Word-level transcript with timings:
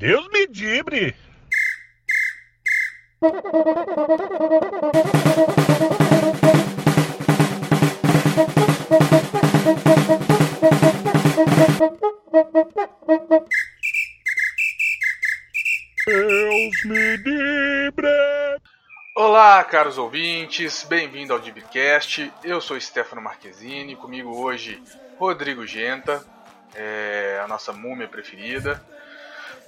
Deus 0.00 0.26
me 0.32 0.46
dibre! 0.46 1.14
Deus 16.06 16.84
me 16.86 17.16
livre! 17.18 18.08
Olá, 19.14 19.62
caros 19.64 19.98
ouvintes, 19.98 20.82
bem-vindo 20.84 21.34
ao 21.34 21.38
Dibcast. 21.38 22.32
Eu 22.42 22.62
sou 22.62 22.80
Stefano 22.80 23.20
Marquezine, 23.20 23.96
comigo 23.96 24.34
hoje 24.34 24.82
Rodrigo 25.18 25.66
Genta, 25.66 26.24
é, 26.74 27.38
a 27.44 27.46
nossa 27.46 27.70
múmia 27.70 28.08
preferida. 28.08 28.82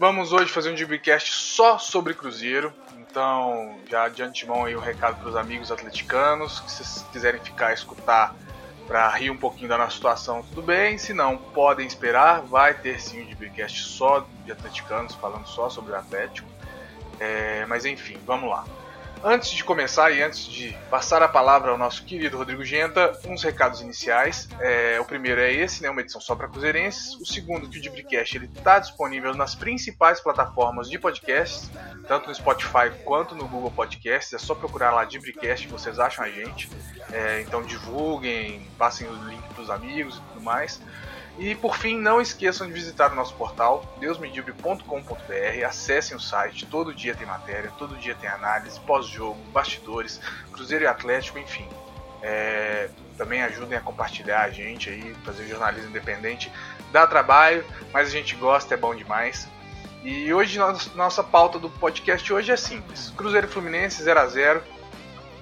Vamos 0.02 0.32
hoje 0.32 0.50
fazer 0.50 0.68
um 0.72 0.74
Dibcast 0.74 1.32
só 1.32 1.78
sobre 1.78 2.12
Cruzeiro, 2.12 2.72
então 2.98 3.78
já 3.88 4.08
de 4.08 4.20
antemão 4.20 4.64
aí 4.64 4.74
um 4.74 4.80
recado 4.80 5.16
para 5.20 5.28
os 5.28 5.36
amigos 5.36 5.70
atleticanos, 5.70 6.58
que 6.58 6.72
se 6.72 7.04
quiserem 7.04 7.40
ficar 7.40 7.72
escutar 7.72 8.34
para 8.84 9.08
rir 9.10 9.30
um 9.30 9.36
pouquinho 9.36 9.68
da 9.68 9.78
nossa 9.78 9.94
situação, 9.94 10.42
tudo 10.42 10.60
bem. 10.60 10.98
Se 10.98 11.14
não, 11.14 11.38
podem 11.38 11.86
esperar. 11.86 12.40
Vai 12.40 12.74
ter 12.74 13.00
sim 13.00 13.22
um 13.22 13.26
Dibcast 13.26 13.84
só 13.84 14.26
de 14.44 14.50
atleticanos, 14.50 15.14
falando 15.14 15.46
só 15.46 15.70
sobre 15.70 15.92
o 15.92 15.96
Atlético. 15.96 16.48
É, 17.20 17.64
mas 17.66 17.84
enfim, 17.84 18.18
vamos 18.26 18.50
lá. 18.50 18.64
Antes 19.24 19.50
de 19.52 19.62
começar 19.62 20.10
e 20.10 20.20
antes 20.20 20.46
de 20.46 20.76
passar 20.90 21.22
a 21.22 21.28
palavra 21.28 21.70
ao 21.70 21.78
nosso 21.78 22.04
querido 22.04 22.36
Rodrigo 22.36 22.64
Genta, 22.64 23.12
uns 23.24 23.44
recados 23.44 23.80
iniciais. 23.80 24.48
É, 24.58 25.00
o 25.00 25.04
primeiro 25.04 25.40
é 25.40 25.52
esse, 25.52 25.80
né, 25.80 25.88
uma 25.88 26.00
edição 26.00 26.20
só 26.20 26.34
para 26.34 26.48
cruzeirenses. 26.48 27.14
O 27.20 27.24
segundo, 27.24 27.68
que 27.68 27.78
o 27.78 27.80
Dibricast 27.80 28.36
está 28.38 28.80
disponível 28.80 29.32
nas 29.32 29.54
principais 29.54 30.20
plataformas 30.20 30.90
de 30.90 30.98
podcasts, 30.98 31.70
tanto 32.08 32.28
no 32.28 32.34
Spotify 32.34 32.90
quanto 33.04 33.36
no 33.36 33.46
Google 33.46 33.70
Podcasts. 33.70 34.32
É 34.32 34.38
só 34.38 34.56
procurar 34.56 34.90
lá 34.90 35.04
Dibricast 35.04 35.68
que 35.68 35.72
vocês 35.72 36.00
acham 36.00 36.24
a 36.24 36.28
gente. 36.28 36.68
É, 37.12 37.42
então 37.42 37.62
divulguem, 37.62 38.66
passem 38.76 39.06
o 39.06 39.14
link 39.28 39.42
para 39.54 39.62
os 39.62 39.70
amigos 39.70 40.16
e 40.16 40.20
tudo 40.32 40.40
mais. 40.40 40.80
E 41.38 41.54
por 41.54 41.76
fim, 41.76 41.98
não 41.98 42.20
esqueçam 42.20 42.66
de 42.66 42.72
visitar 42.72 43.10
o 43.10 43.14
nosso 43.14 43.34
portal 43.34 43.84
deusmedibre.com.br. 43.98 45.64
Acessem 45.66 46.16
o 46.16 46.20
site, 46.20 46.66
todo 46.66 46.94
dia 46.94 47.14
tem 47.14 47.26
matéria, 47.26 47.72
todo 47.78 47.96
dia 47.96 48.14
tem 48.14 48.28
análise, 48.28 48.78
pós-jogo, 48.80 49.38
bastidores, 49.50 50.20
Cruzeiro 50.52 50.84
e 50.84 50.86
Atlético, 50.86 51.38
enfim. 51.38 51.66
É, 52.22 52.88
também 53.16 53.42
ajudem 53.42 53.76
a 53.76 53.80
compartilhar 53.80 54.42
a 54.42 54.50
gente 54.50 54.90
aí, 54.90 55.14
fazer 55.24 55.46
jornalismo 55.46 55.90
independente. 55.90 56.52
Dá 56.92 57.06
trabalho, 57.06 57.64
mas 57.92 58.08
a 58.08 58.10
gente 58.10 58.36
gosta, 58.36 58.74
é 58.74 58.76
bom 58.76 58.94
demais. 58.94 59.48
E 60.04 60.32
hoje 60.34 60.58
nossa 60.94 61.22
pauta 61.22 61.58
do 61.58 61.70
podcast 61.70 62.32
hoje 62.32 62.52
é 62.52 62.56
simples: 62.56 63.12
Cruzeiro 63.16 63.46
e 63.46 63.50
Fluminense 63.50 64.02
0 64.02 64.20
a 64.20 64.26
0 64.26 64.62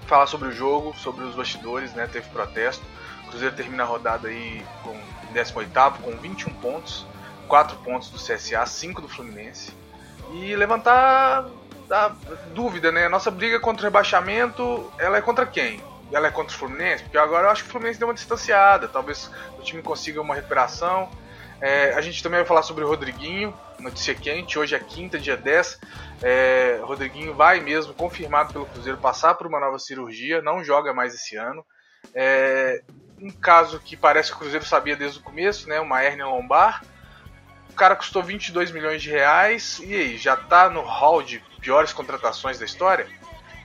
Falar 0.06 0.26
sobre 0.26 0.48
o 0.48 0.52
jogo, 0.52 0.94
sobre 0.96 1.24
os 1.24 1.34
bastidores, 1.34 1.94
né? 1.94 2.08
Teve 2.10 2.28
protesto. 2.30 2.84
Cruzeiro 3.30 3.54
termina 3.54 3.82
a 3.82 3.86
rodada 3.86 4.28
aí 4.28 4.62
com 4.82 4.98
18 5.32 5.70
com 6.02 6.16
21 6.16 6.52
pontos, 6.54 7.06
4 7.48 7.76
pontos 7.78 8.10
do 8.10 8.18
CSA, 8.18 8.66
5 8.66 9.00
do 9.00 9.08
Fluminense. 9.08 9.72
E 10.32 10.54
levantar 10.54 11.46
a 11.90 12.12
dúvida, 12.54 12.92
né? 12.92 13.08
Nossa 13.08 13.30
briga 13.30 13.58
contra 13.58 13.82
o 13.82 13.84
rebaixamento, 13.84 14.92
ela 14.98 15.18
é 15.18 15.20
contra 15.20 15.46
quem? 15.46 15.82
Ela 16.12 16.28
é 16.28 16.30
contra 16.30 16.54
o 16.54 16.58
Fluminense? 16.58 17.02
Porque 17.04 17.18
agora 17.18 17.46
eu 17.46 17.50
acho 17.50 17.62
que 17.62 17.68
o 17.68 17.72
Fluminense 17.72 17.98
deu 17.98 18.08
uma 18.08 18.14
distanciada, 18.14 18.88
talvez 18.88 19.30
o 19.58 19.62
time 19.62 19.82
consiga 19.82 20.20
uma 20.20 20.34
recuperação. 20.34 21.08
É, 21.60 21.92
a 21.94 22.00
gente 22.00 22.22
também 22.22 22.38
vai 22.38 22.46
falar 22.46 22.62
sobre 22.62 22.84
o 22.84 22.88
Rodriguinho, 22.88 23.54
notícia 23.78 24.14
quente, 24.14 24.58
hoje 24.58 24.74
é 24.74 24.78
quinta, 24.78 25.18
dia 25.18 25.36
10. 25.36 25.78
É, 26.22 26.80
Rodriguinho 26.82 27.34
vai 27.34 27.60
mesmo, 27.60 27.92
confirmado 27.92 28.52
pelo 28.52 28.66
Cruzeiro, 28.66 28.98
passar 28.98 29.34
por 29.34 29.46
uma 29.46 29.60
nova 29.60 29.78
cirurgia, 29.78 30.40
não 30.40 30.64
joga 30.64 30.94
mais 30.94 31.14
esse 31.14 31.36
ano. 31.36 31.64
É, 32.14 32.82
um 33.20 33.30
caso 33.30 33.78
que 33.80 33.96
parece 33.96 34.30
que 34.30 34.36
o 34.36 34.40
Cruzeiro 34.40 34.64
sabia 34.64 34.96
desde 34.96 35.18
o 35.18 35.22
começo, 35.22 35.68
né? 35.68 35.78
Uma 35.80 36.02
hérnia 36.02 36.26
lombar. 36.26 36.82
O 37.68 37.74
cara 37.74 37.94
custou 37.94 38.22
22 38.22 38.70
milhões 38.70 39.02
de 39.02 39.10
reais 39.10 39.80
e 39.84 39.94
aí, 39.94 40.16
já 40.16 40.36
tá 40.36 40.68
no 40.68 40.80
hall 40.80 41.22
de 41.22 41.38
piores 41.60 41.92
contratações 41.92 42.58
da 42.58 42.64
história? 42.64 43.06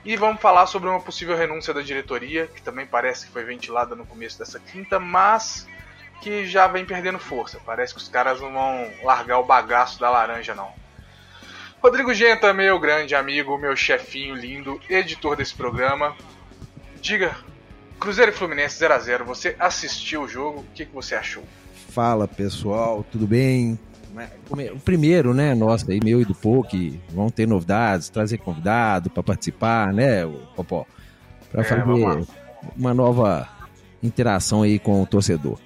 E 0.04 0.16
vamos 0.16 0.40
falar 0.40 0.66
sobre 0.66 0.88
uma 0.88 1.00
possível 1.00 1.36
renúncia 1.36 1.74
da 1.74 1.82
diretoria, 1.82 2.46
que 2.46 2.62
também 2.62 2.86
parece 2.86 3.26
que 3.26 3.32
foi 3.32 3.42
ventilada 3.44 3.96
no 3.96 4.06
começo 4.06 4.38
dessa 4.38 4.60
quinta, 4.60 5.00
mas 5.00 5.66
que 6.20 6.46
já 6.46 6.68
vem 6.68 6.84
perdendo 6.84 7.18
força. 7.18 7.60
Parece 7.66 7.92
que 7.92 8.00
os 8.00 8.08
caras 8.08 8.40
não 8.40 8.52
vão 8.52 8.92
largar 9.02 9.38
o 9.38 9.44
bagaço 9.44 9.98
da 9.98 10.08
laranja, 10.08 10.54
não. 10.54 10.72
Rodrigo 11.82 12.14
Genta, 12.14 12.52
meu 12.52 12.78
grande 12.78 13.14
amigo, 13.14 13.58
meu 13.58 13.74
chefinho 13.76 14.34
lindo, 14.34 14.80
editor 14.88 15.36
desse 15.36 15.54
programa. 15.54 16.16
Diga 17.00 17.36
Cruzeiro 17.98 18.30
e 18.30 18.34
Fluminense 18.34 18.78
0 18.78 18.94
a 18.94 18.98
0 18.98 19.24
Você 19.24 19.56
assistiu 19.58 20.22
o 20.22 20.28
jogo, 20.28 20.60
o 20.60 20.64
que, 20.74 20.84
que 20.84 20.94
você 20.94 21.14
achou? 21.14 21.42
Fala 21.88 22.28
pessoal, 22.28 23.04
tudo 23.10 23.26
bem? 23.26 23.78
O 24.48 24.80
primeiro, 24.80 25.34
né, 25.34 25.54
nosso 25.54 25.90
aí, 25.90 26.00
meu 26.02 26.22
e 26.22 26.24
do 26.24 26.34
que 26.64 26.98
vão 27.10 27.28
ter 27.28 27.46
novidades, 27.46 28.08
trazer 28.08 28.38
convidado 28.38 29.10
para 29.10 29.22
participar, 29.22 29.92
né, 29.92 30.24
Popó? 30.54 30.86
Para 31.50 31.60
é, 31.60 31.64
fazer 31.64 32.26
uma 32.76 32.94
nova 32.94 33.46
interação 34.02 34.62
aí 34.62 34.78
com 34.78 35.02
o 35.02 35.06
torcedor. 35.06 35.58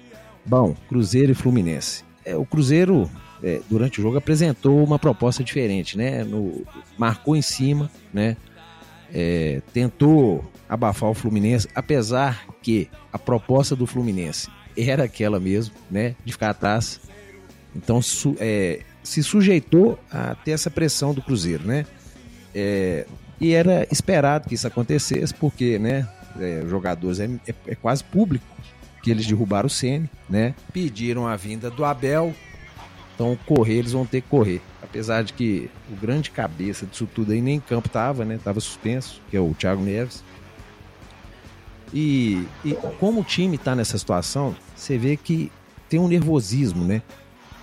Bom, 0.45 0.75
Cruzeiro 0.89 1.31
e 1.31 1.35
Fluminense. 1.35 2.03
É, 2.25 2.35
o 2.35 2.45
Cruzeiro, 2.45 3.09
é, 3.41 3.61
durante 3.69 3.99
o 3.99 4.03
jogo, 4.03 4.17
apresentou 4.17 4.83
uma 4.83 4.99
proposta 4.99 5.43
diferente, 5.43 5.97
né? 5.97 6.23
No, 6.23 6.65
marcou 6.97 7.35
em 7.35 7.41
cima, 7.41 7.89
né? 8.13 8.35
É, 9.13 9.61
tentou 9.73 10.49
abafar 10.69 11.09
o 11.09 11.13
Fluminense, 11.13 11.67
apesar 11.75 12.45
que 12.61 12.89
a 13.11 13.19
proposta 13.19 13.75
do 13.75 13.85
Fluminense 13.85 14.49
era 14.77 15.03
aquela 15.03 15.39
mesmo, 15.39 15.75
né, 15.89 16.15
de 16.23 16.31
ficar 16.31 16.51
atrás. 16.51 17.01
Então 17.75 18.01
su, 18.01 18.35
é, 18.39 18.81
se 19.03 19.21
sujeitou 19.21 19.99
a 20.09 20.35
ter 20.35 20.51
essa 20.51 20.69
pressão 20.69 21.13
do 21.13 21.21
Cruzeiro, 21.21 21.65
né? 21.65 21.85
É, 22.53 23.05
e 23.39 23.53
era 23.53 23.87
esperado 23.91 24.47
que 24.47 24.55
isso 24.55 24.67
acontecesse, 24.67 25.33
porque, 25.33 25.79
né, 25.79 26.07
é, 26.39 26.63
jogadores 26.69 27.19
é, 27.19 27.25
é, 27.47 27.53
é, 27.67 27.75
quase 27.75 28.03
público 28.03 28.45
que 29.01 29.09
eles 29.09 29.25
derrubaram 29.25 29.67
o 29.67 29.69
Ceni, 29.69 30.09
né? 30.29 30.53
Pediram 30.71 31.27
a 31.27 31.35
vinda 31.35 31.71
do 31.71 31.83
Abel, 31.83 32.33
então 33.13 33.37
correr 33.45 33.75
eles 33.75 33.91
vão 33.91 34.05
ter 34.05 34.21
que 34.21 34.27
correr. 34.27 34.61
Apesar 34.81 35.23
de 35.23 35.33
que 35.33 35.69
o 35.91 35.95
grande 35.95 36.31
cabeça 36.31 36.85
disso 36.85 37.07
tudo 37.13 37.31
aí 37.31 37.41
nem 37.41 37.55
em 37.55 37.59
campo 37.59 37.87
tava, 37.87 38.25
né? 38.25 38.39
Tava 38.43 38.59
suspenso, 38.59 39.21
que 39.29 39.37
é 39.37 39.39
o 39.39 39.53
Thiago 39.53 39.81
Neves. 39.81 40.23
E, 41.93 42.45
e 42.63 42.73
como 42.99 43.21
o 43.21 43.23
time 43.23 43.55
está 43.55 43.75
nessa 43.75 43.97
situação, 43.97 44.55
você 44.75 44.97
vê 44.97 45.17
que 45.17 45.51
tem 45.89 45.99
um 45.99 46.07
nervosismo, 46.07 46.85
né? 46.85 47.01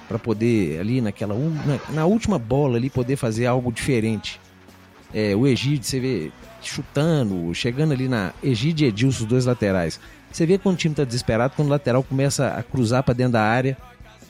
Para 0.07 0.19
poder 0.19 0.81
ali 0.81 1.01
naquela 1.01 1.35
na, 1.35 1.95
na, 1.95 2.07
última 2.07 2.39
bola 2.39 2.77
ali 2.77 2.89
poder 2.91 3.17
fazer 3.17 3.47
algo 3.47 3.73
diferente. 3.73 4.41
É, 5.13 5.35
o 5.35 5.47
Egídio, 5.47 5.85
você 5.85 6.01
vê 6.01 6.33
chutando, 6.63 7.55
chegando 7.55 7.93
ali 7.93 8.09
na 8.09 8.33
Egídio 8.43 8.85
e 8.85 8.89
Edilson, 8.89 9.25
os 9.25 9.29
dois 9.29 9.47
laterais. 9.47 9.99
Você 10.31 10.45
vê 10.45 10.59
quando 10.59 10.75
o 10.75 10.79
time 10.79 10.93
está 10.93 11.05
desesperado, 11.05 11.55
quando 11.57 11.69
o 11.69 11.71
lateral 11.71 12.03
começa 12.03 12.49
a 12.49 12.63
cruzar 12.63 13.03
para 13.03 13.15
dentro 13.15 13.33
da 13.33 13.43
área, 13.43 13.77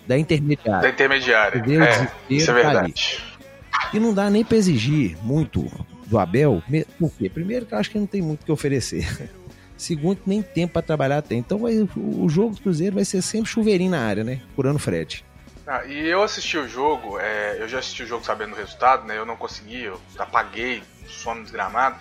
da 0.09 0.19
intermediária. 0.19 0.81
Da 0.81 0.89
intermediária. 0.89 1.59
É, 1.59 2.09
isso 2.31 2.51
é 2.51 2.55
verdade. 2.55 3.23
Tá 3.71 3.91
e 3.93 4.01
não 4.01 4.15
dá 4.15 4.31
nem 4.31 4.43
para 4.43 4.57
exigir 4.57 5.19
muito 5.23 5.71
do 6.07 6.19
Abel, 6.19 6.63
por 6.99 7.13
quê? 7.13 7.29
Primeiro 7.29 7.67
que 7.67 7.75
eu 7.75 7.79
acho 7.79 7.91
que 7.91 7.99
não 7.99 8.07
tem 8.07 8.23
muito 8.23 8.41
o 8.41 8.45
que 8.47 8.51
oferecer. 8.51 9.07
Segundo, 9.77 10.19
nem 10.27 10.43
tempo 10.43 10.73
para 10.73 10.83
trabalhar 10.83 11.21
tem. 11.21 11.39
Então 11.39 11.59
vai, 11.59 11.75
o 11.95 12.29
jogo 12.29 12.55
do 12.55 12.63
Cruzeiro 12.63 12.97
vai 12.97 13.05
ser 13.05 13.23
sempre 13.23 13.51
chuveirinho 13.51 13.91
na 13.91 14.01
área, 14.01 14.25
né? 14.25 14.41
Curando 14.57 14.79
Fred. 14.79 15.25
Ah, 15.67 15.85
e 15.85 16.09
eu 16.09 16.23
assisti 16.23 16.57
o 16.57 16.67
jogo, 16.67 17.19
é, 17.21 17.59
eu 17.61 17.69
já 17.69 17.79
assisti 17.79 18.03
o 18.03 18.07
jogo 18.07 18.25
sabendo 18.25 18.55
o 18.55 18.57
resultado, 18.57 19.07
né? 19.07 19.19
Eu 19.19 19.27
não 19.27 19.37
consegui, 19.37 19.85
eu 19.85 20.01
apaguei, 20.19 20.83
sono 21.07 21.43
desgramado. 21.43 21.97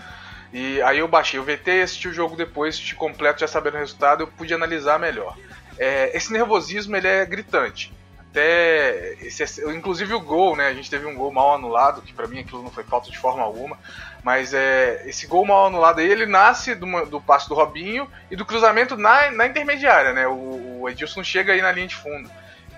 E 0.53 0.81
aí 0.81 0.99
eu 0.99 1.07
baixei 1.07 1.39
o 1.39 1.43
VT 1.43 1.71
e 1.71 1.81
assisti 1.81 2.07
o 2.07 2.13
jogo 2.13 2.37
depois, 2.37 2.75
assisti 2.75 2.95
completo, 2.95 3.41
já 3.41 3.47
sabendo 3.47 3.75
o 3.75 3.79
resultado, 3.79 4.23
eu 4.23 4.27
pude 4.27 4.53
analisar 4.53 4.97
melhor. 4.97 5.37
É, 5.77 6.15
esse 6.15 6.31
nervosismo 6.31 6.95
ele 6.95 7.07
é 7.07 7.25
gritante. 7.25 7.93
Até 8.37 9.15
esse, 9.19 9.43
inclusive 9.71 10.13
o 10.13 10.21
gol, 10.21 10.55
né? 10.55 10.67
A 10.67 10.73
gente 10.73 10.91
teve 10.91 11.07
um 11.07 11.15
gol 11.15 11.31
mal 11.33 11.55
anulado, 11.55 12.03
que 12.03 12.13
para 12.13 12.27
mim 12.27 12.39
aquilo 12.39 12.61
não 12.61 12.69
foi 12.69 12.83
falta 12.83 13.09
de 13.09 13.17
forma 13.17 13.41
alguma. 13.41 13.79
Mas 14.23 14.53
é, 14.53 15.01
esse 15.07 15.25
gol 15.25 15.43
mal 15.43 15.65
anulado 15.65 15.99
aí, 15.99 16.07
ele 16.07 16.27
nasce 16.27 16.75
do, 16.75 17.05
do 17.07 17.19
passe 17.19 17.49
do 17.49 17.55
Robinho 17.55 18.07
e 18.29 18.35
do 18.35 18.45
cruzamento 18.45 18.95
na, 18.95 19.31
na 19.31 19.47
intermediária, 19.47 20.13
né? 20.13 20.27
O, 20.27 20.81
o 20.81 20.89
Edilson 20.89 21.23
chega 21.23 21.53
aí 21.53 21.63
na 21.63 21.71
linha 21.71 21.87
de 21.87 21.95
fundo. 21.95 22.29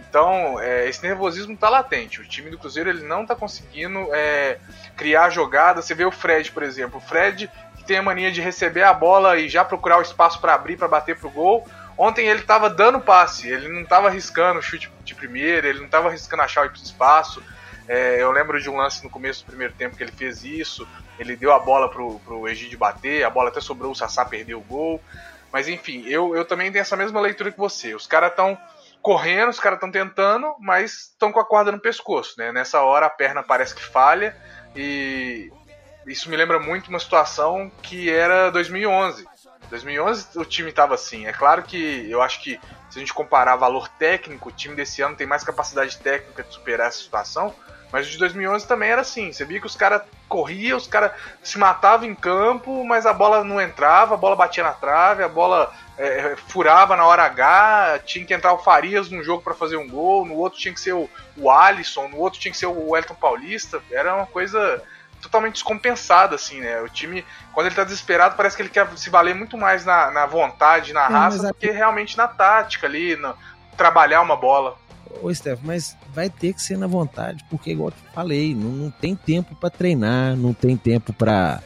Então, 0.09 0.57
é, 0.61 0.87
esse 0.87 1.03
nervosismo 1.03 1.55
está 1.55 1.67
latente. 1.67 2.21
O 2.21 2.25
time 2.25 2.49
do 2.49 2.57
Cruzeiro 2.57 2.89
ele 2.89 3.03
não 3.03 3.23
está 3.23 3.35
conseguindo 3.35 4.07
é, 4.13 4.59
criar 4.95 5.29
jogada. 5.29 5.81
Você 5.81 5.93
vê 5.93 6.05
o 6.05 6.11
Fred, 6.11 6.53
por 6.53 6.63
exemplo. 6.63 6.99
O 6.99 7.01
Fred 7.01 7.51
que 7.75 7.83
tem 7.83 7.97
a 7.97 8.01
mania 8.01 8.31
de 8.31 8.39
receber 8.39 8.83
a 8.83 8.93
bola 8.93 9.37
e 9.37 9.49
já 9.49 9.65
procurar 9.65 9.97
o 9.97 10.01
espaço 10.01 10.39
para 10.39 10.53
abrir, 10.53 10.77
para 10.77 10.87
bater 10.87 11.19
pro 11.19 11.29
gol. 11.29 11.67
Ontem 11.99 12.29
ele 12.29 12.39
estava 12.39 12.69
dando 12.69 13.01
passe, 13.01 13.49
ele 13.49 13.67
não 13.67 13.81
estava 13.81 14.07
arriscando 14.07 14.59
o 14.59 14.63
chute 14.63 14.89
de 15.03 15.13
primeira, 15.13 15.67
ele 15.67 15.79
não 15.79 15.85
estava 15.87 16.07
arriscando 16.07 16.41
achar 16.41 16.65
o 16.65 16.73
espaço. 16.73 17.43
É, 17.89 18.23
eu 18.23 18.31
lembro 18.31 18.57
de 18.61 18.69
um 18.69 18.77
lance 18.77 19.03
no 19.03 19.09
começo 19.09 19.43
do 19.43 19.47
primeiro 19.47 19.73
tempo 19.73 19.97
que 19.97 20.03
ele 20.03 20.13
fez 20.13 20.45
isso. 20.45 20.87
Ele 21.19 21.35
deu 21.35 21.51
a 21.51 21.59
bola 21.59 21.91
pro, 21.91 22.17
pro 22.19 22.47
Egídio 22.47 22.79
bater, 22.79 23.25
a 23.25 23.29
bola 23.29 23.49
até 23.49 23.59
sobrou, 23.59 23.91
o 23.91 23.95
Sassá 23.95 24.23
perdeu 24.23 24.59
o 24.59 24.63
gol. 24.63 25.01
Mas 25.51 25.67
enfim, 25.67 26.05
eu, 26.07 26.33
eu 26.33 26.45
também 26.45 26.71
tenho 26.71 26.81
essa 26.81 26.95
mesma 26.95 27.19
leitura 27.19 27.51
que 27.51 27.57
você. 27.57 27.93
Os 27.93 28.07
caras 28.07 28.29
estão 28.29 28.57
correndo, 29.01 29.49
os 29.49 29.59
caras 29.59 29.75
estão 29.75 29.91
tentando, 29.91 30.55
mas 30.57 31.09
estão 31.11 31.33
com 31.33 31.39
a 31.41 31.45
corda 31.45 31.69
no 31.69 31.81
pescoço, 31.81 32.35
né? 32.37 32.53
Nessa 32.53 32.81
hora 32.81 33.07
a 33.07 33.09
perna 33.09 33.43
parece 33.43 33.75
que 33.75 33.83
falha 33.83 34.37
e 34.73 35.51
isso 36.07 36.29
me 36.29 36.37
lembra 36.37 36.59
muito 36.59 36.87
uma 36.87 36.99
situação 36.99 37.69
que 37.81 38.09
era 38.09 38.49
2011. 38.51 39.27
2011 39.69 40.37
o 40.37 40.45
time 40.45 40.69
estava 40.69 40.95
assim. 40.95 41.25
É 41.25 41.33
claro 41.33 41.63
que 41.63 42.09
eu 42.09 42.21
acho 42.21 42.41
que 42.41 42.59
se 42.89 42.97
a 42.97 42.99
gente 42.99 43.13
comparar 43.13 43.55
valor 43.55 43.87
técnico, 43.87 44.49
o 44.49 44.51
time 44.51 44.75
desse 44.75 45.01
ano 45.01 45.15
tem 45.15 45.27
mais 45.27 45.43
capacidade 45.43 45.97
técnica 45.97 46.43
de 46.43 46.53
superar 46.53 46.87
essa 46.87 46.99
situação. 46.99 47.53
Mas 47.91 48.07
o 48.07 48.11
de 48.11 48.17
2011 48.19 48.67
também 48.67 48.89
era 48.89 49.01
assim. 49.01 49.31
Você 49.31 49.43
via 49.43 49.59
que 49.59 49.65
os 49.65 49.75
caras 49.75 50.03
corriam, 50.27 50.77
os 50.77 50.85
caras 50.85 51.11
se 51.41 51.57
matavam 51.57 52.07
em 52.07 52.13
campo, 52.13 52.83
mas 52.85 53.05
a 53.05 53.13
bola 53.13 53.43
não 53.43 53.59
entrava, 53.59 54.13
a 54.13 54.17
bola 54.17 54.35
batia 54.35 54.63
na 54.63 54.73
trave, 54.73 55.23
a 55.23 55.27
bola 55.27 55.73
é, 55.97 56.35
furava 56.35 56.95
na 56.95 57.05
hora 57.05 57.23
H. 57.23 57.99
Tinha 58.05 58.25
que 58.25 58.33
entrar 58.33 58.53
o 58.53 58.59
Farias 58.59 59.09
num 59.09 59.23
jogo 59.23 59.41
para 59.41 59.55
fazer 59.55 59.77
um 59.77 59.89
gol, 59.89 60.23
no 60.23 60.35
outro 60.35 60.59
tinha 60.59 60.73
que 60.73 60.79
ser 60.79 60.93
o, 60.93 61.09
o 61.35 61.49
Alisson, 61.49 62.07
no 62.09 62.17
outro 62.17 62.39
tinha 62.39 62.51
que 62.51 62.57
ser 62.57 62.67
o 62.67 62.95
Elton 62.95 63.15
Paulista. 63.15 63.81
Era 63.91 64.15
uma 64.15 64.27
coisa 64.27 64.83
totalmente 65.21 65.53
descompensada, 65.53 66.35
assim, 66.35 66.59
né? 66.59 66.81
O 66.81 66.89
time, 66.89 67.25
quando 67.53 67.67
ele 67.67 67.75
tá 67.75 67.83
desesperado, 67.83 68.35
parece 68.35 68.55
que 68.55 68.61
ele 68.61 68.69
quer 68.69 68.87
se 68.97 69.09
valer 69.09 69.35
muito 69.35 69.57
mais 69.57 69.85
na, 69.85 70.11
na 70.11 70.25
vontade, 70.25 70.93
na 70.93 71.05
é, 71.05 71.07
raça, 71.07 71.47
do 71.47 71.53
que 71.53 71.71
realmente 71.71 72.17
na 72.17 72.27
tática 72.27 72.87
ali, 72.87 73.15
no, 73.15 73.35
trabalhar 73.77 74.21
uma 74.21 74.35
bola. 74.35 74.75
Ô, 75.21 75.33
Steph, 75.33 75.59
mas 75.63 75.97
vai 76.13 76.29
ter 76.29 76.53
que 76.53 76.61
ser 76.61 76.77
na 76.77 76.87
vontade, 76.87 77.43
porque, 77.49 77.71
igual 77.71 77.89
eu 77.89 78.13
falei, 78.13 78.53
não, 78.53 78.69
não 78.69 78.91
tem 78.91 79.15
tempo 79.15 79.55
para 79.55 79.69
treinar, 79.69 80.35
não 80.35 80.53
tem 80.53 80.77
tempo 80.77 81.13
para 81.13 81.61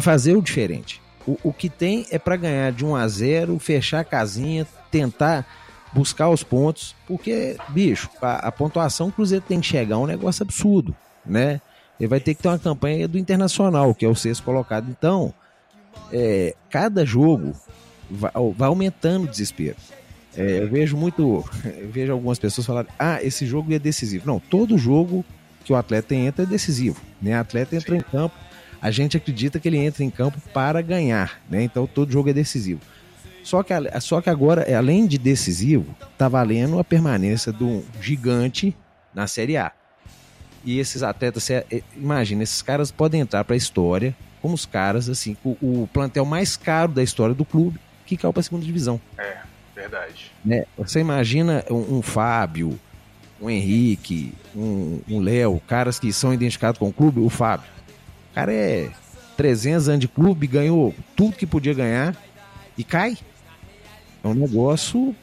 fazer 0.00 0.36
o 0.36 0.42
diferente. 0.42 1.02
O, 1.26 1.38
o 1.44 1.52
que 1.52 1.68
tem 1.68 2.06
é 2.10 2.18
para 2.18 2.36
ganhar 2.36 2.72
de 2.72 2.84
1 2.84 2.96
a 2.96 3.08
0 3.08 3.58
fechar 3.58 4.00
a 4.00 4.04
casinha, 4.04 4.66
tentar 4.90 5.44
buscar 5.92 6.28
os 6.28 6.42
pontos, 6.42 6.94
porque, 7.06 7.56
bicho, 7.68 8.08
a, 8.20 8.48
a 8.48 8.52
pontuação 8.52 9.08
que 9.08 9.14
o 9.14 9.16
Cruzeiro 9.16 9.44
tem 9.46 9.60
que 9.60 9.66
chegar 9.66 9.96
é 9.96 9.98
um 9.98 10.06
negócio 10.06 10.42
absurdo, 10.42 10.94
né? 11.24 11.60
Ele 11.98 12.08
vai 12.08 12.20
ter 12.20 12.34
que 12.34 12.42
ter 12.42 12.48
uma 12.48 12.58
campanha 12.58 13.08
do 13.08 13.18
Internacional, 13.18 13.94
que 13.94 14.04
é 14.04 14.08
o 14.08 14.14
sexto 14.14 14.42
colocado. 14.44 14.88
Então, 14.90 15.34
é, 16.12 16.54
cada 16.70 17.04
jogo 17.04 17.52
vai, 18.10 18.32
vai 18.56 18.68
aumentando 18.68 19.24
o 19.24 19.28
desespero. 19.28 19.76
É, 20.36 20.62
eu 20.62 20.68
vejo 20.68 20.96
muito, 20.96 21.44
eu 21.64 21.90
vejo 21.90 22.12
algumas 22.12 22.38
pessoas 22.38 22.66
falarem, 22.66 22.90
ah, 22.98 23.22
esse 23.22 23.46
jogo 23.46 23.72
é 23.72 23.78
decisivo. 23.78 24.26
Não, 24.26 24.38
todo 24.38 24.78
jogo 24.78 25.24
que 25.64 25.72
o 25.72 25.76
atleta 25.76 26.14
entra 26.14 26.44
é 26.44 26.46
decisivo. 26.46 27.00
Né? 27.20 27.36
O 27.36 27.40
atleta 27.40 27.74
entra 27.74 27.96
em 27.96 28.00
campo, 28.00 28.34
a 28.80 28.90
gente 28.90 29.16
acredita 29.16 29.58
que 29.58 29.68
ele 29.68 29.78
entra 29.78 30.04
em 30.04 30.10
campo 30.10 30.40
para 30.54 30.80
ganhar, 30.80 31.40
né? 31.50 31.62
Então 31.64 31.86
todo 31.86 32.12
jogo 32.12 32.30
é 32.30 32.32
decisivo. 32.32 32.80
Só 33.42 33.62
que, 33.62 33.72
só 34.00 34.20
que 34.20 34.30
agora, 34.30 34.64
além 34.76 35.06
de 35.06 35.18
decisivo, 35.18 35.96
tá 36.16 36.28
valendo 36.28 36.78
a 36.78 36.84
permanência 36.84 37.50
do 37.50 37.84
gigante 38.00 38.76
na 39.12 39.26
Série 39.26 39.56
A. 39.56 39.72
E 40.68 40.78
esses 40.78 41.02
atletas, 41.02 41.48
é, 41.48 41.64
imagina, 41.96 42.42
esses 42.42 42.60
caras 42.60 42.90
podem 42.90 43.22
entrar 43.22 43.42
para 43.42 43.54
a 43.54 43.56
história 43.56 44.14
como 44.42 44.52
os 44.52 44.66
caras, 44.66 45.08
assim, 45.08 45.34
o, 45.42 45.56
o, 45.62 45.88
plantel 45.94 46.26
mais 46.26 46.58
caro 46.58 46.92
da 46.92 47.02
história 47.02 47.34
do 47.34 47.42
clube 47.42 47.80
que 48.04 48.18
caiu 48.18 48.34
para 48.34 48.40
a 48.40 48.42
segunda 48.42 48.66
divisão. 48.66 49.00
É, 49.16 49.38
verdade. 49.74 50.30
Né? 50.44 50.66
Você 50.76 51.00
imagina 51.00 51.64
um, 51.70 51.96
um 51.96 52.02
Fábio, 52.02 52.78
um 53.40 53.48
Henrique, 53.48 54.34
um, 54.54 55.00
um 55.08 55.20
Léo, 55.20 55.58
caras 55.66 55.98
que 55.98 56.12
são 56.12 56.34
identificados 56.34 56.78
com 56.78 56.90
o 56.90 56.92
clube, 56.92 57.18
o 57.18 57.30
Fábio. 57.30 57.66
O 58.30 58.34
cara 58.34 58.52
é 58.52 58.90
300 59.38 59.88
anos 59.88 60.00
de 60.00 60.08
clube, 60.08 60.46
ganhou 60.46 60.94
tudo 61.16 61.34
que 61.34 61.46
podia 61.46 61.72
ganhar 61.72 62.14
e 62.76 62.84
cai. 62.84 63.16
É 64.22 64.28
um 64.28 64.34
negócio 64.34 65.16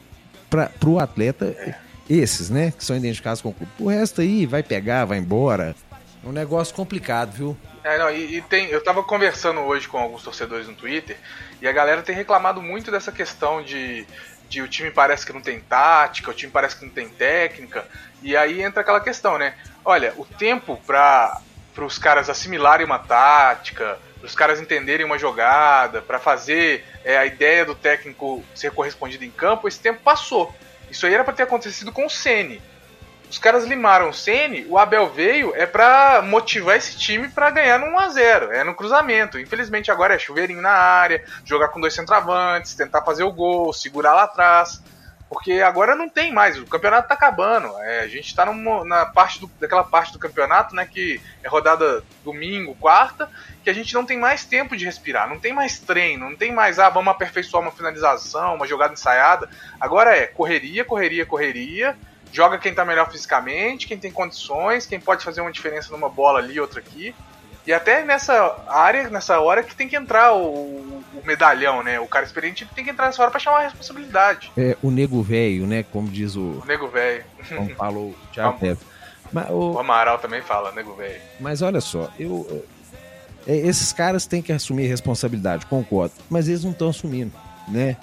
para 0.50 0.72
o 0.84 0.98
atleta. 0.98 1.44
É 1.44 1.85
esses, 2.08 2.50
né? 2.50 2.72
Que 2.76 2.84
são 2.84 2.96
identificados 2.96 3.40
com 3.40 3.50
o 3.50 3.52
clube. 3.52 3.72
O 3.78 3.88
resto 3.88 4.20
aí 4.20 4.46
vai 4.46 4.62
pegar, 4.62 5.04
vai 5.04 5.18
embora. 5.18 5.74
É 6.24 6.28
um 6.28 6.32
negócio 6.32 6.74
complicado, 6.74 7.32
viu? 7.32 7.56
É, 7.84 7.98
não, 7.98 8.10
e, 8.10 8.38
e, 8.38 8.42
tem, 8.42 8.66
eu 8.66 8.82
tava 8.82 9.02
conversando 9.02 9.60
hoje 9.60 9.86
com 9.86 9.98
alguns 9.98 10.22
torcedores 10.22 10.66
no 10.66 10.74
Twitter 10.74 11.16
e 11.62 11.68
a 11.68 11.72
galera 11.72 12.02
tem 12.02 12.16
reclamado 12.16 12.60
muito 12.60 12.90
dessa 12.90 13.12
questão 13.12 13.62
de, 13.62 14.04
de 14.48 14.60
o 14.60 14.66
time 14.66 14.90
parece 14.90 15.24
que 15.24 15.32
não 15.32 15.40
tem 15.40 15.60
tática, 15.60 16.30
o 16.30 16.34
time 16.34 16.50
parece 16.50 16.76
que 16.76 16.84
não 16.84 16.92
tem 16.92 17.08
técnica. 17.08 17.86
E 18.22 18.36
aí 18.36 18.60
entra 18.60 18.80
aquela 18.80 19.00
questão, 19.00 19.38
né? 19.38 19.54
Olha, 19.84 20.12
o 20.16 20.24
tempo 20.24 20.80
para 20.84 21.40
os 21.78 21.96
caras 21.96 22.28
assimilarem 22.28 22.84
uma 22.84 22.98
tática, 22.98 23.98
os 24.20 24.34
caras 24.34 24.60
entenderem 24.60 25.06
uma 25.06 25.18
jogada, 25.18 26.02
para 26.02 26.18
fazer 26.18 26.84
é, 27.04 27.16
a 27.16 27.24
ideia 27.24 27.64
do 27.64 27.76
técnico 27.76 28.42
ser 28.52 28.72
correspondida 28.72 29.24
em 29.24 29.30
campo, 29.30 29.68
esse 29.68 29.78
tempo 29.78 30.00
passou. 30.02 30.52
Isso 30.90 31.06
aí 31.06 31.14
era 31.14 31.24
para 31.24 31.34
ter 31.34 31.42
acontecido 31.44 31.92
com 31.92 32.06
o 32.06 32.10
Ceni. 32.10 32.62
Os 33.28 33.38
caras 33.38 33.64
limaram 33.64 34.10
o 34.10 34.14
Ceni, 34.14 34.66
o 34.68 34.78
Abel 34.78 35.10
veio 35.10 35.52
é 35.56 35.66
para 35.66 36.22
motivar 36.22 36.76
esse 36.76 36.96
time 36.96 37.28
para 37.28 37.50
ganhar 37.50 37.78
no 37.78 37.86
1 37.86 37.98
a 37.98 38.08
0, 38.08 38.52
é 38.52 38.62
no 38.62 38.74
cruzamento. 38.74 39.38
Infelizmente 39.38 39.90
agora 39.90 40.14
é 40.14 40.18
chuveirinho 40.18 40.62
na 40.62 40.70
área, 40.70 41.24
jogar 41.44 41.68
com 41.68 41.80
dois 41.80 41.92
centroavantes, 41.92 42.74
tentar 42.74 43.02
fazer 43.02 43.24
o 43.24 43.32
gol, 43.32 43.72
segurar 43.72 44.14
lá 44.14 44.22
atrás. 44.24 44.80
Porque 45.28 45.54
agora 45.54 45.96
não 45.96 46.08
tem 46.08 46.32
mais, 46.32 46.56
o 46.56 46.66
campeonato 46.66 47.08
tá 47.08 47.14
acabando. 47.14 47.68
É, 47.80 48.00
a 48.00 48.06
gente 48.06 48.34
tá 48.34 48.46
numa, 48.46 48.84
na 48.84 49.06
parte 49.06 49.40
do, 49.40 49.50
daquela 49.58 49.82
parte 49.82 50.12
do 50.12 50.18
campeonato, 50.18 50.74
né, 50.74 50.86
que 50.86 51.20
é 51.42 51.48
rodada 51.48 52.04
domingo, 52.24 52.76
quarta, 52.76 53.28
que 53.64 53.68
a 53.68 53.72
gente 53.72 53.92
não 53.92 54.06
tem 54.06 54.18
mais 54.18 54.44
tempo 54.44 54.76
de 54.76 54.84
respirar, 54.84 55.28
não 55.28 55.40
tem 55.40 55.52
mais 55.52 55.80
treino, 55.80 56.30
não 56.30 56.36
tem 56.36 56.52
mais, 56.52 56.78
ah, 56.78 56.88
vamos 56.88 57.10
aperfeiçoar 57.10 57.62
uma 57.62 57.72
finalização, 57.72 58.54
uma 58.54 58.66
jogada 58.66 58.92
ensaiada. 58.92 59.50
Agora 59.80 60.16
é 60.16 60.26
correria, 60.26 60.84
correria, 60.84 61.26
correria. 61.26 61.96
Joga 62.32 62.58
quem 62.58 62.74
tá 62.74 62.84
melhor 62.84 63.10
fisicamente, 63.10 63.86
quem 63.86 63.98
tem 63.98 64.12
condições, 64.12 64.84
quem 64.86 65.00
pode 65.00 65.24
fazer 65.24 65.40
uma 65.40 65.50
diferença 65.50 65.90
numa 65.90 66.08
bola 66.08 66.38
ali, 66.38 66.60
outra 66.60 66.80
aqui. 66.80 67.14
E 67.66 67.72
até 67.72 68.04
nessa 68.04 68.56
área, 68.68 69.10
nessa 69.10 69.40
hora 69.40 69.62
que 69.62 69.74
tem 69.74 69.88
que 69.88 69.96
entrar 69.96 70.32
o, 70.32 70.44
o 70.44 71.22
medalhão, 71.24 71.82
né? 71.82 71.98
O 71.98 72.06
cara 72.06 72.24
experiente 72.24 72.64
tem 72.74 72.84
que 72.84 72.90
entrar 72.90 73.06
nessa 73.06 73.20
hora 73.20 73.30
pra 73.30 73.40
chamar 73.40 73.58
a 73.58 73.62
responsabilidade. 73.64 74.52
É, 74.56 74.76
o 74.82 74.90
nego 74.90 75.20
velho, 75.20 75.66
né? 75.66 75.82
Como 75.82 76.08
diz 76.08 76.36
o. 76.36 76.40
O 76.40 76.64
nego 76.64 76.86
velho. 76.86 77.24
Como 77.48 77.68
falou 77.74 78.10
o 78.10 78.16
Thiago 78.32 78.78
Mas, 79.32 79.50
o... 79.50 79.72
o 79.72 79.78
Amaral 79.80 80.18
também 80.18 80.40
fala, 80.42 80.70
nego 80.70 80.94
velho. 80.94 81.20
Mas 81.40 81.60
olha 81.60 81.80
só, 81.80 82.08
eu. 82.18 82.64
É, 83.46 83.56
esses 83.56 83.92
caras 83.92 84.26
têm 84.26 84.40
que 84.40 84.52
assumir 84.52 84.86
responsabilidade, 84.86 85.66
concordo. 85.66 86.14
Mas 86.30 86.48
eles 86.48 86.62
não 86.62 86.70
estão 86.70 86.90
assumindo, 86.90 87.32
né? 87.66 87.96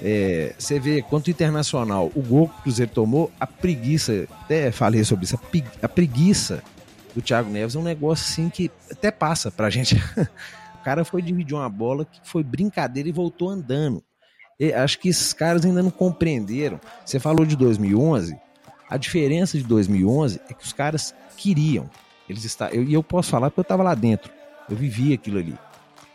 É, 0.00 0.54
você 0.58 0.80
vê 0.80 1.02
quanto 1.02 1.30
internacional 1.30 2.10
o 2.14 2.22
gol 2.22 2.48
que 2.48 2.58
o 2.58 2.62
Cruzeiro 2.62 2.90
tomou, 2.90 3.30
a 3.38 3.46
preguiça, 3.46 4.26
até 4.42 4.72
falei 4.72 5.04
sobre 5.04 5.26
isso, 5.26 5.38
a 5.80 5.88
preguiça 5.88 6.62
do 7.14 7.22
Thiago 7.22 7.50
Neves 7.50 7.74
é 7.74 7.78
um 7.78 7.82
negócio 7.82 8.24
assim 8.30 8.48
que 8.48 8.70
até 8.90 9.10
passa 9.10 9.50
pra 9.50 9.70
gente. 9.70 9.96
o 10.74 10.84
cara 10.84 11.04
foi 11.04 11.22
dividir 11.22 11.54
uma 11.54 11.68
bola 11.68 12.04
que 12.04 12.20
foi 12.24 12.42
brincadeira 12.42 13.08
e 13.08 13.12
voltou 13.12 13.48
andando. 13.48 14.02
E 14.58 14.72
acho 14.72 14.98
que 14.98 15.08
esses 15.08 15.32
caras 15.32 15.64
ainda 15.64 15.82
não 15.82 15.90
compreenderam. 15.90 16.80
Você 17.04 17.18
falou 17.18 17.44
de 17.44 17.56
2011, 17.56 18.36
a 18.88 18.96
diferença 18.96 19.58
de 19.58 19.64
2011 19.64 20.40
é 20.48 20.54
que 20.54 20.64
os 20.64 20.72
caras 20.72 21.14
queriam. 21.36 21.88
Eles 22.28 22.44
está, 22.44 22.70
eu, 22.70 22.84
e 22.84 22.94
eu 22.94 23.02
posso 23.02 23.30
falar 23.30 23.50
porque 23.50 23.60
eu 23.60 23.62
estava 23.62 23.82
lá 23.82 23.94
dentro. 23.94 24.30
Eu 24.70 24.76
vivi 24.76 25.12
aquilo 25.12 25.38
ali. 25.38 25.58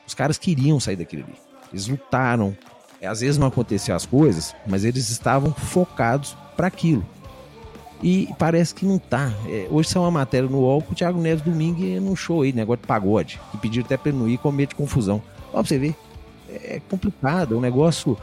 Os 0.05 0.13
caras 0.13 0.37
queriam 0.37 0.79
sair 0.79 0.95
daquilo 0.95 1.23
ali. 1.23 1.35
Eles 1.71 1.87
lutaram. 1.87 2.57
Às 3.03 3.19
vezes 3.19 3.37
não 3.37 3.47
aconteciam 3.47 3.95
as 3.95 4.05
coisas, 4.05 4.55
mas 4.65 4.83
eles 4.83 5.09
estavam 5.09 5.53
focados 5.53 6.35
para 6.55 6.67
aquilo. 6.67 7.05
E 8.01 8.29
parece 8.37 8.75
que 8.75 8.85
não 8.85 8.99
tá. 8.99 9.31
É, 9.47 9.67
hoje 9.69 9.89
saiu 9.89 10.03
uma 10.03 10.11
matéria 10.11 10.47
no 10.47 10.59
UOL 10.59 10.81
com 10.81 10.91
o 10.91 10.95
Thiago 10.95 11.19
Neves 11.19 11.43
domingo 11.43 11.81
num 12.01 12.15
show 12.15 12.43
aí, 12.43 12.53
negócio 12.53 12.81
de 12.81 12.87
pagode. 12.87 13.39
Que 13.51 13.57
pediram 13.57 13.85
até 13.85 13.97
pra 13.97 14.09
ele 14.09 14.19
não 14.19 14.29
ir 14.29 14.37
com 14.37 14.51
medo 14.51 14.69
de 14.69 14.75
confusão. 14.75 15.21
Ó, 15.49 15.53
pra 15.53 15.63
você 15.63 15.77
ver. 15.77 15.95
É 16.49 16.79
complicado, 16.89 17.55
é 17.55 17.57
um 17.57 17.61
negócio 17.61 18.17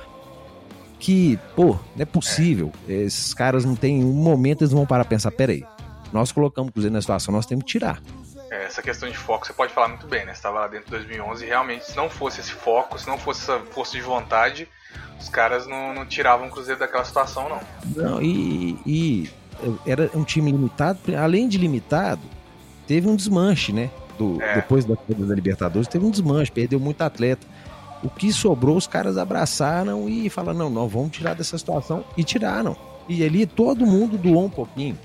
que, 0.98 1.38
pô, 1.54 1.76
não 1.94 2.02
é 2.02 2.04
possível. 2.04 2.72
Esses 2.88 3.34
caras 3.34 3.64
não 3.64 3.76
tem 3.76 4.02
um 4.02 4.12
momento, 4.12 4.62
eles 4.62 4.72
vão 4.72 4.86
parar 4.86 5.04
pra 5.04 5.10
pensar, 5.10 5.30
peraí, 5.30 5.62
nós 6.10 6.32
colocamos 6.32 6.70
o 6.70 6.72
Cruzeiro 6.72 6.94
na 6.94 7.00
situação, 7.02 7.34
nós 7.34 7.44
temos 7.44 7.64
que 7.64 7.72
tirar. 7.72 8.00
É, 8.50 8.64
essa 8.64 8.80
questão 8.80 9.10
de 9.10 9.16
foco, 9.16 9.46
você 9.46 9.52
pode 9.52 9.72
falar 9.74 9.88
muito 9.88 10.06
bem, 10.06 10.24
né? 10.24 10.32
Você 10.32 10.38
estava 10.38 10.60
lá 10.60 10.68
dentro 10.68 10.86
de 10.86 10.92
2011 10.92 11.44
e 11.44 11.48
realmente, 11.48 11.84
se 11.84 11.96
não 11.96 12.08
fosse 12.08 12.40
esse 12.40 12.52
foco, 12.52 12.98
se 12.98 13.06
não 13.06 13.18
fosse 13.18 13.42
essa 13.42 13.58
força 13.66 13.92
de 13.92 14.00
vontade, 14.00 14.66
os 15.20 15.28
caras 15.28 15.66
não, 15.66 15.92
não 15.92 16.06
tiravam 16.06 16.46
o 16.46 16.50
Cruzeiro 16.50 16.80
daquela 16.80 17.04
situação, 17.04 17.48
não. 17.48 17.60
Não, 17.96 18.22
e, 18.22 18.78
e 18.86 19.30
era 19.86 20.10
um 20.14 20.24
time 20.24 20.50
limitado, 20.50 20.98
além 21.16 21.48
de 21.48 21.58
limitado, 21.58 22.22
teve 22.86 23.08
um 23.08 23.16
desmanche, 23.16 23.72
né? 23.72 23.90
Do, 24.18 24.40
é. 24.40 24.56
Depois 24.56 24.84
da, 24.84 24.94
da 25.08 25.34
Libertadores, 25.34 25.88
teve 25.88 26.04
um 26.04 26.10
desmanche, 26.10 26.50
perdeu 26.50 26.78
muito 26.78 27.02
atleta. 27.02 27.46
O 28.02 28.10
que 28.10 28.32
sobrou, 28.32 28.76
os 28.76 28.86
caras 28.86 29.16
abraçaram 29.16 30.08
e 30.08 30.28
falaram: 30.28 30.58
não, 30.58 30.70
não, 30.70 30.88
vamos 30.88 31.10
tirar 31.10 31.34
dessa 31.34 31.56
situação. 31.56 32.04
E 32.16 32.22
tiraram. 32.22 32.76
E 33.08 33.24
ali 33.24 33.46
todo 33.46 33.86
mundo 33.86 34.16
doou 34.16 34.44
um 34.44 34.50
pouquinho. 34.50 34.98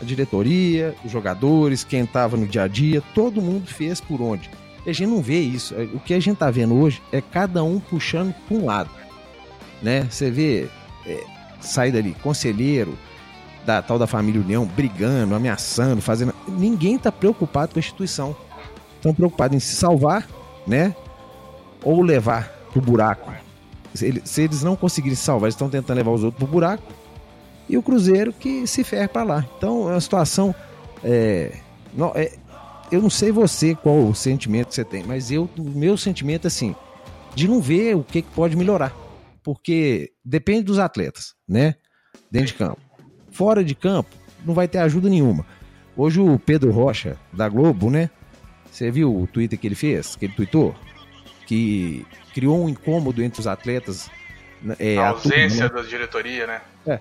A 0.00 0.04
diretoria, 0.04 0.94
os 1.04 1.10
jogadores, 1.10 1.84
quem 1.84 2.04
estava 2.04 2.36
no 2.36 2.46
dia 2.46 2.62
a 2.62 2.68
dia, 2.68 3.02
todo 3.14 3.42
mundo 3.42 3.66
fez 3.66 4.00
por 4.00 4.20
onde. 4.20 4.50
E 4.86 4.90
a 4.90 4.92
gente 4.92 5.10
não 5.10 5.20
vê 5.20 5.40
isso. 5.40 5.74
O 5.94 6.00
que 6.00 6.14
a 6.14 6.20
gente 6.20 6.34
está 6.34 6.50
vendo 6.50 6.74
hoje 6.74 7.02
é 7.12 7.20
cada 7.20 7.62
um 7.62 7.78
puxando 7.78 8.34
para 8.48 8.56
um 8.56 8.64
lado. 8.64 8.90
Né? 9.82 10.06
Você 10.10 10.30
vê 10.30 10.68
é, 11.06 11.24
sair 11.60 11.92
dali, 11.92 12.16
conselheiro 12.22 12.96
da 13.64 13.82
tal 13.82 13.98
da 13.98 14.06
família 14.06 14.40
União 14.40 14.64
brigando, 14.64 15.34
ameaçando, 15.34 16.00
fazendo. 16.00 16.34
Ninguém 16.48 16.96
está 16.96 17.12
preocupado 17.12 17.72
com 17.72 17.78
a 17.78 17.80
instituição. 17.80 18.36
Estão 18.96 19.14
preocupados 19.14 19.56
em 19.56 19.60
se 19.60 19.74
salvar, 19.76 20.28
né? 20.66 20.94
Ou 21.82 22.02
levar 22.02 22.48
pro 22.72 22.80
buraco. 22.80 23.32
Se 23.94 24.42
eles, 24.42 24.62
não 24.62 24.76
conseguirem 24.76 25.16
se 25.16 25.22
salvar, 25.22 25.46
eles 25.46 25.54
estão 25.54 25.68
tentando 25.68 25.96
levar 25.96 26.10
os 26.10 26.22
outros 26.22 26.38
pro 26.38 26.50
buraco. 26.50 26.82
E 27.68 27.76
o 27.76 27.82
Cruzeiro 27.82 28.32
que 28.32 28.66
se 28.66 28.84
ferra 28.84 29.08
para 29.08 29.22
lá. 29.22 29.46
Então 29.56 29.88
é 29.88 29.92
uma 29.92 30.00
situação. 30.00 30.54
É, 31.02 31.56
não, 31.94 32.12
é, 32.14 32.32
eu 32.90 33.00
não 33.00 33.10
sei 33.10 33.30
você 33.30 33.74
qual 33.74 34.06
o 34.06 34.14
sentimento 34.14 34.68
que 34.68 34.74
você 34.74 34.84
tem, 34.84 35.02
mas 35.04 35.30
eu, 35.30 35.48
o 35.58 35.62
meu 35.62 35.96
sentimento 35.96 36.46
é 36.46 36.48
assim, 36.48 36.74
de 37.34 37.48
não 37.48 37.60
ver 37.60 37.96
o 37.96 38.04
que, 38.04 38.22
que 38.22 38.30
pode 38.30 38.56
melhorar. 38.56 38.94
Porque 39.42 40.12
depende 40.24 40.64
dos 40.64 40.78
atletas, 40.78 41.34
né? 41.48 41.74
Dentro 42.30 42.48
de 42.48 42.54
campo. 42.54 42.89
Fora 43.40 43.64
de 43.64 43.74
campo, 43.74 44.14
não 44.44 44.52
vai 44.52 44.68
ter 44.68 44.76
ajuda 44.76 45.08
nenhuma. 45.08 45.46
Hoje 45.96 46.20
o 46.20 46.38
Pedro 46.38 46.70
Rocha, 46.72 47.16
da 47.32 47.48
Globo, 47.48 47.90
né? 47.90 48.10
Você 48.70 48.90
viu 48.90 49.18
o 49.18 49.26
Twitter 49.26 49.58
que 49.58 49.66
ele 49.66 49.74
fez? 49.74 50.14
Que 50.14 50.26
ele 50.26 50.34
tweetou? 50.34 50.74
Que 51.46 52.04
criou 52.34 52.62
um 52.62 52.68
incômodo 52.68 53.22
entre 53.22 53.40
os 53.40 53.46
atletas. 53.46 54.10
Né, 54.60 54.76
é, 54.78 54.98
a 54.98 55.08
ausência 55.08 55.70
turma, 55.70 55.80
né? 55.80 55.82
da 55.82 55.88
diretoria, 55.88 56.46
né? 56.46 56.60
É. 56.86 57.00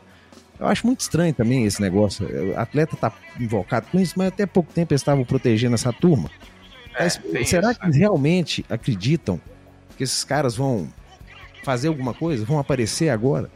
Eu 0.58 0.68
acho 0.68 0.88
muito 0.88 1.02
estranho 1.02 1.34
também 1.34 1.66
esse 1.66 1.82
negócio. 1.82 2.26
O 2.26 2.58
atleta 2.58 2.96
tá 2.96 3.12
invocado 3.38 3.88
com 3.92 4.00
isso, 4.00 4.14
mas 4.16 4.30
até 4.30 4.46
pouco 4.46 4.72
tempo 4.72 4.94
eles 4.94 5.02
estavam 5.02 5.26
protegendo 5.26 5.76
essa 5.76 5.92
turma. 5.92 6.32
É, 6.96 7.04
mas, 7.04 7.20
será 7.50 7.72
isso, 7.72 7.82
que 7.82 7.90
né? 7.90 7.98
realmente 7.98 8.66
acreditam 8.70 9.42
que 9.98 10.06
esses 10.06 10.24
caras 10.24 10.56
vão 10.56 10.88
fazer 11.66 11.90
alguma 11.90 12.14
coisa? 12.14 12.46
Vão 12.46 12.60
aparecer 12.60 13.10
agora? 13.10 13.52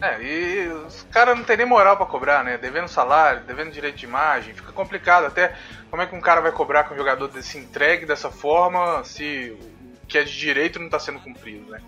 É, 0.00 0.22
e 0.22 0.68
os 0.68 1.06
caras 1.10 1.36
não 1.36 1.44
tem 1.44 1.56
nem 1.56 1.66
moral 1.66 1.96
para 1.96 2.06
cobrar, 2.06 2.44
né? 2.44 2.56
Devendo 2.56 2.88
salário, 2.88 3.42
devendo 3.44 3.72
direito 3.72 3.96
de 3.96 4.06
imagem, 4.06 4.54
fica 4.54 4.72
complicado. 4.72 5.26
Até 5.26 5.54
como 5.90 6.02
é 6.02 6.06
que 6.06 6.14
um 6.14 6.20
cara 6.20 6.40
vai 6.40 6.52
cobrar 6.52 6.84
que 6.84 6.94
um 6.94 6.96
jogador 6.96 7.28
desse 7.28 7.58
entregue 7.58 8.06
dessa 8.06 8.30
forma 8.30 9.02
se 9.04 9.56
o 9.60 10.06
que 10.06 10.18
é 10.18 10.24
de 10.24 10.38
direito 10.38 10.78
não 10.78 10.86
está 10.86 10.98
sendo 10.98 11.18
cumprido, 11.20 11.70
né? 11.70 11.80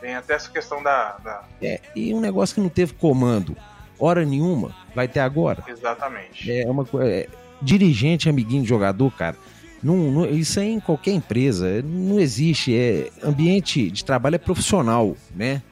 Tem 0.00 0.14
até 0.14 0.34
essa 0.34 0.50
questão 0.50 0.82
da, 0.82 1.16
da. 1.18 1.44
É, 1.60 1.80
e 1.94 2.14
um 2.14 2.20
negócio 2.20 2.54
que 2.54 2.60
não 2.60 2.68
teve 2.68 2.92
comando 2.94 3.56
hora 3.98 4.24
nenhuma, 4.24 4.74
vai 4.94 5.08
ter 5.08 5.20
agora. 5.20 5.64
Exatamente. 5.66 6.50
É 6.50 6.68
uma 6.70 6.86
é, 7.02 7.28
dirigente, 7.60 8.28
amiguinho 8.28 8.62
de 8.62 8.68
jogador, 8.68 9.10
cara. 9.12 9.36
Não, 9.82 9.96
não, 9.96 10.26
isso 10.26 10.58
aí 10.58 10.72
em 10.72 10.80
qualquer 10.80 11.12
empresa 11.12 11.82
não 11.82 12.18
existe. 12.18 12.76
É 12.76 13.10
ambiente 13.22 13.90
de 13.90 14.04
trabalho 14.04 14.36
é 14.36 14.38
profissional, 14.38 15.16
né? 15.34 15.62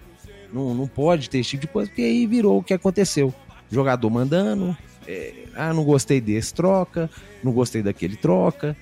Não, 0.54 0.73
não 0.73 0.87
pode 0.87 1.28
ter 1.28 1.38
esse 1.38 1.50
tipo 1.50 1.62
de 1.62 1.68
coisa, 1.68 1.90
porque 1.90 2.02
aí 2.02 2.26
virou 2.26 2.58
o 2.58 2.62
que 2.62 2.73
aconteceu. 2.73 3.34
Jogador 3.70 4.08
mandando, 4.08 4.76
é, 5.06 5.34
ah, 5.56 5.75
não 5.75 5.82
gostei 5.82 6.20
desse, 6.20 6.54
troca, 6.54 7.11
não 7.42 7.50
gostei 7.50 7.82
daquele, 7.82 8.16
troca. 8.16 8.76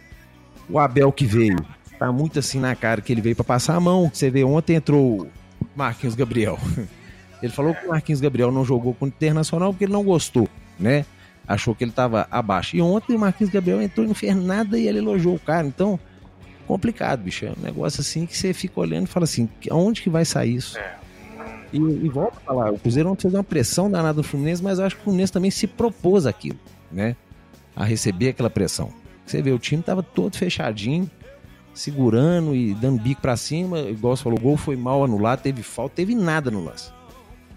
O 0.68 0.78
Abel 0.78 1.10
que 1.10 1.24
veio, 1.24 1.56
tá 1.98 2.12
muito 2.12 2.38
assim 2.38 2.60
na 2.60 2.76
cara 2.76 3.00
que 3.00 3.10
ele 3.10 3.22
veio 3.22 3.34
para 3.34 3.44
passar 3.44 3.74
a 3.74 3.80
mão. 3.80 4.10
Você 4.12 4.28
vê, 4.30 4.44
ontem 4.44 4.74
entrou 4.74 5.26
Marquinhos 5.74 6.14
Gabriel. 6.14 6.58
Ele 7.42 7.52
falou 7.52 7.74
que 7.74 7.84
o 7.84 7.88
Marquinhos 7.88 8.20
Gabriel 8.20 8.52
não 8.52 8.64
jogou 8.64 8.94
com 8.94 9.04
o 9.04 9.08
Internacional 9.08 9.72
porque 9.72 9.82
ele 9.82 9.92
não 9.92 10.04
gostou, 10.04 10.48
né? 10.78 11.04
Achou 11.44 11.74
que 11.74 11.82
ele 11.82 11.90
estava 11.90 12.28
abaixo. 12.30 12.76
E 12.76 12.80
ontem 12.80 13.16
o 13.16 13.18
Marquinhos 13.18 13.52
Gabriel 13.52 13.82
entrou 13.82 14.04
e 14.04 14.08
não 14.08 14.14
fez 14.14 14.36
nada 14.36 14.78
e 14.78 14.86
ele 14.86 14.98
elogiou 14.98 15.34
o 15.34 15.40
cara. 15.40 15.66
Então, 15.66 15.98
complicado, 16.68 17.24
bicho. 17.24 17.44
É 17.44 17.50
um 17.50 17.60
negócio 17.60 18.00
assim 18.00 18.26
que 18.26 18.38
você 18.38 18.54
fica 18.54 18.78
olhando 18.78 19.08
e 19.08 19.10
fala 19.10 19.24
assim: 19.24 19.48
aonde 19.68 20.02
que 20.02 20.08
vai 20.08 20.24
sair 20.24 20.54
isso? 20.54 20.78
É. 20.78 21.01
E, 21.72 21.78
e 21.78 22.08
volta 22.08 22.38
a 22.38 22.40
falar: 22.40 22.72
o 22.72 22.78
Cruzeiro 22.78 23.08
não 23.08 23.16
fez 23.16 23.32
uma 23.32 23.44
pressão 23.44 23.90
danada 23.90 24.14
do 24.14 24.22
Fluminense, 24.22 24.62
mas 24.62 24.78
eu 24.78 24.84
acho 24.84 24.96
que 24.96 25.00
o 25.02 25.04
Fluminense 25.04 25.32
também 25.32 25.50
se 25.50 25.66
propôs 25.66 26.26
aquilo, 26.26 26.58
né? 26.90 27.16
A 27.74 27.84
receber 27.84 28.28
aquela 28.28 28.50
pressão. 28.50 28.92
Você 29.24 29.40
vê, 29.40 29.50
o 29.50 29.58
time 29.58 29.80
estava 29.80 30.02
todo 30.02 30.36
fechadinho, 30.36 31.10
segurando 31.72 32.54
e 32.54 32.74
dando 32.74 33.00
bico 33.00 33.22
para 33.22 33.36
cima. 33.36 33.78
Igual 33.80 34.16
você 34.16 34.22
falou, 34.22 34.38
o 34.38 34.42
gol 34.42 34.56
foi 34.56 34.76
mal 34.76 35.02
anulado, 35.02 35.40
teve 35.40 35.62
falta, 35.62 35.96
teve 35.96 36.14
nada 36.14 36.50
no 36.50 36.62
lance. 36.64 36.92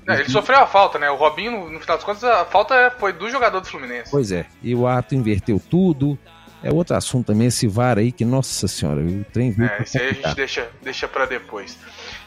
É, 0.07 0.19
ele 0.19 0.29
sofreu 0.29 0.59
a 0.59 0.67
falta, 0.67 0.99
né? 0.99 1.09
O 1.09 1.15
Robinho, 1.15 1.69
no 1.69 1.79
final 1.79 1.97
das 1.97 2.05
contas, 2.05 2.23
a 2.23 2.45
falta 2.45 2.93
foi 2.99 3.11
do 3.11 3.29
jogador 3.29 3.59
do 3.59 3.67
Fluminense. 3.67 4.11
Pois 4.11 4.31
é. 4.31 4.45
E 4.61 4.75
o 4.75 4.85
ato 4.85 5.15
inverteu 5.15 5.59
tudo. 5.59 6.17
É 6.65 6.73
outro 6.73 6.95
assunto 6.95 7.27
também, 7.27 7.45
esse 7.45 7.67
VAR 7.67 7.99
aí, 7.99 8.11
que, 8.11 8.25
nossa 8.25 8.67
senhora, 8.67 8.99
o 8.99 9.23
trem 9.25 9.51
viu. 9.51 9.67
É, 9.67 9.83
esse 9.83 9.99
aí 9.99 10.09
a 10.09 10.13
gente 10.13 10.35
deixa, 10.35 10.67
deixa 10.81 11.07
pra 11.07 11.27
depois. 11.27 11.77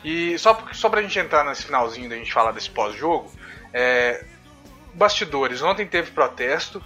E 0.05 0.39
só, 0.39 0.57
só 0.73 0.89
pra 0.89 1.03
gente 1.03 1.19
entrar 1.19 1.45
nesse 1.45 1.65
finalzinho 1.65 2.09
da 2.09 2.15
gente 2.15 2.33
falar 2.33 2.53
desse 2.53 2.71
pós-jogo, 2.71 3.33
é, 3.73 4.25
bastidores, 4.95 5.61
ontem 5.61 5.85
teve 5.89 6.13
protesto. 6.13 6.81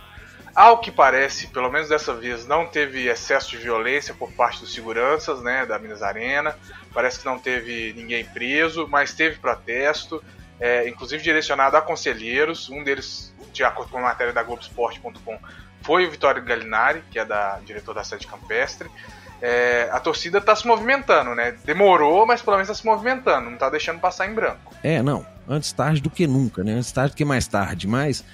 Ao 0.54 0.78
que 0.78 0.90
parece, 0.90 1.48
pelo 1.48 1.70
menos 1.70 1.90
dessa 1.90 2.14
vez, 2.14 2.46
não 2.46 2.66
teve 2.66 3.06
excesso 3.08 3.50
de 3.50 3.58
violência 3.58 4.14
por 4.14 4.32
parte 4.32 4.60
dos 4.60 4.72
seguranças, 4.72 5.42
né, 5.42 5.66
da 5.66 5.78
Minas 5.78 6.02
Arena. 6.02 6.56
Parece 6.94 7.18
que 7.18 7.26
não 7.26 7.38
teve 7.38 7.92
ninguém 7.94 8.24
preso, 8.24 8.88
mas 8.88 9.12
teve 9.12 9.38
protesto 9.38 10.24
é, 10.62 10.88
inclusive 10.88 11.20
direcionado 11.20 11.76
a 11.76 11.82
conselheiros. 11.82 12.70
Um 12.70 12.84
deles, 12.84 13.34
de 13.52 13.64
acordo 13.64 13.90
com 13.90 13.98
a 13.98 14.02
matéria 14.02 14.32
da 14.32 14.44
Globoesporte.com, 14.44 15.36
foi 15.82 16.06
o 16.06 16.10
Vitório 16.10 16.42
Galinari, 16.42 17.02
que 17.10 17.18
é 17.18 17.24
da 17.24 17.58
diretor 17.64 17.94
da 17.94 18.04
sede 18.04 18.26
campestre. 18.26 18.88
É, 19.40 19.88
a 19.90 19.98
torcida 19.98 20.38
está 20.38 20.54
se 20.54 20.66
movimentando, 20.66 21.34
né? 21.34 21.56
Demorou, 21.64 22.24
mas 22.24 22.40
pelo 22.40 22.56
menos 22.56 22.70
está 22.70 22.80
se 22.80 22.86
movimentando, 22.86 23.46
não 23.46 23.54
está 23.54 23.68
deixando 23.68 23.98
passar 23.98 24.28
em 24.28 24.34
branco. 24.34 24.72
É, 24.82 25.02
não. 25.02 25.26
Antes 25.48 25.72
tarde 25.72 26.00
do 26.00 26.08
que 26.08 26.26
nunca, 26.26 26.62
né? 26.62 26.74
Antes 26.74 26.92
tarde 26.92 27.14
do 27.14 27.16
que 27.16 27.24
mais 27.24 27.48
tarde. 27.48 27.88
Mas 27.88 28.24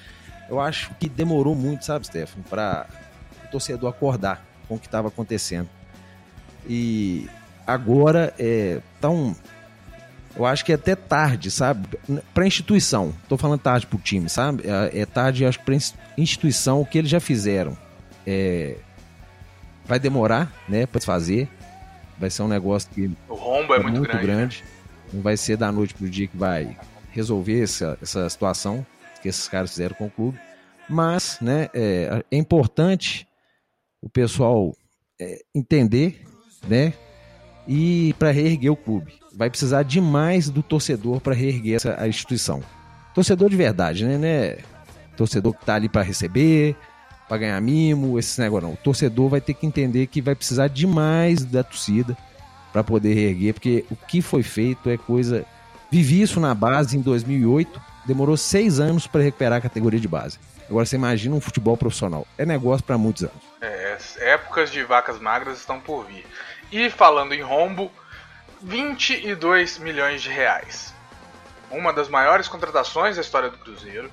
eu 0.50 0.60
acho 0.60 0.94
que 1.00 1.08
demorou 1.08 1.54
muito, 1.54 1.84
sabe, 1.84 2.06
Stefano, 2.06 2.44
para 2.48 2.86
o 3.46 3.50
torcedor 3.50 3.88
acordar 3.88 4.44
com 4.68 4.74
o 4.74 4.78
que 4.78 4.86
estava 4.86 5.08
acontecendo. 5.08 5.68
E 6.68 7.28
agora 7.66 8.34
é, 8.38 8.80
tá 9.00 9.08
um, 9.08 9.34
eu 10.38 10.46
acho 10.46 10.64
que 10.64 10.70
é 10.70 10.76
até 10.76 10.94
tarde, 10.94 11.50
sabe? 11.50 11.98
Para 12.32 12.46
instituição. 12.46 13.12
Tô 13.28 13.36
falando 13.36 13.60
tarde 13.60 13.86
pro 13.86 13.98
time, 13.98 14.28
sabe? 14.28 14.62
É, 14.64 15.00
é 15.00 15.06
tarde, 15.06 15.44
acho 15.44 15.58
que 15.58 15.64
pra 15.64 15.74
instituição, 16.16 16.80
o 16.80 16.86
que 16.86 16.96
eles 16.96 17.10
já 17.10 17.18
fizeram. 17.18 17.76
É, 18.24 18.76
vai 19.84 19.98
demorar, 19.98 20.52
né, 20.68 20.86
para 20.86 21.00
fazer. 21.00 21.48
Vai 22.18 22.30
ser 22.30 22.42
um 22.42 22.48
negócio 22.48 22.88
que. 22.90 23.10
O 23.28 23.34
rombo 23.34 23.74
é, 23.74 23.78
é 23.78 23.82
muito, 23.82 23.98
muito 23.98 24.12
grande. 24.12 24.26
grande. 24.26 24.64
Né? 24.64 24.70
Não 25.14 25.22
vai 25.22 25.36
ser 25.36 25.56
da 25.56 25.72
noite 25.72 25.94
pro 25.94 26.08
dia 26.08 26.28
que 26.28 26.36
vai 26.36 26.76
resolver 27.10 27.62
essa, 27.62 27.98
essa 28.00 28.28
situação 28.28 28.86
que 29.20 29.28
esses 29.28 29.48
caras 29.48 29.70
fizeram 29.70 29.96
com 29.96 30.06
o 30.06 30.10
clube. 30.10 30.38
Mas, 30.88 31.38
né, 31.40 31.68
é, 31.74 32.24
é 32.30 32.36
importante 32.36 33.26
o 34.00 34.08
pessoal 34.08 34.74
é, 35.20 35.40
entender, 35.52 36.24
né, 36.66 36.92
e 37.68 38.14
para 38.18 38.30
reerguer 38.30 38.72
o 38.72 38.76
clube. 38.76 39.12
Vai 39.34 39.50
precisar 39.50 39.82
demais 39.82 40.48
do 40.48 40.62
torcedor 40.62 41.20
para 41.20 41.34
reerguer 41.34 41.76
essa 41.76 42.00
a 42.00 42.08
instituição. 42.08 42.62
Torcedor 43.14 43.50
de 43.50 43.56
verdade, 43.56 44.04
né? 44.04 44.16
né? 44.16 44.56
Torcedor 45.16 45.52
que 45.52 45.64
tá 45.64 45.74
ali 45.74 45.88
para 45.88 46.02
receber, 46.02 46.74
para 47.28 47.38
ganhar 47.38 47.60
mimo, 47.60 48.18
esse 48.18 48.40
negócio 48.40 48.66
não. 48.66 48.74
O 48.74 48.78
torcedor 48.78 49.28
vai 49.28 49.40
ter 49.40 49.54
que 49.54 49.66
entender 49.66 50.06
que 50.06 50.22
vai 50.22 50.34
precisar 50.34 50.68
demais 50.68 51.44
da 51.44 51.62
torcida 51.62 52.16
para 52.72 52.82
poder 52.82 53.14
reerguer, 53.14 53.54
porque 53.54 53.84
o 53.90 53.96
que 53.96 54.22
foi 54.22 54.42
feito 54.42 54.88
é 54.88 54.96
coisa. 54.96 55.44
Vivi 55.90 56.22
isso 56.22 56.40
na 56.40 56.54
base 56.54 56.96
em 56.96 57.00
2008, 57.00 57.80
demorou 58.06 58.36
seis 58.36 58.80
anos 58.80 59.06
para 59.06 59.22
recuperar 59.22 59.58
a 59.58 59.60
categoria 59.60 60.00
de 60.00 60.08
base. 60.08 60.38
Agora 60.68 60.84
você 60.84 60.96
imagina 60.96 61.34
um 61.34 61.40
futebol 61.40 61.76
profissional. 61.76 62.26
É 62.36 62.44
negócio 62.44 62.84
para 62.84 62.98
muitos 62.98 63.22
anos. 63.22 63.36
É, 63.60 63.96
épocas 64.18 64.70
de 64.70 64.82
vacas 64.84 65.18
magras 65.18 65.58
estão 65.58 65.80
por 65.80 66.04
vir. 66.04 66.24
E 66.70 66.90
falando 66.90 67.34
em 67.34 67.40
rombo, 67.40 67.90
22 68.60 69.78
milhões 69.78 70.22
de 70.22 70.28
reais. 70.28 70.94
Uma 71.70 71.92
das 71.92 72.08
maiores 72.08 72.48
contratações 72.48 73.16
da 73.16 73.22
história 73.22 73.50
do 73.50 73.58
Cruzeiro. 73.58 74.10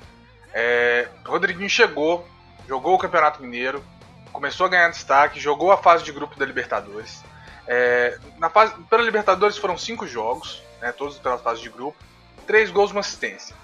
É, 0.53 1.07
Rodriguinho 1.25 1.69
chegou, 1.69 2.27
jogou 2.67 2.95
o 2.95 2.97
Campeonato 2.97 3.41
Mineiro, 3.41 3.83
começou 4.31 4.65
a 4.65 4.69
ganhar 4.69 4.89
destaque, 4.89 5.39
jogou 5.39 5.71
a 5.71 5.77
fase 5.77 6.03
de 6.03 6.11
grupo 6.11 6.37
da 6.37 6.45
Libertadores. 6.45 7.23
É, 7.67 8.17
na 8.37 8.49
fase, 8.49 8.73
pela 8.89 9.03
Libertadores 9.03 9.57
foram 9.57 9.77
cinco 9.77 10.07
jogos, 10.07 10.61
né, 10.81 10.91
todos 10.91 11.17
pela 11.17 11.37
fase 11.37 11.61
de 11.61 11.69
grupo, 11.69 11.97
três 12.45 12.71
gols, 12.71 12.91
uma 12.91 12.99
assistência. 13.01 13.55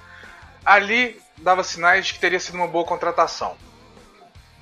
Ali 0.66 1.22
dava 1.38 1.64
sinais 1.64 2.08
de 2.08 2.14
que 2.14 2.20
teria 2.20 2.40
sido 2.40 2.56
uma 2.56 2.68
boa 2.68 2.86
contratação. 2.86 3.56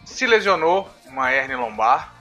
Se 0.05 0.25
lesionou, 0.25 0.89
uma 1.05 1.31
hernia 1.31 1.57
lombar, 1.57 2.13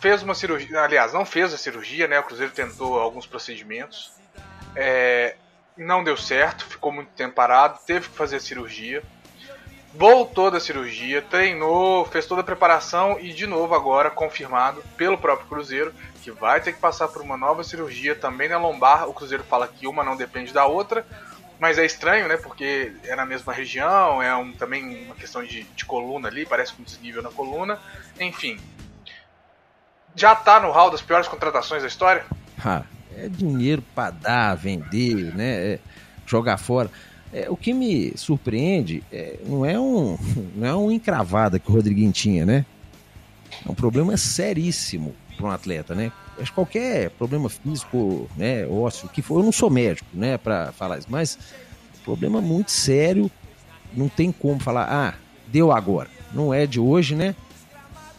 fez 0.00 0.22
uma 0.22 0.34
cirurgia, 0.34 0.80
aliás, 0.80 1.12
não 1.12 1.24
fez 1.24 1.52
a 1.52 1.58
cirurgia, 1.58 2.08
né? 2.08 2.18
O 2.18 2.22
Cruzeiro 2.22 2.52
tentou 2.52 2.98
alguns 2.98 3.26
procedimentos, 3.26 4.12
é, 4.74 5.36
não 5.76 6.02
deu 6.02 6.16
certo, 6.16 6.64
ficou 6.64 6.90
muito 6.90 7.10
tempo 7.10 7.34
parado, 7.34 7.78
teve 7.86 8.08
que 8.08 8.16
fazer 8.16 8.36
a 8.36 8.40
cirurgia. 8.40 9.02
voltou 9.92 10.50
da 10.50 10.60
cirurgia, 10.60 11.20
treinou, 11.20 12.04
fez 12.06 12.24
toda 12.24 12.42
a 12.42 12.44
preparação 12.44 13.18
e 13.20 13.32
de 13.32 13.46
novo 13.46 13.74
agora 13.74 14.08
confirmado 14.08 14.82
pelo 14.96 15.18
próprio 15.18 15.48
Cruzeiro 15.48 15.92
que 16.22 16.30
vai 16.30 16.60
ter 16.60 16.72
que 16.72 16.78
passar 16.78 17.08
por 17.08 17.22
uma 17.22 17.36
nova 17.36 17.64
cirurgia 17.64 18.14
também 18.14 18.48
na 18.48 18.58
lombar. 18.58 19.08
O 19.08 19.14
Cruzeiro 19.14 19.42
fala 19.44 19.66
que 19.66 19.86
uma 19.86 20.04
não 20.04 20.16
depende 20.16 20.52
da 20.52 20.64
outra, 20.64 21.04
mas 21.58 21.78
é 21.78 21.84
estranho, 21.84 22.28
né? 22.28 22.36
Porque 22.36 22.92
é 23.04 23.16
na 23.16 23.26
mesma 23.26 23.52
região, 23.52 24.22
é 24.22 24.34
um, 24.36 24.52
também 24.52 25.04
uma 25.06 25.14
questão 25.14 25.42
de, 25.42 25.64
de 25.64 25.84
coluna 25.84 26.28
ali, 26.28 26.46
parece 26.46 26.74
um 26.78 26.84
desnível 26.84 27.22
na 27.22 27.30
coluna. 27.30 27.78
Enfim, 28.20 28.60
já 30.14 30.34
tá 30.34 30.60
no 30.60 30.70
hall 30.70 30.90
das 30.90 31.02
piores 31.02 31.28
contratações 31.28 31.82
da 31.82 31.88
história? 31.88 32.24
É 33.16 33.28
dinheiro 33.28 33.82
para 33.94 34.10
dar, 34.10 34.54
vender, 34.54 35.34
né? 35.34 35.74
É 35.74 35.78
jogar 36.26 36.58
fora. 36.58 36.90
É, 37.32 37.48
o 37.48 37.56
que 37.56 37.72
me 37.72 38.12
surpreende 38.16 39.04
é, 39.12 39.38
não 39.46 39.64
é 39.64 39.78
um 39.78 40.18
não 40.54 40.66
é 40.66 40.74
um 40.74 40.90
encravada 40.90 41.58
que 41.58 41.70
o 41.70 41.74
Rodriguinho 41.74 42.12
tinha, 42.12 42.44
né? 42.44 42.64
É 43.66 43.70
um 43.70 43.74
problema 43.74 44.16
seríssimo 44.16 45.14
para 45.36 45.46
um 45.46 45.50
atleta, 45.50 45.94
né? 45.94 46.12
Acho 46.38 46.50
que 46.50 46.54
qualquer 46.54 47.10
problema 47.10 47.48
físico, 47.50 48.28
né, 48.34 48.66
ósseo, 48.66 49.08
que 49.08 49.20
for, 49.20 49.40
eu 49.40 49.44
não 49.44 49.52
sou 49.52 49.68
médico, 49.68 50.08
né, 50.14 50.38
para 50.38 50.72
falar 50.72 50.96
isso, 50.96 51.08
mas 51.10 51.38
problema 52.02 52.40
muito 52.40 52.70
sério, 52.70 53.30
não 53.92 54.08
tem 54.08 54.32
como 54.32 54.58
falar, 54.58 54.88
ah, 54.90 55.14
deu 55.46 55.70
agora. 55.70 56.08
Não 56.32 56.54
é 56.54 56.66
de 56.66 56.80
hoje, 56.80 57.14
né? 57.14 57.34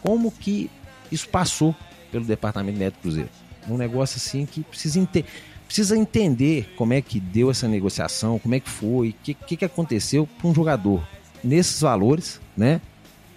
Como 0.02 0.30
que 0.30 0.70
isso 1.12 1.28
passou 1.28 1.74
pelo 2.10 2.24
Departamento 2.24 2.78
Médico 2.78 3.02
Cruzeiro? 3.02 3.28
Um 3.68 3.76
negócio 3.76 4.16
assim 4.16 4.44
que 4.44 4.62
precisa 4.62 4.98
entender 4.98 5.28
precisa 5.72 5.96
entender 5.96 6.70
como 6.76 6.92
é 6.92 7.00
que 7.00 7.18
deu 7.18 7.50
essa 7.50 7.66
negociação, 7.66 8.38
como 8.38 8.54
é 8.54 8.60
que 8.60 8.68
foi, 8.68 9.08
o 9.08 9.14
que, 9.22 9.32
que, 9.32 9.56
que 9.56 9.64
aconteceu 9.64 10.28
para 10.38 10.46
um 10.46 10.54
jogador 10.54 11.02
nesses 11.42 11.80
valores, 11.80 12.38
né? 12.54 12.78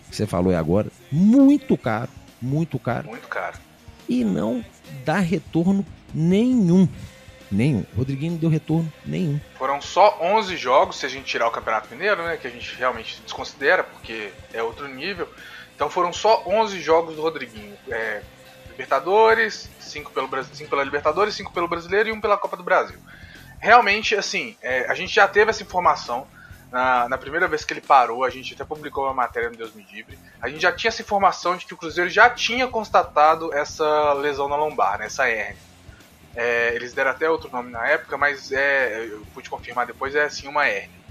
Que 0.10 0.18
você 0.18 0.28
falou 0.28 0.52
aí 0.52 0.58
agora, 0.58 0.92
muito 1.10 1.78
caro, 1.78 2.10
muito 2.42 2.78
caro. 2.78 3.08
Muito 3.08 3.28
caro. 3.30 3.58
E 4.10 4.26
não 4.26 4.64
dá 5.06 5.18
retorno 5.20 5.86
nenhum. 6.14 6.90
Nenhum. 7.50 7.86
Rodriguinho 7.96 8.34
não 8.34 8.40
deu 8.40 8.50
retorno 8.50 8.92
nenhum. 9.06 9.40
Foram 9.58 9.82
só 9.82 10.20
11 10.22 10.58
jogos, 10.58 10.98
se 10.98 11.06
a 11.06 11.10
gente 11.10 11.24
tirar 11.24 11.48
o 11.48 11.52
Campeonato 11.52 11.88
Mineiro, 11.90 12.22
né? 12.22 12.36
Que 12.36 12.48
a 12.48 12.52
gente 12.52 12.76
realmente 12.76 13.22
desconsidera, 13.24 13.82
porque 13.82 14.32
é 14.54 14.62
outro 14.62 14.90
nível. 14.90 15.30
Então 15.76 15.90
foram 15.90 16.14
só 16.14 16.44
11 16.46 16.80
jogos 16.82 17.16
do 17.16 17.22
Rodriguinho. 17.22 17.78
É, 17.90 18.22
Libertadores, 18.70 19.70
5 19.80 20.12
pelo, 20.12 20.44
cinco 20.44 20.70
pela 20.70 20.84
Libertadores, 20.84 21.36
5 21.36 21.52
pelo 21.54 21.68
Brasileiro 21.68 22.10
e 22.10 22.12
1 22.12 22.16
um 22.16 22.22
pela 22.22 22.38
Copa 22.38 22.58
do 22.58 22.64
Brasil. 22.64 23.00
Realmente, 23.60 24.16
assim, 24.16 24.58
é, 24.62 24.86
a 24.90 24.94
gente 24.94 25.14
já 25.14 25.28
teve 25.28 25.50
essa 25.50 25.64
informação 25.64 26.28
na, 26.72 27.08
na, 27.08 27.18
primeira 27.18 27.48
vez 27.48 27.64
que 27.64 27.72
ele 27.72 27.80
parou, 27.80 28.26
a 28.26 28.30
gente 28.30 28.54
até 28.54 28.66
publicou 28.66 29.06
uma 29.06 29.14
matéria 29.14 29.50
no 29.50 29.56
Deus 29.56 29.74
Me 29.74 29.88
Livre, 29.90 30.20
a 30.42 30.50
gente 30.50 30.62
já 30.62 30.74
tinha 30.74 30.90
essa 30.90 31.02
informação 31.02 31.56
de 31.56 31.66
que 31.66 31.74
o 31.74 31.78
Cruzeiro 31.78 32.10
já 32.10 32.30
tinha 32.30 32.68
constatado 32.68 33.54
essa 33.54 34.12
lesão 34.14 34.50
na 34.50 34.58
lombar, 34.58 35.00
né, 35.00 35.06
essa 35.06 35.30
hernia. 35.30 35.56
É, 36.36 36.76
eles 36.76 36.94
deram 36.94 37.12
até 37.12 37.30
outro 37.30 37.50
nome 37.50 37.72
na 37.72 37.88
época, 37.88 38.18
mas 38.18 38.52
é, 38.52 39.06
eu 39.06 39.26
pude 39.34 39.50
confirmar 39.50 39.86
depois, 39.86 40.14
é 40.16 40.26
assim 40.26 40.50
uma 40.50 40.68
hernia. 40.68 41.05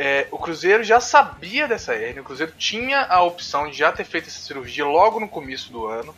É, 0.00 0.28
o 0.30 0.38
Cruzeiro 0.38 0.84
já 0.84 1.00
sabia 1.00 1.66
dessa 1.66 1.92
hernia, 1.92 2.22
o 2.22 2.24
Cruzeiro 2.24 2.52
tinha 2.56 3.02
a 3.02 3.20
opção 3.20 3.68
de 3.68 3.76
já 3.76 3.90
ter 3.90 4.04
feito 4.04 4.28
essa 4.28 4.38
cirurgia 4.38 4.86
logo 4.86 5.18
no 5.18 5.28
começo 5.28 5.72
do 5.72 5.88
ano. 5.88 6.14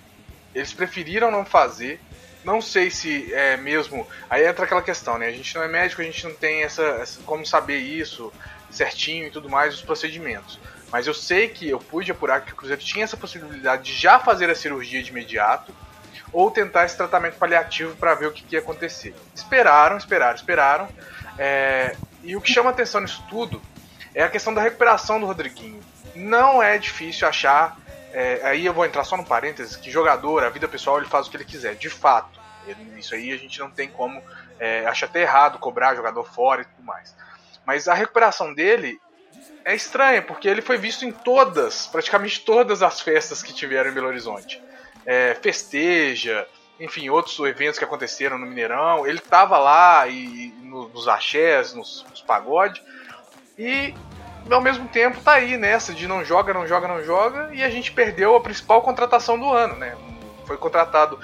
Eles 0.55 0.71
preferiram 0.71 1.31
não 1.31 1.47
fazer. 1.47 1.99
Não 2.45 2.61
sei 2.61 2.91
se 2.91 3.33
é 3.33 3.57
mesmo. 3.57 4.07
Aí 4.29 4.47
entra 4.47 4.67
aquela 4.67 4.83
questão, 4.83 5.17
né? 5.17 5.29
A 5.29 5.33
gente 5.33 5.55
não 5.55 5.63
é 5.63 5.69
médico, 5.69 6.03
a 6.03 6.05
gente 6.05 6.23
não 6.27 6.35
tem 6.35 6.63
essa, 6.63 6.83
essa 6.83 7.23
como 7.23 7.47
saber 7.47 7.79
isso 7.79 8.31
certinho 8.71 9.29
e 9.29 9.31
tudo 9.31 9.49
mais, 9.49 9.77
os 9.77 9.81
procedimentos. 9.81 10.61
Mas 10.93 11.07
eu 11.07 11.15
sei 11.15 11.49
que 11.49 11.71
eu 11.71 11.79
pude 11.79 12.13
apurar 12.13 12.43
que 12.43 12.53
o 12.53 12.57
Cruzeiro 12.57 12.83
tinha 12.83 13.05
essa 13.05 13.17
possibilidade 13.17 13.85
de 13.85 13.95
já 13.95 14.19
fazer 14.19 14.51
a 14.51 14.55
cirurgia 14.55 15.03
de 15.03 15.09
imediato 15.09 15.75
ou 16.31 16.51
tentar 16.51 16.85
esse 16.85 16.99
tratamento 16.99 17.39
paliativo 17.39 17.97
para 17.97 18.15
ver 18.15 18.27
o 18.27 18.33
que, 18.33 18.43
que, 18.43 18.57
ia 18.57 18.61
acontecer. 18.61 19.15
Esperaram, 19.35 19.97
esperaram, 19.97 20.37
esperaram. 20.37 20.89
É, 21.39 21.97
e 22.23 22.37
o 22.37 22.43
que 22.43 22.53
chama 22.53 22.69
atenção 22.69 23.01
nisso 23.01 23.25
tudo 23.31 23.70
é 24.15 24.23
a 24.23 24.29
questão 24.29 24.53
da 24.53 24.61
recuperação 24.61 25.21
do 25.21 25.27
Rodriguinho. 25.27 25.81
Não 26.15 26.63
é 26.63 26.79
difícil 26.79 27.27
achar, 27.27 27.77
é, 28.13 28.41
aí 28.43 28.67
eu 28.67 28.73
vou 28.73 28.85
entrar 28.85 29.05
só 29.05 29.17
no 29.17 29.25
parênteses, 29.25 29.77
que 29.77 29.91
jogador, 29.91 30.43
a 30.45 30.49
vida 30.49 30.67
pessoal, 30.67 30.99
ele 30.99 31.09
faz 31.09 31.27
o 31.27 31.31
que 31.31 31.37
ele 31.37 31.45
quiser, 31.45 31.77
de 31.77 31.89
fato. 31.89 32.41
Ele, 32.67 32.99
isso 32.99 33.15
aí 33.15 33.33
a 33.33 33.37
gente 33.37 33.59
não 33.61 33.71
tem 33.71 33.89
como, 33.89 34.23
é, 34.59 34.87
até 34.87 35.23
errado 35.23 35.59
cobrar 35.59 35.95
jogador 35.95 36.25
fora 36.25 36.63
e 36.63 36.65
tudo 36.65 36.83
mais. 36.83 37.15
Mas 37.65 37.89
a 37.89 37.95
recuperação 37.95 38.53
dele 38.53 39.01
é 39.65 39.75
estranha, 39.75 40.23
porque 40.23 40.49
ele 40.49 40.63
foi 40.63 40.77
visto 40.77 41.05
em 41.05 41.13
todas, 41.13 41.87
praticamente 41.87 42.41
todas 42.41 42.83
as 42.83 43.01
festas 43.01 43.43
que 43.43 43.53
tiveram 43.53 43.91
em 43.91 43.95
Belo 43.95 44.09
Horizonte. 44.09 44.63
É, 45.07 45.37
festeja, 45.41 46.47
enfim, 46.79 47.11
outros 47.11 47.39
eventos 47.41 47.79
que 47.79 47.85
aconteceram 47.85 48.39
no 48.39 48.47
Mineirão. 48.47 49.07
Ele 49.07 49.19
estava 49.19 49.59
lá 49.59 50.09
e, 50.09 50.53
nos 50.63 51.07
axés, 51.07 51.75
nos, 51.75 52.05
nos 52.11 52.23
pagodes, 52.23 52.83
e 53.61 53.95
ao 54.51 54.61
mesmo 54.61 54.89
tempo 54.89 55.21
tá 55.21 55.33
aí 55.33 55.59
nessa 55.59 55.93
de 55.93 56.09
não 56.09 56.25
joga, 56.25 56.55
não 56.55 56.67
joga, 56.67 56.89
não 56.89 57.05
joga, 57.05 57.51
e 57.55 57.63
a 57.63 57.69
gente 57.69 57.93
perdeu 57.93 58.35
a 58.35 58.41
principal 58.41 58.81
contratação 58.81 59.39
do 59.39 59.51
ano, 59.51 59.77
né? 59.77 59.95
Foi 60.47 60.57
contratado 60.57 61.19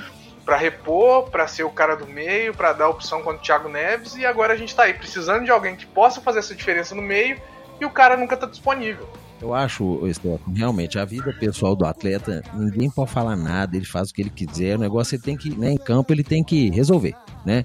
para 0.44 0.57
repor, 0.57 1.31
para 1.31 1.49
ser 1.49 1.64
o 1.64 1.70
cara 1.70 1.96
do 1.96 2.07
meio, 2.07 2.55
para 2.55 2.75
dar 2.75 2.90
opção 2.90 3.22
contra 3.22 3.40
o 3.40 3.42
Thiago 3.42 3.68
Neves, 3.70 4.14
e 4.14 4.27
agora 4.27 4.53
a 4.53 4.57
gente 4.57 4.75
tá 4.77 4.83
aí 4.83 4.92
precisando 4.92 5.44
de 5.44 5.51
alguém 5.51 5.75
que 5.75 5.87
possa 5.87 6.20
fazer 6.20 6.40
essa 6.40 6.55
diferença 6.55 6.94
no 6.94 7.03
meio, 7.03 7.40
e 7.81 7.85
o 7.87 7.90
cara 7.90 8.16
nunca 8.16 8.37
tá 8.37 8.46
disponível. 8.46 9.09
Eu 9.40 9.55
acho, 9.55 10.01
Stefano, 10.12 10.55
realmente, 10.55 10.99
a 10.99 11.05
vida 11.05 11.33
pessoal 11.33 11.75
do 11.75 11.85
atleta, 11.85 12.42
ninguém 12.55 12.90
pode 12.90 13.11
falar 13.11 13.35
nada, 13.35 13.77
ele 13.77 13.87
faz 13.87 14.11
o 14.11 14.14
que 14.14 14.22
ele 14.22 14.31
quiser, 14.31 14.77
o 14.77 14.81
negócio 14.81 15.14
ele 15.14 15.22
tem 15.22 15.37
que, 15.37 15.51
né, 15.59 15.72
em 15.72 15.79
campo, 15.79 16.12
ele 16.12 16.25
tem 16.25 16.44
que 16.44 16.70
resolver, 16.70 17.14
né? 17.44 17.64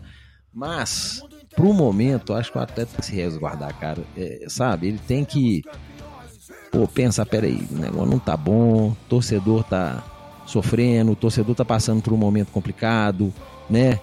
Mas 0.53 1.21
pro 1.56 1.74
momento, 1.74 2.34
acho 2.34 2.52
que 2.52 2.58
o 2.58 2.62
atleta 2.62 2.92
tem 2.92 3.00
que 3.00 3.06
se 3.06 3.16
resguardar, 3.16 3.78
cara. 3.80 4.04
É, 4.18 4.46
sabe? 4.48 4.88
Ele 4.88 5.00
tem 5.08 5.26
que 5.26 5.64
pô, 6.72 6.88
pensar, 6.88 7.26
peraí, 7.26 7.68
o 7.72 7.76
negócio 7.76 8.10
não 8.10 8.20
tá 8.20 8.38
bom, 8.38 8.96
torcedor 9.10 9.64
tá 9.64 10.04
sofrendo, 10.46 11.12
o 11.12 11.16
torcedor 11.16 11.56
tá 11.56 11.66
passando 11.66 12.02
por 12.02 12.14
um 12.14 12.18
momento 12.18 12.52
complicado, 12.52 13.34
né? 13.70 14.00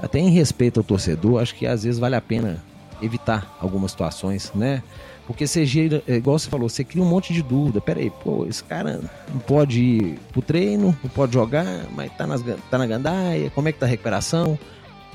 Até 0.00 0.18
em 0.18 0.30
respeito 0.30 0.80
ao 0.80 0.84
torcedor, 0.84 1.42
acho 1.42 1.54
que 1.54 1.66
às 1.66 1.82
vezes 1.82 1.98
vale 1.98 2.16
a 2.16 2.20
pena 2.20 2.62
evitar 3.02 3.56
algumas 3.60 3.90
situações, 3.90 4.52
né? 4.54 4.82
Porque 5.26 5.46
você 5.46 5.64
gira, 5.64 6.02
é, 6.08 6.16
igual 6.16 6.38
você 6.38 6.50
falou, 6.50 6.68
você 6.68 6.82
cria 6.82 7.02
um 7.02 7.08
monte 7.08 7.32
de 7.32 7.42
dúvida. 7.42 7.80
Peraí, 7.80 8.10
pô, 8.10 8.46
esse 8.46 8.64
cara 8.64 9.00
não 9.32 9.38
pode 9.38 9.80
ir 9.80 10.18
pro 10.32 10.42
treino, 10.42 10.96
não 11.02 11.10
pode 11.10 11.34
jogar, 11.34 11.86
mas 11.94 12.12
tá, 12.16 12.26
nas, 12.26 12.42
tá 12.68 12.76
na 12.76 12.86
gandaia, 12.86 13.50
como 13.50 13.68
é 13.68 13.72
que 13.72 13.78
tá 13.78 13.86
a 13.86 13.88
recuperação? 13.88 14.58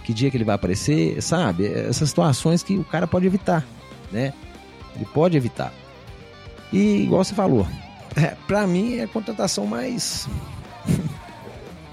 Que 0.05 0.13
dia 0.13 0.29
que 0.29 0.37
ele 0.37 0.43
vai 0.43 0.53
aparecer, 0.53 1.19
sabe? 1.21 1.65
Essas 1.65 2.09
situações 2.09 2.61
que 2.61 2.77
o 2.77 2.83
cara 2.83 3.07
pode 3.07 3.25
evitar, 3.25 3.65
né? 4.11 4.33
Ele 4.95 5.05
pode 5.05 5.35
evitar. 5.35 5.73
E 6.71 7.03
igual 7.03 7.23
você 7.23 7.33
falou, 7.33 7.67
é, 8.15 8.35
para 8.47 8.67
mim 8.67 8.97
é 8.97 9.03
a 9.03 9.07
contratação 9.07 9.65
mais 9.65 10.29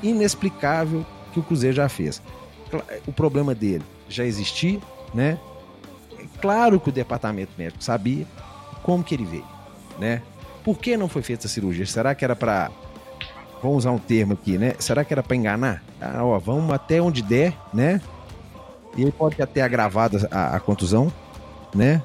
inexplicável 0.02 1.06
que 1.32 1.40
o 1.40 1.42
Cruzeiro 1.42 1.74
já 1.74 1.88
fez. 1.88 2.22
O 3.06 3.12
problema 3.12 3.54
dele 3.54 3.84
já 4.08 4.24
existia, 4.24 4.78
né? 5.14 5.38
É 6.18 6.24
claro 6.40 6.78
que 6.78 6.90
o 6.90 6.92
departamento 6.92 7.52
médico 7.56 7.82
sabia 7.82 8.26
como 8.82 9.02
que 9.02 9.14
ele 9.14 9.24
veio, 9.24 9.46
né? 9.98 10.20
Por 10.62 10.78
que 10.78 10.98
não 10.98 11.08
foi 11.08 11.22
feita 11.22 11.46
a 11.46 11.50
cirurgia? 11.50 11.86
Será 11.86 12.14
que 12.14 12.24
era 12.24 12.36
para 12.36 12.70
vamos 13.62 13.78
usar 13.78 13.92
um 13.92 13.98
termo 13.98 14.32
aqui, 14.32 14.58
né? 14.58 14.74
Será 14.78 15.04
que 15.04 15.14
era 15.14 15.22
para 15.22 15.36
enganar? 15.36 15.82
Ah, 16.00 16.24
ó, 16.24 16.38
vamos 16.38 16.72
até 16.72 17.00
onde 17.00 17.22
der, 17.22 17.54
né? 17.72 18.00
E 18.96 19.04
aí 19.04 19.12
pode 19.12 19.40
até 19.40 19.62
agravado 19.62 20.26
a, 20.30 20.56
a 20.56 20.60
contusão, 20.60 21.12
né? 21.74 22.02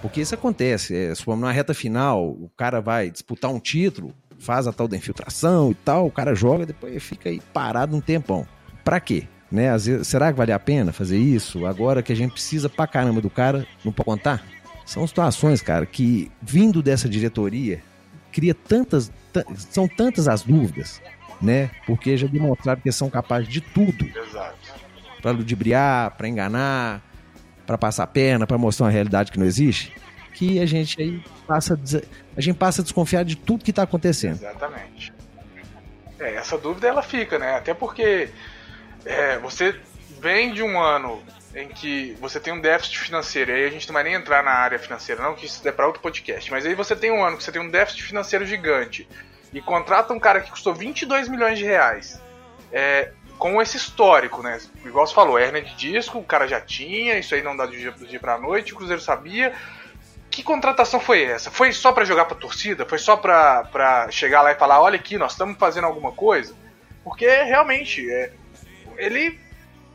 Porque 0.00 0.20
isso 0.20 0.34
acontece. 0.34 0.94
É, 0.94 1.14
se 1.14 1.22
for 1.22 1.36
numa 1.36 1.52
reta 1.52 1.72
final, 1.72 2.24
o 2.26 2.50
cara 2.56 2.80
vai 2.80 3.10
disputar 3.10 3.50
um 3.50 3.58
título, 3.58 4.12
faz 4.38 4.66
a 4.66 4.72
tal 4.72 4.86
da 4.86 4.96
infiltração 4.96 5.70
e 5.70 5.74
tal, 5.74 6.06
o 6.06 6.10
cara 6.10 6.34
joga, 6.34 6.66
depois 6.66 7.02
fica 7.02 7.30
aí 7.30 7.40
parado 7.52 7.96
um 7.96 8.00
tempão. 8.00 8.46
Pra 8.84 9.00
quê? 9.00 9.26
Né? 9.50 9.70
Às 9.70 9.86
vezes, 9.86 10.08
será 10.08 10.32
que 10.32 10.38
vale 10.38 10.52
a 10.52 10.58
pena 10.58 10.92
fazer 10.92 11.18
isso? 11.18 11.66
Agora 11.66 12.02
que 12.02 12.12
a 12.12 12.16
gente 12.16 12.32
precisa 12.32 12.68
pra 12.68 12.86
caramba 12.86 13.20
do 13.20 13.30
cara, 13.30 13.66
não 13.84 13.92
pode 13.92 14.06
contar? 14.06 14.44
São 14.84 15.06
situações, 15.06 15.62
cara, 15.62 15.86
que 15.86 16.30
vindo 16.40 16.82
dessa 16.82 17.08
diretoria, 17.08 17.82
cria 18.32 18.54
tantas, 18.54 19.12
são 19.70 19.86
tantas 19.86 20.26
as 20.26 20.42
dúvidas, 20.42 21.00
né? 21.40 21.70
Porque 21.86 22.16
já 22.16 22.26
demonstraram 22.26 22.80
que 22.80 22.90
são 22.90 23.10
capazes 23.10 23.48
de 23.48 23.60
tudo. 23.60 24.04
Exato. 24.04 24.56
Para 25.20 25.30
ludibriar, 25.30 26.16
para 26.16 26.28
enganar, 26.28 27.02
para 27.66 27.78
passar 27.78 28.04
a 28.04 28.06
perna, 28.06 28.46
para 28.46 28.58
mostrar 28.58 28.86
uma 28.86 28.92
realidade 28.92 29.30
que 29.30 29.38
não 29.38 29.46
existe, 29.46 29.92
que 30.34 30.58
a 30.60 30.66
gente 30.66 31.00
aí 31.00 31.22
passa 31.46 31.78
a 32.36 32.40
gente 32.40 32.56
passa 32.56 32.80
a 32.80 32.84
desconfiar 32.84 33.24
de 33.24 33.36
tudo 33.36 33.64
que 33.64 33.70
está 33.70 33.82
acontecendo. 33.82 34.36
Exatamente. 34.36 35.12
É, 36.18 36.36
essa 36.36 36.56
dúvida 36.56 36.88
ela 36.88 37.02
fica, 37.02 37.38
né? 37.38 37.56
Até 37.56 37.74
porque 37.74 38.30
é, 39.04 39.38
você 39.38 39.78
vem 40.20 40.52
de 40.52 40.62
um 40.62 40.80
ano 40.80 41.22
em 41.54 41.68
que 41.68 42.16
você 42.20 42.40
tem 42.40 42.52
um 42.52 42.60
déficit 42.60 42.98
financeiro, 42.98 43.50
e 43.50 43.54
aí 43.54 43.64
a 43.66 43.70
gente 43.70 43.86
não 43.86 43.94
vai 43.94 44.04
nem 44.04 44.14
entrar 44.14 44.42
na 44.42 44.52
área 44.52 44.78
financeira, 44.78 45.22
não, 45.22 45.34
que 45.34 45.46
isso 45.46 45.66
é 45.66 45.72
para 45.72 45.86
outro 45.86 46.00
podcast, 46.00 46.50
mas 46.50 46.64
aí 46.64 46.74
você 46.74 46.96
tem 46.96 47.10
um 47.10 47.24
ano 47.24 47.36
que 47.36 47.44
você 47.44 47.52
tem 47.52 47.60
um 47.60 47.70
déficit 47.70 48.02
financeiro 48.02 48.46
gigante 48.46 49.06
e 49.52 49.60
contrata 49.60 50.12
um 50.12 50.18
cara 50.18 50.40
que 50.40 50.50
custou 50.50 50.74
22 50.74 51.28
milhões 51.28 51.58
de 51.58 51.64
reais, 51.64 52.20
é, 52.72 53.12
com 53.38 53.60
esse 53.60 53.76
histórico, 53.76 54.42
né? 54.42 54.58
Igual 54.84 55.06
você 55.06 55.14
falou, 55.14 55.38
hernia 55.38 55.62
de 55.62 55.74
disco, 55.74 56.18
o 56.18 56.24
cara 56.24 56.46
já 56.46 56.60
tinha, 56.60 57.18
isso 57.18 57.34
aí 57.34 57.42
não 57.42 57.56
dá 57.56 57.66
de 57.66 57.76
dia, 57.76 57.90
do 57.90 58.06
dia 58.06 58.20
pra 58.20 58.38
noite, 58.38 58.72
o 58.72 58.76
Cruzeiro 58.76 59.02
sabia. 59.02 59.52
Que 60.30 60.42
contratação 60.42 60.98
foi 60.98 61.24
essa? 61.24 61.50
Foi 61.50 61.72
só 61.72 61.92
para 61.92 62.04
jogar 62.06 62.24
pra 62.24 62.36
torcida? 62.36 62.86
Foi 62.86 62.98
só 62.98 63.16
pra, 63.16 63.64
pra 63.64 64.10
chegar 64.10 64.40
lá 64.40 64.52
e 64.52 64.54
falar: 64.54 64.80
olha 64.80 64.96
aqui, 64.96 65.18
nós 65.18 65.32
estamos 65.32 65.58
fazendo 65.58 65.86
alguma 65.86 66.12
coisa? 66.12 66.54
Porque 67.04 67.26
realmente, 67.26 68.08
é, 68.10 68.32
ele 68.96 69.38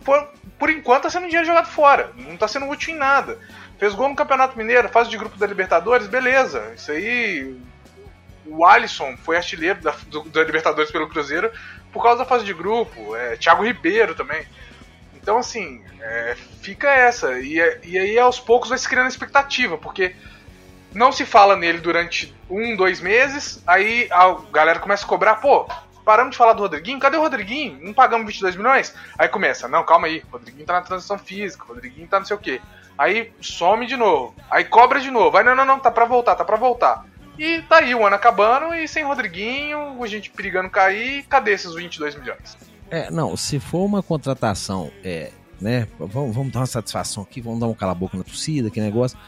por, 0.03 0.29
por 0.57 0.69
enquanto 0.69 1.03
tá 1.03 1.09
sendo 1.09 1.25
dinheiro 1.25 1.45
jogado 1.45 1.67
fora. 1.67 2.11
Não 2.15 2.37
tá 2.37 2.47
sendo 2.47 2.67
útil 2.67 2.93
em 2.93 2.97
nada. 2.97 3.39
Fez 3.77 3.93
gol 3.93 4.09
no 4.09 4.15
Campeonato 4.15 4.57
Mineiro, 4.57 4.89
fase 4.89 5.09
de 5.09 5.17
grupo 5.17 5.37
da 5.37 5.45
Libertadores, 5.45 6.07
beleza. 6.07 6.73
Isso 6.75 6.91
aí. 6.91 7.55
O 8.45 8.65
Alisson 8.65 9.17
foi 9.17 9.35
artilheiro 9.35 9.81
da, 9.81 9.93
do, 10.07 10.23
da 10.29 10.43
Libertadores 10.43 10.89
pelo 10.89 11.09
Cruzeiro 11.09 11.51
por 11.91 12.01
causa 12.01 12.19
da 12.19 12.25
fase 12.25 12.45
de 12.45 12.53
grupo. 12.53 13.15
É, 13.15 13.35
Thiago 13.35 13.63
Ribeiro 13.63 14.15
também. 14.15 14.45
Então, 15.15 15.37
assim, 15.37 15.83
é, 16.01 16.35
fica 16.61 16.89
essa. 16.89 17.39
E, 17.39 17.55
e 17.83 17.97
aí, 17.97 18.17
aos 18.17 18.39
poucos, 18.39 18.69
vai 18.69 18.77
se 18.77 18.87
criando 18.87 19.09
expectativa, 19.09 19.77
porque 19.77 20.15
não 20.93 21.11
se 21.11 21.25
fala 21.25 21.55
nele 21.55 21.79
durante 21.79 22.33
um, 22.49 22.75
dois 22.75 22.99
meses, 22.99 23.61
aí 23.67 24.07
a 24.09 24.35
galera 24.51 24.79
começa 24.79 25.05
a 25.05 25.07
cobrar, 25.07 25.35
pô, 25.35 25.69
paramos 26.07 26.31
de 26.31 26.37
falar 26.37 26.53
do 26.53 26.61
Rodriguinho, 26.61 26.99
cadê 26.99 27.17
o 27.17 27.21
Rodriguinho? 27.21 27.79
Não 27.81 27.93
pagamos 27.93 28.25
22 28.25 28.55
milhões? 28.55 28.95
Aí 29.17 29.27
começa, 29.27 29.67
não, 29.67 29.83
calma 29.83 30.07
aí, 30.07 30.23
Rodriguinho 30.31 30.65
tá 30.65 30.71
na 30.71 30.81
transição 30.81 31.17
física, 31.17 31.65
Rodriguinho 31.67 32.07
tá 32.07 32.17
não 32.17 32.25
sei 32.25 32.37
o 32.37 32.39
quê. 32.39 32.61
Aí 32.97 33.33
some 33.41 33.85
de 33.85 33.97
novo, 33.97 34.33
aí 34.49 34.63
cobra 34.63 35.01
de 35.01 35.11
novo, 35.11 35.35
aí 35.35 35.43
não, 35.43 35.53
não, 35.53 35.65
não, 35.65 35.77
tá 35.77 35.91
pra 35.91 36.05
voltar, 36.05 36.35
tá 36.35 36.45
pra 36.45 36.55
voltar. 36.55 37.05
E 37.37 37.61
tá 37.63 37.79
aí 37.79 37.93
o 37.93 38.05
ano 38.05 38.15
acabando 38.15 38.73
e 38.73 38.87
sem 38.87 39.03
Rodriguinho, 39.03 40.01
a 40.01 40.07
gente 40.07 40.29
perigando 40.31 40.69
cair, 40.69 41.23
cadê 41.23 41.51
esses 41.51 41.75
22 41.75 42.15
milhões? 42.15 42.57
É, 42.89 43.11
não, 43.11 43.35
se 43.35 43.59
for 43.59 43.83
uma 43.83 44.01
contratação, 44.01 44.89
é, 45.03 45.33
né, 45.59 45.89
vamos, 45.99 46.33
vamos 46.33 46.53
dar 46.53 46.61
uma 46.61 46.65
satisfação 46.65 47.21
aqui, 47.23 47.41
vamos 47.41 47.59
dar 47.59 47.67
um 47.67 47.73
cala-boca 47.73 48.17
na 48.17 48.23
torcida, 48.23 48.69
que 48.69 48.79
negócio. 48.79 49.19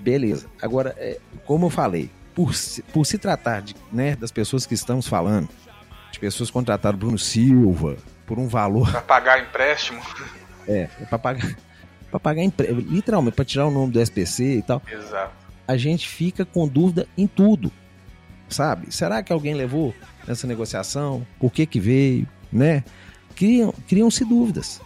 Beleza. 0.00 0.50
Agora, 0.60 0.94
é, 0.98 1.18
como 1.46 1.64
eu 1.66 1.70
falei, 1.70 2.10
por 2.34 2.52
por 2.92 3.06
se 3.06 3.16
tratar 3.16 3.62
de, 3.62 3.74
né, 3.90 4.14
das 4.14 4.30
pessoas 4.30 4.66
que 4.66 4.74
estamos 4.74 5.08
falando, 5.08 5.48
de 6.18 6.20
pessoas 6.20 6.50
contrataram 6.50 6.98
Bruno 6.98 7.18
Silva 7.18 7.96
por 8.26 8.38
um 8.38 8.48
valor. 8.48 8.90
Pra 8.90 9.00
pagar 9.00 9.40
empréstimo. 9.40 10.02
É, 10.66 10.88
é 11.00 11.04
pra 11.08 11.18
pagar. 11.18 11.56
Pra 12.10 12.18
pagar 12.18 12.42
empréstimo. 12.42 12.80
Literalmente, 12.80 13.36
pra 13.36 13.44
tirar 13.44 13.66
o 13.66 13.70
nome 13.70 13.92
do 13.92 14.00
SPC 14.00 14.56
e 14.56 14.62
tal. 14.62 14.82
Exato. 14.90 15.32
A 15.66 15.76
gente 15.76 16.08
fica 16.08 16.44
com 16.44 16.66
dúvida 16.66 17.06
em 17.16 17.26
tudo. 17.26 17.70
Sabe? 18.48 18.92
Será 18.92 19.22
que 19.22 19.32
alguém 19.32 19.54
levou 19.54 19.94
nessa 20.26 20.46
negociação? 20.46 21.26
Por 21.38 21.52
que 21.52 21.66
que 21.66 21.78
veio? 21.78 22.26
Né? 22.50 22.82
Criam, 23.36 23.72
criam-se 23.86 24.24
dúvidas. 24.24 24.80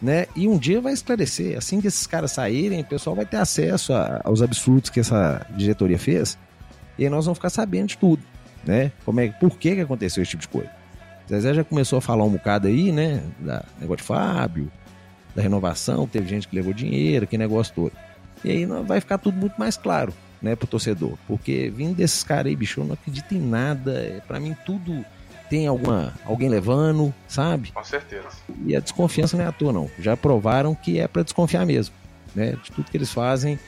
Né? 0.00 0.26
E 0.34 0.48
um 0.48 0.56
dia 0.56 0.80
vai 0.80 0.92
esclarecer. 0.92 1.58
Assim 1.58 1.80
que 1.80 1.88
esses 1.88 2.06
caras 2.06 2.30
saírem, 2.30 2.80
o 2.80 2.86
pessoal 2.86 3.14
vai 3.14 3.26
ter 3.26 3.36
acesso 3.36 3.92
a, 3.92 4.20
aos 4.24 4.40
absurdos 4.40 4.88
que 4.88 5.00
essa 5.00 5.44
diretoria 5.56 5.98
fez. 5.98 6.38
E 6.96 7.04
aí 7.04 7.10
nós 7.10 7.26
vamos 7.26 7.38
ficar 7.38 7.50
sabendo 7.50 7.88
de 7.88 7.98
tudo 7.98 8.22
né? 8.64 8.92
Como 9.04 9.20
é, 9.20 9.28
por 9.28 9.56
que, 9.58 9.74
que 9.74 9.80
aconteceu 9.80 10.22
esse 10.22 10.30
tipo 10.30 10.42
de 10.42 10.48
coisa? 10.48 10.70
Zezé 11.28 11.54
já 11.54 11.64
começou 11.64 11.98
a 11.98 12.00
falar 12.00 12.24
um 12.24 12.30
bocado 12.30 12.66
aí, 12.66 12.90
né? 12.90 13.22
Da 13.38 13.64
negócio 13.80 13.98
de 13.98 14.02
Fábio, 14.02 14.70
da 15.34 15.42
renovação, 15.42 16.06
teve 16.06 16.28
gente 16.28 16.48
que 16.48 16.56
levou 16.56 16.72
dinheiro, 16.72 17.26
que 17.26 17.38
negócio 17.38 17.72
todo. 17.74 17.92
E 18.44 18.50
aí 18.50 18.66
vai 18.66 19.00
ficar 19.00 19.18
tudo 19.18 19.36
muito 19.36 19.54
mais 19.58 19.76
claro, 19.76 20.12
né, 20.40 20.56
pro 20.56 20.66
torcedor. 20.66 21.16
Porque 21.28 21.70
vindo 21.74 21.94
desses 21.94 22.24
caras 22.24 22.46
aí, 22.46 22.56
bicho, 22.56 22.80
eu 22.80 22.84
não 22.84 22.94
acredito 22.94 23.32
em 23.34 23.40
nada. 23.40 23.92
É, 23.92 24.20
para 24.26 24.40
mim, 24.40 24.56
tudo 24.64 25.04
tem 25.48 25.66
alguma 25.66 26.14
alguém 26.24 26.48
levando, 26.48 27.12
sabe? 27.28 27.72
Com 27.72 27.84
certeza. 27.84 28.28
E 28.64 28.74
a 28.74 28.80
desconfiança 28.80 29.36
não 29.36 29.44
é 29.44 29.48
à 29.48 29.52
toa, 29.52 29.72
não. 29.72 29.90
Já 29.98 30.16
provaram 30.16 30.74
que 30.74 30.98
é 30.98 31.06
para 31.06 31.22
desconfiar 31.22 31.66
mesmo, 31.66 31.94
né? 32.34 32.52
De 32.62 32.72
tudo 32.72 32.90
que 32.90 32.96
eles 32.96 33.12
fazem 33.12 33.58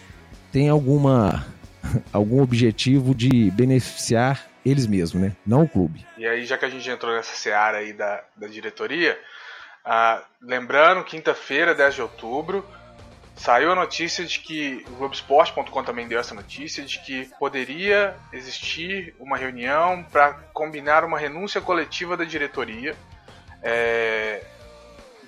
tem 0.51 0.69
alguma 0.69 1.47
algum 2.13 2.41
objetivo 2.43 3.15
de 3.15 3.51
beneficiar 3.51 4.52
eles 4.65 4.87
mesmos, 4.87 5.23
né? 5.23 5.37
Não 5.47 5.63
o 5.63 5.69
clube. 5.69 6.07
E 6.17 6.27
aí, 6.27 6.45
já 6.45 6.57
que 6.57 6.65
a 6.65 6.71
gente 6.71 6.89
entrou 6.89 7.15
nessa 7.15 7.35
seara 7.35 7.79
aí 7.79 7.93
da, 7.93 8.23
da 8.37 8.47
diretoria, 8.47 9.19
ah, 9.85 10.23
lembrando, 10.41 11.05
quinta-feira, 11.05 11.75
10 11.75 11.95
de 11.95 12.03
outubro, 12.03 12.65
saiu 13.35 13.73
a 13.73 13.75
notícia 13.75 14.25
de 14.25 14.39
que 14.39 14.85
o 14.89 14.93
Globoesporte.com 14.93 15.83
também 15.83 16.07
deu 16.07 16.21
essa 16.21 16.35
notícia 16.35 16.85
de 16.85 17.01
que 17.01 17.29
poderia 17.39 18.17
existir 18.33 19.15
uma 19.19 19.37
reunião 19.37 20.05
para 20.05 20.35
combinar 20.53 21.05
uma 21.05 21.19
renúncia 21.19 21.61
coletiva 21.61 22.17
da 22.17 22.25
diretoria. 22.25 22.95
É, 23.63 24.45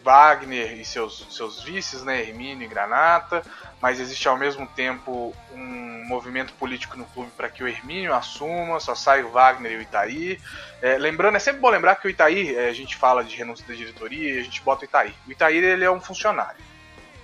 Wagner 0.05 0.79
e 0.79 0.85
seus, 0.85 1.27
seus 1.31 1.62
vices, 1.62 2.05
né, 2.05 2.21
Hermínio 2.21 2.67
e 2.67 2.69
Granata, 2.69 3.43
mas 3.81 3.99
existe 3.99 4.29
ao 4.29 4.37
mesmo 4.37 4.67
tempo 4.67 5.35
um 5.51 6.07
movimento 6.07 6.53
político 6.53 6.99
no 6.99 7.07
clube 7.07 7.31
para 7.35 7.49
que 7.49 7.64
o 7.64 7.69
Hermínio 7.69 8.12
assuma, 8.12 8.79
só 8.79 8.95
sai 8.95 9.23
o 9.23 9.31
Wagner 9.31 9.73
e 9.73 9.77
o 9.77 9.81
Itaí. 9.81 10.38
É, 10.83 10.99
lembrando, 10.99 11.37
é 11.37 11.40
sempre 11.40 11.61
bom 11.61 11.71
lembrar 11.71 11.97
que 11.97 12.07
o 12.07 12.11
Itaí, 12.11 12.55
é, 12.55 12.69
a 12.69 12.73
gente 12.75 12.97
fala 12.97 13.25
de 13.25 13.35
renúncia 13.35 13.67
da 13.67 13.73
diretoria, 13.73 14.38
a 14.38 14.45
gente 14.45 14.61
bota 14.61 14.83
o 14.83 14.85
Itaí. 14.85 15.14
O 15.27 15.33
Itaí 15.33 15.57
ele 15.57 15.85
é 15.85 15.90
um 15.90 16.01
funcionário, 16.01 16.62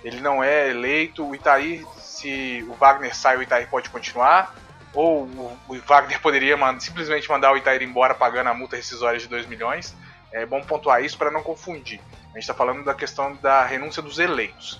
ele 0.03 0.19
não 0.19 0.43
é 0.43 0.69
eleito. 0.69 1.23
O 1.23 1.35
Itaí, 1.35 1.85
se 1.99 2.65
o 2.67 2.73
Wagner 2.73 3.15
sai, 3.15 3.37
o 3.37 3.43
Itaí 3.43 3.67
pode 3.67 3.91
continuar, 3.91 4.55
ou 4.91 5.23
o 5.23 5.75
Wagner 5.85 6.19
poderia 6.19 6.57
simplesmente 6.79 7.29
mandar 7.29 7.53
o 7.53 7.57
Itaí 7.57 7.83
embora 7.83 8.15
pagando 8.15 8.47
a 8.49 8.53
multa 8.55 8.75
rescisória 8.75 9.19
de 9.19 9.27
2 9.27 9.45
milhões. 9.45 9.95
É 10.31 10.45
bom 10.45 10.61
pontuar 10.63 11.03
isso 11.03 11.17
para 11.17 11.29
não 11.29 11.43
confundir. 11.43 12.01
A 12.31 12.33
gente 12.33 12.43
está 12.43 12.53
falando 12.53 12.83
da 12.83 12.93
questão 12.93 13.35
da 13.35 13.65
renúncia 13.65 14.01
dos 14.01 14.19
eleitos. 14.19 14.79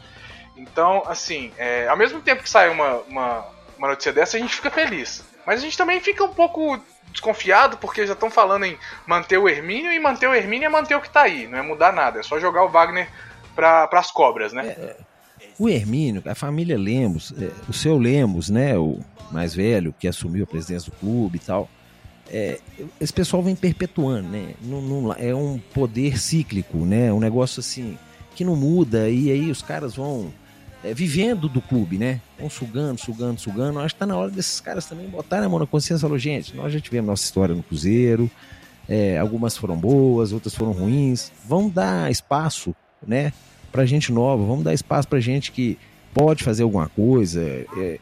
Então, 0.56 1.04
assim, 1.06 1.52
é, 1.58 1.88
ao 1.88 1.98
mesmo 1.98 2.22
tempo 2.22 2.44
que 2.44 2.50
sai 2.50 2.70
uma, 2.70 2.96
uma, 3.08 3.46
uma 3.78 3.88
notícia 3.90 4.14
dessa, 4.14 4.38
a 4.38 4.40
gente 4.40 4.56
fica 4.56 4.70
feliz. 4.70 5.24
Mas 5.46 5.60
a 5.60 5.64
gente 5.64 5.78
também 5.78 6.00
fica 6.00 6.24
um 6.24 6.34
pouco 6.34 6.80
desconfiado 7.12 7.78
porque 7.78 8.06
já 8.08 8.14
estão 8.14 8.30
falando 8.30 8.66
em 8.66 8.78
manter 9.06 9.38
o 9.38 9.50
Hermínio 9.50 9.92
e 9.92 10.00
manter 10.00 10.28
o 10.28 10.34
Hermínio 10.34 10.68
é 10.68 10.70
manter 10.70 10.96
o 10.96 11.02
que 11.02 11.08
está 11.08 11.24
aí, 11.24 11.48
não 11.48 11.58
é 11.58 11.62
mudar 11.62 11.92
nada, 11.92 12.20
é 12.20 12.24
só 12.24 12.40
jogar 12.40 12.64
o 12.64 12.70
Wagner 12.70 13.10
para 13.54 13.90
as 13.92 14.12
cobras, 14.12 14.54
né? 14.54 14.68
É, 14.68 14.96
o 15.60 15.68
Hermínio, 15.68 16.24
a 16.26 16.36
família 16.36 16.78
Lemos, 16.78 17.34
é, 17.38 17.52
o 17.68 17.74
seu 17.74 17.98
Lemos, 17.98 18.50
né, 18.50 18.78
o 18.78 19.00
mais 19.32 19.54
velho 19.54 19.94
que 19.98 20.08
assumiu 20.08 20.44
a 20.44 20.48
presidência 20.48 20.92
do 20.92 20.98
clube 20.98 21.38
e 21.38 21.46
tal, 21.46 21.70
é, 22.32 22.60
esse 23.00 23.12
pessoal 23.12 23.44
vem 23.44 23.56
perpetuando, 23.56 24.30
né? 24.30 24.54
É 25.20 25.36
um 25.36 25.60
poder 25.74 26.18
cíclico, 26.18 26.78
né? 26.78 27.12
Um 27.12 27.20
negócio 27.20 27.60
assim 27.60 27.98
que 28.34 28.46
não 28.46 28.56
muda 28.56 29.10
e 29.10 29.30
aí 29.30 29.52
os 29.52 29.62
caras 29.62 29.96
vão 29.96 30.32
é, 30.82 30.94
vivendo 30.94 31.50
do 31.50 31.62
clube, 31.62 31.98
né? 31.98 32.22
Vão 32.40 32.50
sugando, 32.50 33.00
sugando, 33.00 33.40
sugando. 33.40 33.80
Acho 33.80 33.94
que 33.94 34.00
tá 34.00 34.06
na 34.06 34.16
hora 34.16 34.32
desses 34.32 34.62
caras 34.62 34.86
também 34.86 35.10
botarem 35.10 35.46
a 35.46 35.50
mão 35.50 35.60
na 35.60 35.68
consciência 35.68 36.06
e 36.06 36.08
falar, 36.08 36.18
gente, 36.18 36.56
nós 36.56 36.72
já 36.72 36.80
tivemos 36.80 37.10
nossa 37.10 37.24
história 37.26 37.54
no 37.54 37.62
Cruzeiro, 37.64 38.32
é, 38.88 39.18
algumas 39.18 39.58
foram 39.58 39.76
boas, 39.76 40.32
outras 40.32 40.56
foram 40.56 40.72
ruins. 40.72 41.34
Vamos 41.46 41.74
dar 41.74 42.10
espaço, 42.10 42.74
né? 43.06 43.34
Pra 43.74 43.86
gente 43.86 44.10
nova, 44.10 44.44
vamos 44.44 44.64
dar 44.64 44.74
espaço 44.74 45.08
pra 45.08 45.20
gente 45.20 45.52
que 45.52 45.78
pode 46.14 46.46
fazer 46.46 46.64
alguma 46.64 46.88
coisa. 46.88 47.42
É, 47.42 48.00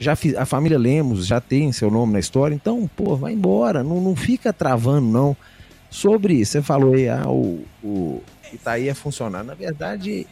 já 0.00 0.16
fiz, 0.16 0.34
a 0.34 0.46
família 0.46 0.78
Lemos 0.78 1.26
já 1.26 1.40
tem 1.42 1.70
seu 1.72 1.90
nome 1.90 2.14
na 2.14 2.18
história, 2.18 2.54
então, 2.54 2.88
pô, 2.96 3.14
vai 3.16 3.34
embora, 3.34 3.84
não, 3.84 4.00
não 4.00 4.16
fica 4.16 4.50
travando, 4.50 5.06
não. 5.06 5.36
Sobre, 5.90 6.44
você 6.44 6.62
falou 6.62 6.94
aí, 6.94 7.08
ah, 7.08 7.28
o, 7.28 7.64
o 7.84 8.22
Itaí 8.50 8.88
é 8.88 8.94
funcionário. 8.94 9.46
Na 9.46 9.54
verdade, 9.54 10.26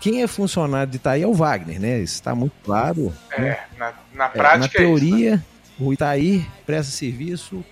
quem 0.00 0.22
é 0.22 0.26
funcionário 0.26 0.90
de 0.90 0.96
Itaí 0.96 1.22
é 1.22 1.26
o 1.26 1.34
Wagner, 1.34 1.78
né? 1.78 1.98
Isso 1.98 2.14
está 2.14 2.34
muito 2.34 2.54
claro. 2.64 3.12
É, 3.30 3.40
né? 3.40 3.58
na, 3.76 3.92
na 4.14 4.28
prática. 4.28 4.56
É, 4.56 4.58
na 4.58 4.68
teoria, 4.68 5.30
é 5.32 5.34
isso, 5.34 5.44
né? 5.80 5.86
o 5.86 5.92
Itaí 5.92 6.46
presta 6.64 6.90
serviço. 6.90 7.62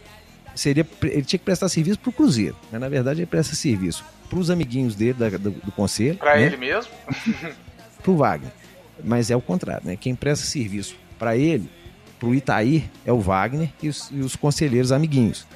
Seria, 0.54 0.86
ele 1.02 1.22
tinha 1.22 1.38
que 1.38 1.44
prestar 1.44 1.68
serviço 1.68 2.00
para 2.00 2.10
o 2.10 2.12
Cruzeiro, 2.12 2.56
mas 2.70 2.80
na 2.80 2.88
verdade 2.88 3.20
ele 3.20 3.26
presta 3.26 3.54
serviço 3.54 4.04
para 4.28 4.38
os 4.40 4.50
amiguinhos 4.50 4.96
dele 4.96 5.14
da, 5.14 5.30
do, 5.30 5.52
do 5.52 5.72
conselho. 5.72 6.18
Para 6.18 6.36
né? 6.36 6.42
ele 6.42 6.56
mesmo? 6.56 6.92
para 8.02 8.10
o 8.10 8.16
Wagner. 8.16 8.50
Mas 9.02 9.30
é 9.30 9.36
o 9.36 9.40
contrário, 9.40 9.86
né? 9.86 9.96
Quem 9.96 10.16
presta 10.16 10.44
serviço 10.44 10.96
para 11.18 11.36
ele, 11.36 11.68
para 12.18 12.28
o 12.28 12.34
Itaí, 12.34 12.88
é 13.04 13.12
o 13.12 13.20
Wagner 13.20 13.70
e 13.82 13.88
os, 13.88 14.10
e 14.10 14.20
os 14.20 14.36
conselheiros 14.36 14.92
amiguinhos. 14.92 15.46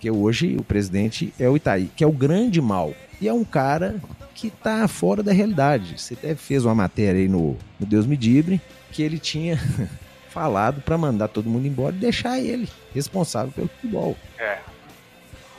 Que 0.00 0.10
hoje 0.10 0.56
o 0.58 0.64
presidente 0.64 1.32
é 1.38 1.48
o 1.48 1.56
Itaí, 1.56 1.90
que 1.96 2.04
é 2.04 2.06
o 2.06 2.12
grande 2.12 2.60
mal. 2.60 2.94
E 3.20 3.28
é 3.28 3.32
um 3.32 3.44
cara 3.44 3.96
que 4.34 4.48
está 4.48 4.86
fora 4.88 5.22
da 5.22 5.32
realidade. 5.32 5.98
Você 5.98 6.14
até 6.14 6.34
fez 6.34 6.64
uma 6.64 6.74
matéria 6.74 7.20
aí 7.20 7.28
no, 7.28 7.56
no 7.78 7.86
Deus 7.86 8.06
Me 8.06 8.16
Dibre 8.16 8.60
que 8.90 9.02
ele 9.02 9.18
tinha 9.18 9.58
falado 10.28 10.80
para 10.82 10.98
mandar 10.98 11.28
todo 11.28 11.48
mundo 11.48 11.66
embora 11.66 11.94
e 11.94 11.98
deixar 11.98 12.38
ele 12.38 12.68
responsável 12.94 13.52
pelo 13.52 13.68
futebol. 13.68 14.16
É. 14.38 14.58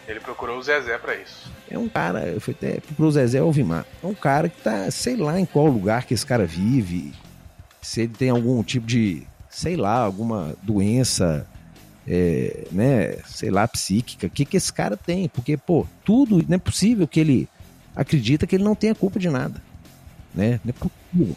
Ele 0.07 0.19
procurou 0.19 0.59
o 0.59 0.63
Zezé 0.63 0.97
para 0.97 1.15
isso. 1.15 1.51
É 1.69 1.77
um 1.77 1.89
cara, 1.89 2.39
foi 2.39 2.53
até 2.53 2.79
procurou 2.79 3.09
o 3.09 3.11
Zezé 3.11 3.39
Alvimar. 3.39 3.85
É 4.03 4.05
um 4.05 4.13
cara 4.13 4.47
que 4.49 4.61
tá, 4.61 4.89
sei 4.91 5.15
lá 5.15 5.39
em 5.39 5.45
qual 5.45 5.65
lugar 5.65 6.05
que 6.05 6.13
esse 6.13 6.25
cara 6.25 6.45
vive, 6.45 7.11
se 7.85 8.01
ele 8.01 8.13
tem 8.13 8.31
algum 8.31 8.63
tipo 8.63 8.87
de, 8.87 9.21
sei 9.47 9.75
lá, 9.75 9.99
alguma 9.99 10.55
doença, 10.63 11.47
é, 12.07 12.65
né, 12.71 13.17
sei 13.27 13.51
lá, 13.51 13.67
psíquica, 13.67 14.25
o 14.25 14.29
que 14.29 14.43
que 14.43 14.57
esse 14.57 14.73
cara 14.73 14.97
tem? 14.97 15.29
Porque, 15.29 15.55
pô, 15.55 15.85
tudo, 16.03 16.43
não 16.49 16.55
é 16.55 16.57
possível 16.57 17.07
que 17.07 17.19
ele 17.19 17.47
acredita 17.95 18.47
que 18.47 18.55
ele 18.55 18.63
não 18.63 18.73
tenha 18.73 18.95
culpa 18.95 19.19
de 19.19 19.29
nada, 19.29 19.61
né? 20.33 20.59
Não 20.65 20.71
é 20.71 20.73
possível. 20.73 21.35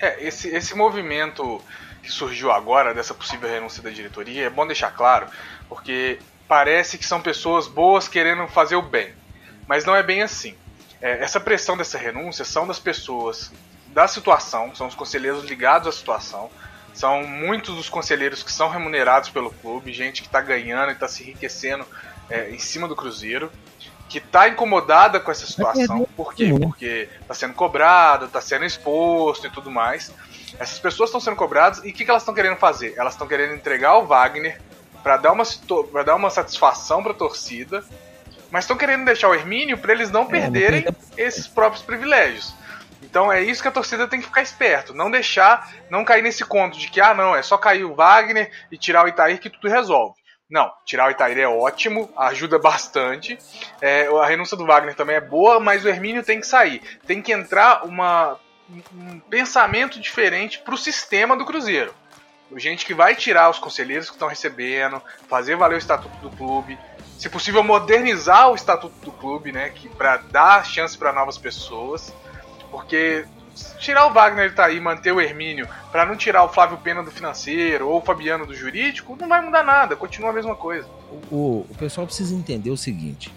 É, 0.00 0.26
esse, 0.26 0.48
esse 0.48 0.74
movimento 0.74 1.62
que 2.02 2.10
surgiu 2.10 2.50
agora 2.50 2.92
dessa 2.92 3.14
possível 3.14 3.48
renúncia 3.48 3.80
da 3.80 3.90
diretoria, 3.90 4.46
é 4.46 4.50
bom 4.50 4.66
deixar 4.66 4.90
claro, 4.90 5.28
porque 5.68 6.18
parece 6.48 6.98
que 6.98 7.06
são 7.06 7.22
pessoas 7.22 7.68
boas 7.68 8.08
querendo 8.08 8.46
fazer 8.48 8.74
o 8.74 8.82
bem. 8.82 9.12
Mas 9.68 9.84
não 9.84 9.94
é 9.94 10.02
bem 10.02 10.20
assim. 10.22 10.54
É, 11.00 11.22
essa 11.22 11.38
pressão 11.38 11.76
dessa 11.76 11.96
renúncia 11.96 12.44
são 12.44 12.66
das 12.66 12.80
pessoas 12.80 13.52
da 13.96 14.06
situação, 14.06 14.74
são 14.74 14.86
os 14.86 14.94
conselheiros 14.94 15.42
ligados 15.44 15.88
à 15.88 15.92
situação, 15.92 16.50
são 16.92 17.26
muitos 17.26 17.74
dos 17.74 17.88
conselheiros 17.88 18.42
que 18.42 18.52
são 18.52 18.68
remunerados 18.68 19.30
pelo 19.30 19.50
clube, 19.50 19.90
gente 19.90 20.20
que 20.20 20.28
está 20.28 20.38
ganhando 20.38 20.90
e 20.90 20.92
está 20.92 21.08
se 21.08 21.22
enriquecendo 21.22 21.86
é, 22.28 22.50
em 22.50 22.58
cima 22.58 22.86
do 22.86 22.94
Cruzeiro, 22.94 23.50
que 24.06 24.18
está 24.18 24.50
incomodada 24.50 25.18
com 25.18 25.30
essa 25.30 25.46
situação. 25.46 26.06
Por 26.14 26.34
quê? 26.34 26.54
Porque 26.60 27.08
está 27.22 27.32
sendo 27.32 27.54
cobrado, 27.54 28.26
está 28.26 28.38
sendo 28.38 28.66
exposto 28.66 29.46
e 29.46 29.50
tudo 29.50 29.70
mais. 29.70 30.12
Essas 30.58 30.78
pessoas 30.78 31.08
estão 31.08 31.20
sendo 31.20 31.36
cobradas 31.36 31.78
e 31.82 31.88
o 31.88 31.92
que, 31.94 32.04
que 32.04 32.10
elas 32.10 32.20
estão 32.20 32.34
querendo 32.34 32.56
fazer? 32.56 32.92
Elas 32.98 33.14
estão 33.14 33.26
querendo 33.26 33.54
entregar 33.54 33.96
o 33.96 34.04
Wagner 34.04 34.60
para 35.02 35.16
dar 35.16 35.32
uma 35.32 35.44
para 35.90 36.02
dar 36.02 36.16
uma 36.16 36.28
satisfação 36.28 37.02
para 37.02 37.12
a 37.12 37.14
torcida, 37.14 37.82
mas 38.50 38.64
estão 38.64 38.76
querendo 38.76 39.06
deixar 39.06 39.30
o 39.30 39.34
Hermínio 39.34 39.78
para 39.78 39.94
eles 39.94 40.10
não 40.10 40.24
é, 40.24 40.26
perderem 40.26 40.84
esses 41.16 41.46
próprios 41.46 41.82
privilégios. 41.82 42.54
Então 43.16 43.32
é 43.32 43.42
isso 43.42 43.62
que 43.62 43.68
a 43.68 43.72
torcida 43.72 44.06
tem 44.06 44.20
que 44.20 44.26
ficar 44.26 44.42
esperto, 44.42 44.92
não 44.92 45.10
deixar, 45.10 45.72
não 45.88 46.04
cair 46.04 46.20
nesse 46.20 46.44
conto 46.44 46.78
de 46.78 46.86
que 46.90 47.00
ah 47.00 47.14
não, 47.14 47.34
é 47.34 47.40
só 47.40 47.56
cair 47.56 47.82
o 47.82 47.94
Wagner 47.94 48.52
e 48.70 48.76
tirar 48.76 49.06
o 49.06 49.08
Itair 49.08 49.40
que 49.40 49.48
tudo 49.48 49.70
resolve. 49.70 50.20
Não, 50.50 50.70
tirar 50.84 51.08
o 51.08 51.10
Itair 51.10 51.38
é 51.38 51.48
ótimo, 51.48 52.12
ajuda 52.14 52.58
bastante. 52.60 53.38
É, 53.80 54.06
a 54.06 54.26
renúncia 54.26 54.54
do 54.54 54.66
Wagner 54.66 54.94
também 54.94 55.16
é 55.16 55.20
boa, 55.22 55.58
mas 55.58 55.82
o 55.82 55.88
Hermínio 55.88 56.22
tem 56.22 56.40
que 56.40 56.46
sair. 56.46 56.82
Tem 57.06 57.22
que 57.22 57.32
entrar 57.32 57.86
uma 57.86 58.38
um 58.92 59.18
pensamento 59.18 59.98
diferente 59.98 60.58
para 60.58 60.74
o 60.74 60.78
sistema 60.78 61.38
do 61.38 61.46
Cruzeiro. 61.46 61.94
Gente 62.54 62.84
que 62.84 62.92
vai 62.92 63.16
tirar 63.16 63.48
os 63.48 63.58
conselheiros 63.58 64.10
que 64.10 64.16
estão 64.16 64.28
recebendo, 64.28 65.00
fazer 65.26 65.56
valer 65.56 65.76
o 65.76 65.78
estatuto 65.78 66.18
do 66.18 66.28
clube, 66.36 66.78
se 67.18 67.30
possível 67.30 67.64
modernizar 67.64 68.50
o 68.50 68.54
estatuto 68.54 68.94
do 69.02 69.10
clube, 69.10 69.52
né, 69.52 69.70
que 69.70 69.88
para 69.88 70.18
dar 70.18 70.66
chance 70.66 70.98
para 70.98 71.14
novas 71.14 71.38
pessoas, 71.38 72.12
porque 72.76 73.24
tirar 73.78 74.06
o 74.06 74.12
Wagner 74.12 74.54
tá 74.54 74.66
aí, 74.66 74.78
manter 74.78 75.12
o 75.12 75.20
Hermínio, 75.20 75.66
para 75.90 76.04
não 76.04 76.14
tirar 76.14 76.44
o 76.44 76.48
Flávio 76.48 76.76
Pena 76.78 77.02
do 77.02 77.10
financeiro 77.10 77.88
ou 77.88 77.98
o 77.98 78.02
Fabiano 78.02 78.44
do 78.44 78.54
jurídico, 78.54 79.16
não 79.18 79.28
vai 79.28 79.40
mudar 79.40 79.64
nada, 79.64 79.96
continua 79.96 80.30
a 80.30 80.32
mesma 80.32 80.54
coisa. 80.54 80.86
O, 81.30 81.66
o 81.68 81.74
pessoal 81.78 82.06
precisa 82.06 82.34
entender 82.34 82.70
o 82.70 82.76
seguinte: 82.76 83.32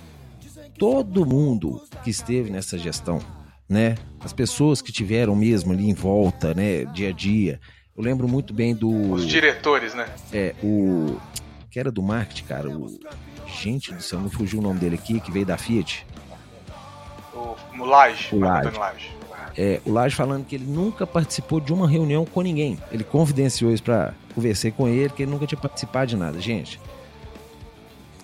todo 0.78 1.26
mundo 1.26 1.82
que 2.04 2.10
esteve 2.10 2.50
nessa 2.50 2.78
gestão 2.78 3.22
né? 3.70 3.96
As 4.20 4.34
pessoas 4.34 4.82
que 4.82 4.92
tiveram 4.92 5.36
mesmo 5.36 5.72
ali 5.72 5.88
em 5.88 5.94
volta, 5.94 6.56
né? 6.56 6.86
Dia 6.86 7.10
a 7.10 7.12
dia. 7.12 7.62
Eu 7.96 8.04
lembro 8.04 8.28
muito 8.28 8.52
bem 8.52 8.74
do. 8.74 9.12
Os 9.12 9.28
diretores, 9.28 9.94
né? 9.94 10.10
É, 10.34 10.56
o. 10.64 11.20
Que 11.70 11.80
era 11.80 11.92
do 11.92 12.02
marketing, 12.02 12.46
cara. 12.46 12.68
O. 12.68 13.00
Gente 13.46 13.94
do 13.94 14.02
céu, 14.02 14.20
não 14.20 14.30
fugiu 14.30 14.60
o 14.60 14.62
nome 14.62 14.80
dele 14.80 14.96
aqui, 14.96 15.20
que 15.20 15.32
veio 15.32 15.46
da 15.46 15.58
Fiat. 15.58 16.06
O, 17.34 17.56
o 17.80 17.86
Laje. 17.86 18.36
O 18.36 18.40
Laje. 18.40 19.19
É, 19.58 19.82
o 19.86 19.92
Laje 19.92 20.16
falando 20.16 20.46
que 20.46 20.56
ele 20.56 20.66
nunca 20.66 21.06
participou 21.06 21.60
de 21.60 21.74
uma 21.74 21.88
reunião 21.88 22.26
com 22.26 22.42
ninguém. 22.42 22.78
Ele 22.92 23.04
confidenciou 23.04 23.72
isso 23.72 23.84
pra 23.84 24.14
conversar 24.34 24.72
com 24.72 24.88
ele, 24.88 25.10
que 25.10 25.24
ele 25.24 25.32
nunca 25.32 25.46
tinha 25.46 25.60
participado 25.60 26.08
de 26.08 26.18
nada. 26.18 26.40
Gente, 26.40 26.80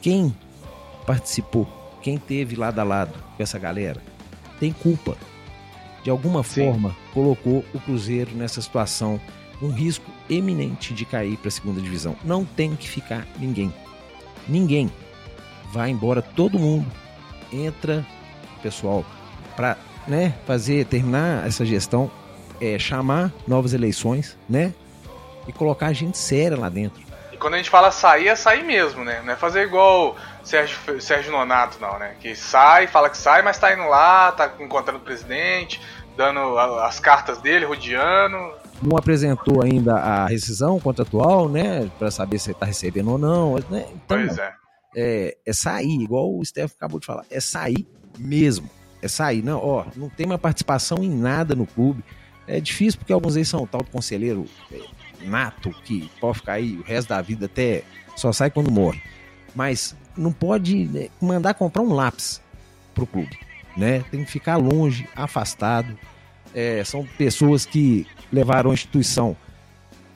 quem 0.01 0.35
participou, 1.05 1.67
quem 2.01 2.17
teve 2.17 2.55
lado 2.55 2.79
a 2.79 2.83
lado 2.83 3.13
com 3.35 3.43
essa 3.43 3.59
galera, 3.59 4.01
tem 4.59 4.71
culpa 4.71 5.17
de 6.03 6.09
alguma 6.09 6.43
Sim. 6.43 6.65
forma, 6.65 6.95
colocou 7.13 7.65
o 7.73 7.79
Cruzeiro 7.79 8.31
nessa 8.35 8.61
situação, 8.61 9.19
um 9.61 9.71
risco 9.71 10.09
eminente 10.29 10.93
de 10.93 11.03
cair 11.03 11.35
para 11.37 11.47
a 11.47 11.51
segunda 11.51 11.81
divisão. 11.81 12.15
Não 12.23 12.45
tem 12.45 12.75
que 12.75 12.87
ficar 12.87 13.27
ninguém. 13.39 13.73
Ninguém. 14.47 14.91
Vai 15.71 15.89
embora 15.89 16.21
todo 16.21 16.59
mundo. 16.59 16.85
Entra, 17.51 18.05
pessoal, 18.61 19.03
para 19.55 19.77
né, 20.07 20.33
fazer, 20.45 20.85
terminar 20.85 21.47
essa 21.47 21.65
gestão, 21.65 22.11
é, 22.61 22.77
chamar 22.79 23.31
novas 23.47 23.73
eleições, 23.73 24.37
né? 24.47 24.73
E 25.47 25.53
colocar 25.53 25.91
gente 25.93 26.17
séria 26.17 26.57
lá 26.57 26.69
dentro. 26.69 27.03
E 27.31 27.37
quando 27.37 27.55
a 27.55 27.57
gente 27.57 27.69
fala 27.69 27.91
sair, 27.91 28.29
é 28.29 28.35
sair 28.35 28.63
mesmo, 28.63 29.03
né? 29.03 29.21
Não 29.23 29.33
é 29.33 29.35
fazer 29.35 29.63
igual 29.63 30.15
Sérgio, 30.43 31.01
Sérgio 31.01 31.31
Nonato, 31.31 31.77
não, 31.81 31.99
né? 31.99 32.15
Que 32.19 32.35
sai, 32.35 32.87
fala 32.87 33.09
que 33.09 33.17
sai, 33.17 33.41
mas 33.41 33.57
tá 33.57 33.73
indo 33.73 33.87
lá, 33.87 34.31
tá 34.31 34.53
encontrando 34.59 34.99
o 34.99 35.01
presidente, 35.01 35.81
dando 36.15 36.57
as 36.57 36.99
cartas 36.99 37.39
dele, 37.39 37.65
rodeando. 37.65 38.37
Não 38.81 38.97
apresentou 38.97 39.61
ainda 39.63 39.95
a 39.95 40.27
rescisão 40.27 40.79
contratual, 40.79 41.49
né? 41.49 41.89
Para 41.99 42.09
saber 42.09 42.39
se 42.39 42.51
está 42.51 42.65
recebendo 42.65 43.11
ou 43.11 43.17
não. 43.17 43.55
Né? 43.69 43.85
Então, 43.93 44.17
pois 44.17 44.37
é. 44.37 44.53
é. 44.95 45.37
É 45.45 45.53
sair, 45.53 46.01
igual 46.01 46.33
o 46.33 46.45
Steph 46.45 46.73
acabou 46.75 46.99
de 46.99 47.05
falar. 47.05 47.25
É 47.29 47.39
sair 47.39 47.85
mesmo. 48.17 48.69
É 49.05 49.07
sair. 49.07 49.43
Não, 49.43 49.59
ó, 49.59 49.85
não 49.95 50.09
tem 50.09 50.25
mais 50.25 50.41
participação 50.41 51.03
em 51.03 51.09
nada 51.09 51.55
no 51.55 51.65
clube. 51.65 52.03
É 52.47 52.59
difícil 52.59 52.99
porque 52.99 53.13
alguns 53.13 53.35
aí 53.35 53.45
são 53.45 53.65
tal 53.65 53.81
do 53.81 53.89
conselheiro 53.89 54.45
é, 54.71 54.79
nato 55.21 55.71
que 55.83 56.09
pode 56.19 56.39
ficar 56.39 56.53
aí 56.53 56.77
o 56.77 56.83
resto 56.83 57.09
da 57.09 57.21
vida 57.21 57.45
até 57.45 57.83
só 58.15 58.31
sai 58.31 58.51
quando 58.51 58.71
morre. 58.71 59.01
Mas 59.53 59.95
não 60.17 60.31
pode 60.31 60.85
né, 60.85 61.07
mandar 61.21 61.53
comprar 61.53 61.81
um 61.81 61.93
lápis 61.93 62.41
pro 62.93 63.07
clube 63.07 63.37
né? 63.75 64.03
Tem 64.09 64.23
que 64.23 64.31
ficar 64.31 64.55
longe, 64.55 65.07
afastado. 65.15 65.97
É, 66.53 66.83
são 66.83 67.05
pessoas 67.17 67.65
que 67.65 68.07
levaram 68.31 68.71
a 68.71 68.73
instituição 68.73 69.35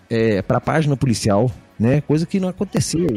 é, 0.09 0.41
para 0.41 0.57
a 0.57 0.61
página 0.61 0.95
policial, 0.95 1.51
né? 1.79 2.01
Coisa 2.01 2.25
que 2.25 2.39
não 2.39 2.49
aconteceu, 2.49 3.07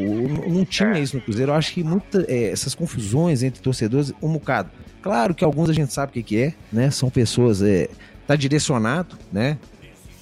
não 0.49 0.65
tinha 0.65 0.99
isso 0.99 1.17
no 1.17 1.23
Cruzeiro. 1.23 1.53
Eu 1.53 1.57
acho 1.57 1.73
que 1.73 1.83
muita, 1.83 2.25
é, 2.29 2.51
essas 2.51 2.75
confusões 2.75 3.43
entre 3.43 3.61
torcedores, 3.61 4.13
um 4.23 4.33
bocado. 4.33 4.71
Claro 5.03 5.35
que 5.35 5.45
alguns 5.45 5.69
a 5.69 5.73
gente 5.73 5.93
sabe 5.93 6.11
o 6.11 6.13
que, 6.13 6.23
que 6.23 6.39
é, 6.39 6.55
né? 6.73 6.91
São 6.91 7.11
pessoas, 7.11 7.61
é, 7.63 7.89
tá 8.27 8.37
direcionado, 8.37 9.19
né? 9.33 9.59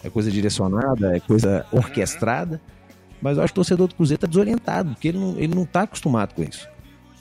É 0.03 0.09
coisa 0.09 0.31
direcionada, 0.31 1.17
é 1.17 1.21
coisa 1.21 1.67
orquestrada. 1.71 2.61
Mas 3.21 3.37
eu 3.37 3.45
acho 3.45 3.53
que 3.53 3.59
o 3.59 3.63
torcedor 3.63 3.87
do 3.87 3.95
Cruzeiro 3.95 4.21
tá 4.21 4.27
desorientado, 4.27 4.93
porque 4.93 5.09
ele 5.09 5.19
não, 5.19 5.39
ele 5.39 5.55
não 5.55 5.67
tá 5.67 5.83
acostumado 5.83 6.35
com 6.35 6.43
isso 6.43 6.67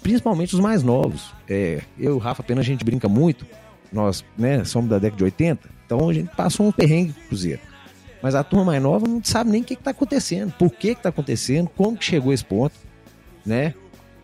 principalmente 0.01 0.53
os 0.53 0.59
mais 0.59 0.83
novos. 0.83 1.33
É, 1.47 1.81
eu 1.97 2.11
e 2.11 2.15
o 2.15 2.17
Rafa 2.17 2.41
apenas 2.41 2.65
a 2.65 2.67
gente 2.67 2.83
brinca 2.83 3.07
muito, 3.07 3.45
nós 3.91 4.23
né, 4.37 4.63
somos 4.63 4.89
da 4.89 4.99
década 4.99 5.17
de 5.17 5.23
80, 5.23 5.69
então 5.85 6.09
a 6.09 6.13
gente 6.13 6.33
passou 6.35 6.67
um 6.67 6.71
perrengue 6.71 7.13
com 7.13 7.21
o 7.21 7.27
Cruzeiro. 7.27 7.61
Mas 8.21 8.35
a 8.35 8.43
turma 8.43 8.65
mais 8.65 8.81
nova 8.81 9.07
não 9.07 9.23
sabe 9.23 9.49
nem 9.49 9.61
o 9.61 9.65
que 9.65 9.73
está 9.73 9.91
acontecendo, 9.91 10.51
por 10.57 10.69
que 10.71 10.89
está 10.89 11.09
acontecendo, 11.09 11.69
como 11.69 11.97
que 11.97 12.05
chegou 12.05 12.33
esse 12.33 12.43
ponto, 12.43 12.75
né? 13.45 13.73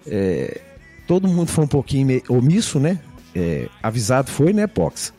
É, 0.06 0.62
todo 1.08 1.28
mundo 1.28 1.50
foi 1.50 1.64
um 1.64 1.68
pouquinho 1.68 2.22
omisso, 2.30 2.80
né? 2.80 3.00
É, 3.34 3.70
avisado 3.82 4.30
foi, 4.30 4.54
né, 4.54 4.68
Pox? 4.68 5.14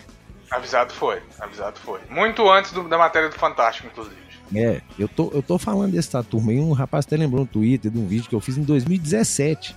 avisado 0.50 0.92
foi, 0.92 1.22
avisado 1.40 1.78
foi. 1.78 2.00
Muito 2.10 2.50
antes 2.50 2.72
do, 2.72 2.86
da 2.88 2.98
matéria 2.98 3.28
do 3.28 3.34
Fantástico, 3.34 3.88
inclusive. 3.88 4.16
É, 4.54 4.80
eu 4.98 5.08
tô, 5.08 5.30
eu 5.34 5.42
tô 5.42 5.58
falando 5.58 5.92
dessa 5.92 6.22
turma 6.22 6.52
aí, 6.52 6.58
um 6.58 6.72
rapaz 6.72 7.04
até 7.06 7.16
lembrou 7.16 7.42
no 7.42 7.46
Twitter 7.46 7.90
de 7.90 7.98
um 7.98 8.06
vídeo 8.06 8.28
que 8.28 8.34
eu 8.34 8.40
fiz 8.40 8.56
em 8.56 8.62
2017 8.62 9.76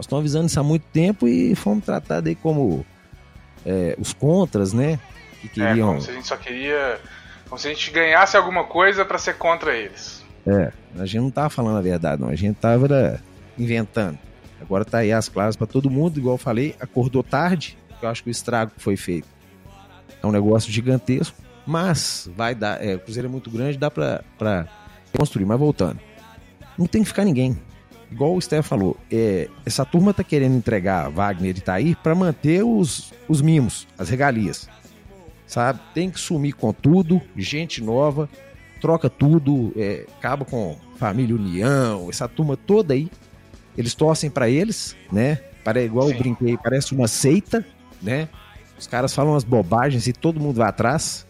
nós 0.00 0.06
estamos 0.06 0.22
avisando 0.22 0.46
isso 0.46 0.58
há 0.58 0.62
muito 0.62 0.84
tempo 0.94 1.28
e 1.28 1.54
fomos 1.54 1.84
tratados 1.84 2.26
aí 2.26 2.34
como 2.34 2.86
é, 3.66 3.94
os 3.98 4.14
contras, 4.14 4.72
né? 4.72 4.98
Que 5.42 5.48
queriam... 5.50 5.88
É, 5.88 5.92
como 5.92 6.00
se 6.00 6.10
a 6.10 6.14
gente 6.14 6.26
só 6.26 6.38
queria. 6.38 6.98
Como 7.50 7.58
se 7.58 7.68
a 7.68 7.70
gente 7.74 7.90
ganhasse 7.90 8.34
alguma 8.34 8.64
coisa 8.64 9.04
para 9.04 9.18
ser 9.18 9.36
contra 9.36 9.76
eles. 9.76 10.24
É, 10.46 10.72
a 10.98 11.04
gente 11.04 11.20
não 11.20 11.30
tava 11.30 11.50
falando 11.50 11.76
a 11.76 11.82
verdade, 11.82 12.22
não. 12.22 12.30
A 12.30 12.34
gente 12.34 12.56
tava 12.56 13.20
inventando. 13.58 14.18
Agora 14.58 14.86
tá 14.86 14.98
aí 14.98 15.12
as 15.12 15.28
claras 15.28 15.54
para 15.54 15.66
todo 15.66 15.90
mundo, 15.90 16.18
igual 16.18 16.36
eu 16.36 16.38
falei, 16.38 16.74
acordou 16.80 17.22
tarde, 17.22 17.76
eu 18.00 18.08
acho 18.08 18.22
que 18.22 18.30
o 18.30 18.32
estrago 18.32 18.72
foi 18.78 18.96
feito 18.96 19.26
é 20.22 20.26
um 20.26 20.30
negócio 20.30 20.70
gigantesco, 20.70 21.36
mas 21.66 22.30
vai 22.36 22.54
dar. 22.54 22.84
É, 22.84 22.94
o 22.94 23.00
Cruzeiro 23.00 23.28
é 23.28 23.30
muito 23.30 23.50
grande, 23.50 23.78
dá 23.78 23.90
para 23.90 24.22
construir. 25.16 25.44
Mas 25.44 25.58
voltando, 25.58 25.98
não 26.78 26.86
tem 26.86 27.02
que 27.02 27.08
ficar 27.08 27.24
ninguém 27.24 27.56
igual 28.10 28.34
o 28.34 28.40
Steph 28.40 28.66
falou, 28.66 28.96
é, 29.08 29.48
essa 29.64 29.84
turma 29.84 30.12
tá 30.12 30.24
querendo 30.24 30.56
entregar 30.56 31.08
Wagner 31.10 31.56
e 31.56 31.60
Thaí 31.60 31.94
para 31.94 32.12
manter 32.12 32.64
os, 32.64 33.12
os 33.28 33.40
mimos, 33.40 33.86
as 33.96 34.08
regalias. 34.08 34.68
Sabe? 35.50 35.80
Tem 35.92 36.08
que 36.08 36.20
sumir 36.20 36.52
com 36.52 36.72
tudo, 36.72 37.20
gente 37.36 37.82
nova, 37.82 38.30
troca 38.80 39.10
tudo, 39.10 39.72
é, 39.76 40.06
acaba 40.16 40.44
com 40.44 40.78
família 40.96 41.34
União, 41.34 42.08
essa 42.08 42.28
turma 42.28 42.56
toda 42.56 42.94
aí. 42.94 43.10
eles 43.76 43.92
torcem 43.92 44.30
para 44.30 44.48
eles, 44.48 44.94
né? 45.10 45.40
Para 45.64 45.82
igual 45.82 46.06
Sim. 46.06 46.12
eu 46.12 46.18
brinquei, 46.20 46.56
parece 46.56 46.94
uma 46.94 47.08
seita, 47.08 47.66
né? 48.00 48.28
Os 48.78 48.86
caras 48.86 49.12
falam 49.12 49.32
umas 49.32 49.42
bobagens 49.42 50.06
e 50.06 50.12
todo 50.12 50.38
mundo 50.38 50.58
vai 50.58 50.68
atrás. 50.68 51.26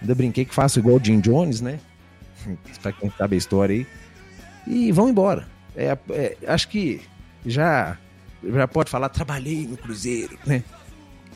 Ainda 0.00 0.14
brinquei 0.14 0.46
que 0.46 0.54
faço 0.54 0.78
igual 0.78 0.96
o 0.96 1.04
Jim 1.04 1.20
Jones, 1.20 1.60
né? 1.60 1.80
pra 2.80 2.92
quem 2.92 3.10
sabe 3.10 3.34
a 3.34 3.38
história 3.38 3.74
aí. 3.74 3.86
E 4.66 4.90
vão 4.90 5.06
embora. 5.06 5.46
É, 5.76 5.98
é, 6.08 6.34
acho 6.46 6.66
que 6.68 7.02
já, 7.44 7.98
já 8.42 8.66
pode 8.66 8.88
falar, 8.88 9.10
trabalhei 9.10 9.66
no 9.66 9.76
Cruzeiro, 9.76 10.38
né? 10.46 10.64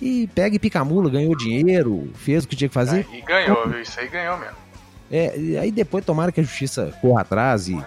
E 0.03 0.27
pega 0.35 0.57
e 0.57 0.59
pica 0.59 0.81
a 0.81 0.85
mula, 0.85 1.09
ganhou 1.09 1.37
dinheiro, 1.37 2.11
fez 2.17 2.43
o 2.43 2.49
que 2.49 2.57
tinha 2.57 2.67
que 2.67 2.75
fazer. 2.75 3.07
É, 3.09 3.19
e 3.19 3.23
ganhou, 3.23 3.81
isso 3.81 4.01
aí 4.01 4.09
ganhou 4.09 4.37
mesmo. 4.37 4.57
É, 5.09 5.39
e 5.39 5.57
aí 5.57 5.71
depois 5.71 6.05
tomara 6.05 6.33
que 6.33 6.41
a 6.41 6.43
justiça 6.43 6.93
corra 7.01 7.21
atrás 7.21 7.69
e 7.69 7.81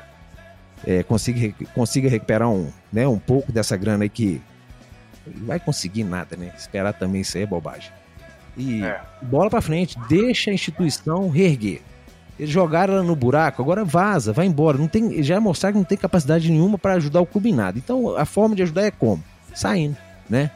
é, 0.87 1.03
consiga, 1.03 1.53
consiga 1.73 2.07
recuperar 2.07 2.49
um, 2.49 2.71
né, 2.93 3.05
um 3.05 3.19
pouco 3.19 3.51
dessa 3.51 3.75
grana 3.75 4.05
aí 4.05 4.09
que 4.09 4.41
vai 5.27 5.59
conseguir 5.59 6.05
nada, 6.05 6.37
né? 6.37 6.53
Esperar 6.57 6.93
também 6.93 7.19
isso 7.19 7.35
aí 7.35 7.43
é 7.43 7.45
bobagem. 7.45 7.91
E 8.55 8.81
é. 8.81 9.01
bola 9.21 9.49
para 9.49 9.59
frente, 9.59 9.99
deixa 10.07 10.51
a 10.51 10.53
instituição 10.53 11.29
reerguer. 11.29 11.81
Eles 12.39 12.49
jogaram 12.49 12.93
ela 12.93 13.03
no 13.03 13.15
buraco, 13.15 13.61
agora 13.61 13.83
vaza, 13.83 14.31
vai 14.31 14.45
embora. 14.45 14.77
Não 14.77 14.87
tem, 14.87 15.21
já 15.21 15.37
mostrar 15.41 15.73
que 15.73 15.77
não 15.77 15.83
tem 15.83 15.97
capacidade 15.97 16.49
nenhuma 16.49 16.77
para 16.77 16.93
ajudar 16.93 17.19
o 17.19 17.25
clube 17.25 17.49
em 17.49 17.55
nada. 17.55 17.77
Então 17.77 18.15
a 18.15 18.23
forma 18.23 18.55
de 18.55 18.63
ajudar 18.63 18.83
é 18.83 18.91
como? 18.91 19.21
Saindo, 19.53 19.97
né? 20.29 20.51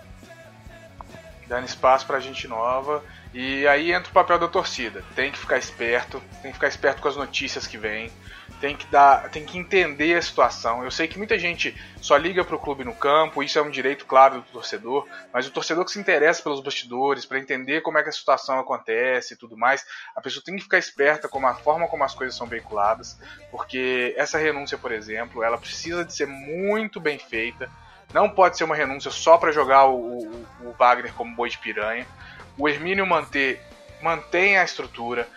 Dando 1.49 1.65
espaço 1.65 2.07
pra 2.07 2.21
gente 2.21 2.47
nova. 2.47 3.03
E 3.33 3.67
aí 3.67 3.91
entra 3.91 4.09
o 4.09 4.13
papel 4.13 4.39
da 4.39 4.47
torcida. 4.47 5.03
Tem 5.15 5.31
que 5.31 5.37
ficar 5.37 5.57
esperto, 5.57 6.21
tem 6.41 6.51
que 6.51 6.57
ficar 6.57 6.69
esperto 6.69 7.01
com 7.01 7.09
as 7.09 7.17
notícias 7.17 7.67
que 7.67 7.77
vêm 7.77 8.09
tem 8.59 8.75
que 8.75 8.85
dar, 8.87 9.29
tem 9.29 9.45
que 9.45 9.57
entender 9.57 10.15
a 10.15 10.21
situação. 10.21 10.83
Eu 10.83 10.91
sei 10.91 11.07
que 11.07 11.17
muita 11.17 11.37
gente 11.39 11.75
só 12.01 12.17
liga 12.17 12.43
para 12.43 12.55
o 12.55 12.59
clube 12.59 12.83
no 12.83 12.93
campo, 12.93 13.41
isso 13.41 13.57
é 13.57 13.61
um 13.61 13.69
direito 13.69 14.05
claro 14.05 14.41
do 14.41 14.51
torcedor, 14.51 15.07
mas 15.33 15.47
o 15.47 15.51
torcedor 15.51 15.85
que 15.85 15.91
se 15.91 15.99
interessa 15.99 16.43
pelos 16.43 16.59
bastidores, 16.59 17.25
para 17.25 17.39
entender 17.39 17.81
como 17.81 17.97
é 17.97 18.03
que 18.03 18.09
a 18.09 18.11
situação 18.11 18.59
acontece 18.59 19.33
e 19.33 19.37
tudo 19.37 19.57
mais, 19.57 19.85
a 20.15 20.21
pessoa 20.21 20.43
tem 20.43 20.55
que 20.55 20.63
ficar 20.63 20.77
esperta 20.77 21.27
com 21.27 21.45
a 21.45 21.53
forma 21.53 21.87
como 21.87 22.03
as 22.03 22.13
coisas 22.13 22.35
são 22.35 22.47
veiculadas, 22.47 23.17
porque 23.51 24.13
essa 24.17 24.37
renúncia, 24.37 24.77
por 24.77 24.91
exemplo, 24.91 25.43
ela 25.43 25.57
precisa 25.57 26.03
de 26.03 26.13
ser 26.13 26.27
muito 26.27 26.99
bem 26.99 27.17
feita. 27.17 27.69
Não 28.13 28.29
pode 28.29 28.57
ser 28.57 28.63
uma 28.63 28.75
renúncia 28.75 29.11
só 29.11 29.37
para 29.37 29.51
jogar 29.51 29.85
o, 29.85 30.19
o, 30.19 30.47
o 30.63 30.71
Wagner 30.77 31.13
como 31.13 31.35
boi 31.35 31.49
de 31.49 31.57
piranha. 31.57 32.07
O 32.57 32.67
Hermínio 32.67 33.05
manter 33.05 33.61
mantém 34.01 34.57
a 34.57 34.63
estrutura 34.63 35.27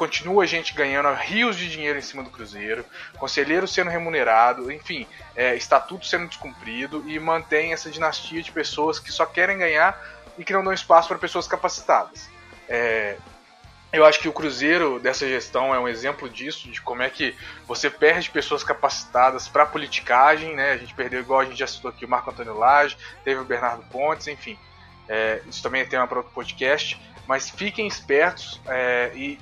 continua 0.00 0.44
a 0.44 0.46
gente 0.46 0.72
ganhando 0.72 1.12
rios 1.12 1.58
de 1.58 1.68
dinheiro 1.68 1.98
em 1.98 2.02
cima 2.02 2.22
do 2.22 2.30
Cruzeiro, 2.30 2.86
conselheiro 3.18 3.68
sendo 3.68 3.90
remunerado, 3.90 4.72
enfim, 4.72 5.06
é, 5.36 5.54
estatuto 5.54 6.06
sendo 6.06 6.26
descumprido 6.26 7.04
e 7.06 7.18
mantém 7.18 7.74
essa 7.74 7.90
dinastia 7.90 8.42
de 8.42 8.50
pessoas 8.50 8.98
que 8.98 9.12
só 9.12 9.26
querem 9.26 9.58
ganhar 9.58 10.02
e 10.38 10.44
que 10.44 10.54
não 10.54 10.64
dão 10.64 10.72
espaço 10.72 11.06
para 11.06 11.18
pessoas 11.18 11.46
capacitadas. 11.46 12.30
É, 12.66 13.18
eu 13.92 14.04
acho 14.04 14.20
que 14.20 14.28
o 14.28 14.32
Cruzeiro 14.32 15.00
dessa 15.00 15.26
gestão 15.26 15.74
é 15.74 15.78
um 15.78 15.88
exemplo 15.88 16.28
disso, 16.28 16.70
de 16.70 16.80
como 16.80 17.02
é 17.02 17.10
que 17.10 17.34
você 17.66 17.90
perde 17.90 18.30
pessoas 18.30 18.62
capacitadas 18.62 19.48
para 19.48 19.66
politicagem, 19.66 20.54
né? 20.54 20.72
A 20.72 20.76
gente 20.76 20.94
perdeu, 20.94 21.20
igual 21.20 21.40
a 21.40 21.44
gente 21.44 21.58
já 21.58 21.66
citou 21.66 21.90
aqui, 21.90 22.04
o 22.04 22.08
Marco 22.08 22.30
Antônio 22.30 22.56
Lage, 22.56 22.96
teve 23.24 23.40
o 23.40 23.44
Bernardo 23.44 23.82
Pontes, 23.90 24.28
enfim. 24.28 24.56
É, 25.08 25.42
isso 25.48 25.60
também 25.60 25.82
é 25.82 25.84
tema 25.84 26.06
para 26.06 26.18
outro 26.18 26.32
podcast. 26.32 27.00
Mas 27.26 27.50
fiquem 27.50 27.86
espertos 27.86 28.60
é, 28.66 29.10
e 29.14 29.38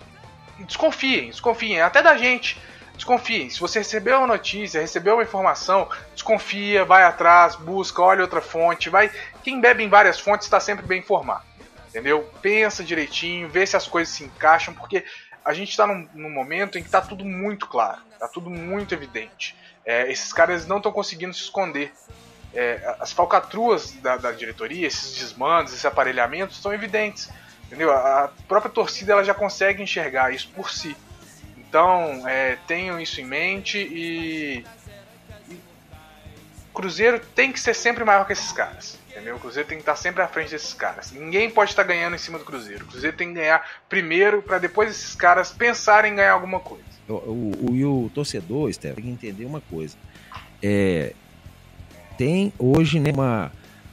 desconfiem, 0.61 1.29
desconfiem, 1.29 1.83
até 1.83 2.03
da 2.03 2.17
gente. 2.17 2.59
Desconfiem. 2.95 3.49
Se 3.51 3.61
você 3.61 3.79
recebeu 3.79 4.19
uma 4.19 4.27
notícia, 4.27 4.81
recebeu 4.81 5.15
uma 5.15 5.23
informação, 5.23 5.89
desconfia, 6.15 6.85
vai 6.85 7.05
atrás, 7.05 7.55
busca, 7.55 8.03
olha 8.03 8.23
outra 8.23 8.41
fonte, 8.41 8.89
vai. 8.89 9.11
Quem 9.43 9.61
bebe 9.61 9.85
em 9.85 9.89
várias 9.89 10.19
fontes 10.19 10.47
está 10.47 10.59
sempre 10.59 10.87
bem 10.87 11.01
informado. 11.01 11.48
Entendeu? 11.99 12.31
Pensa 12.41 12.85
direitinho, 12.85 13.49
vê 13.49 13.67
se 13.67 13.77
as 13.77 13.89
coisas 13.89 14.15
se 14.15 14.23
encaixam, 14.23 14.73
porque 14.73 15.05
a 15.45 15.53
gente 15.53 15.71
está 15.71 15.85
num, 15.85 16.09
num, 16.15 16.31
momento 16.31 16.79
em 16.79 16.81
que 16.81 16.87
está 16.87 17.01
tudo 17.01 17.25
muito 17.25 17.67
claro, 17.67 18.01
está 18.13 18.29
tudo 18.29 18.49
muito 18.49 18.95
evidente. 18.95 19.57
É, 19.85 20.09
esses 20.09 20.33
caras 20.33 20.65
não 20.65 20.77
estão 20.77 20.93
conseguindo 20.93 21.35
se 21.35 21.41
esconder. 21.41 21.93
É, 22.55 22.95
as 23.01 23.13
falcatruas 23.13 23.91
da, 23.95 24.17
da 24.17 24.31
diretoria, 24.31 24.87
esses 24.87 25.19
desmandos, 25.19 25.73
esses 25.73 25.85
aparelhamentos 25.85 26.63
são 26.63 26.73
evidentes. 26.73 27.31
Entendeu? 27.67 27.91
A 27.91 28.31
própria 28.47 28.71
torcida 28.71 29.15
ela 29.15 29.25
já 29.25 29.35
consegue 29.35 29.83
enxergar 29.83 30.33
isso 30.33 30.49
por 30.55 30.71
si. 30.71 30.97
Então, 31.57 32.29
é, 32.29 32.59
tenham 32.69 33.01
isso 33.01 33.21
em 33.21 33.25
mente 33.25 33.77
e, 33.77 34.65
Cruzeiro 36.73 37.19
tem 37.35 37.51
que 37.51 37.59
ser 37.59 37.75
sempre 37.75 38.05
maior 38.05 38.25
que 38.25 38.33
esses 38.33 38.53
caras. 38.53 38.97
Entendeu? 39.19 39.35
O 39.35 39.41
Cruzeiro 39.41 39.69
tem 39.69 39.79
que 39.79 39.83
estar 39.83 39.97
sempre 39.97 40.23
à 40.23 40.29
frente 40.29 40.51
desses 40.51 40.73
caras. 40.73 41.11
Ninguém 41.11 41.51
pode 41.51 41.71
estar 41.71 41.83
ganhando 41.83 42.15
em 42.15 42.19
cima 42.19 42.39
do 42.39 42.45
Cruzeiro. 42.45 42.85
O 42.85 42.89
Cruzeiro 42.89 43.17
tem 43.17 43.29
que 43.29 43.35
ganhar 43.35 43.69
primeiro 43.89 44.41
para 44.41 44.59
depois 44.59 44.91
esses 44.91 45.17
caras 45.17 45.51
pensarem 45.51 46.13
em 46.13 46.17
ganhar 46.17 46.33
alguma 46.33 46.61
coisa. 46.61 46.85
O, 47.09 47.13
o, 47.13 47.71
o, 47.73 48.05
o 48.07 48.11
torcedor, 48.11 48.73
Steph, 48.73 48.95
tem 48.95 49.05
que 49.05 49.11
entender 49.11 49.45
uma 49.45 49.61
coisa. 49.61 49.97
É, 50.63 51.15
tem 52.17 52.53
hoje 52.61 53.01
né, 53.01 53.11
uma, 53.13 53.51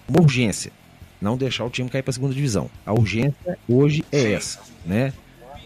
uma 0.07 0.21
urgência 0.21 0.71
não 1.19 1.35
deixar 1.35 1.65
o 1.65 1.71
time 1.71 1.89
cair 1.89 2.03
para 2.03 2.11
a 2.11 2.13
segunda 2.13 2.35
divisão. 2.35 2.69
A 2.85 2.93
urgência 2.93 3.57
hoje 3.67 4.05
é 4.11 4.33
essa, 4.33 4.59
né? 4.85 5.11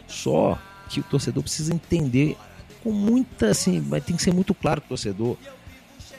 Só 0.08 0.58
que 0.88 1.02
o 1.02 1.04
torcedor 1.04 1.44
precisa 1.44 1.74
entender 1.74 2.38
com 2.82 2.94
muita, 2.94 3.50
assim, 3.50 3.82
vai 3.82 4.00
ter 4.00 4.14
que 4.14 4.22
ser 4.22 4.34
muito 4.34 4.54
claro 4.54 4.80
para 4.80 4.88
o 4.88 4.90
torcedor 4.90 5.38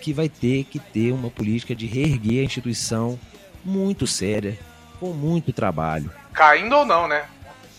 que 0.00 0.12
vai 0.12 0.28
ter 0.28 0.64
que 0.64 0.78
ter 0.78 1.12
uma 1.12 1.30
política 1.30 1.74
de 1.74 1.86
reerguer 1.86 2.40
a 2.40 2.44
instituição 2.44 3.18
muito 3.64 4.06
séria, 4.06 4.58
com 4.98 5.12
muito 5.12 5.52
trabalho. 5.52 6.10
Caindo 6.32 6.74
ou 6.74 6.86
não, 6.86 7.06
né? 7.06 7.24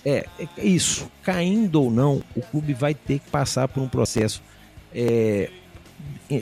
É, 0.06 0.26
é 0.58 0.66
isso. 0.66 1.10
Caindo 1.24 1.82
ou 1.82 1.92
não, 1.92 2.24
o 2.36 2.42
clube 2.42 2.74
vai 2.74 2.94
ter 2.94 3.20
que 3.20 3.30
passar 3.30 3.68
por 3.68 3.82
um 3.82 3.88
processo 3.88 4.42
é, 4.94 5.50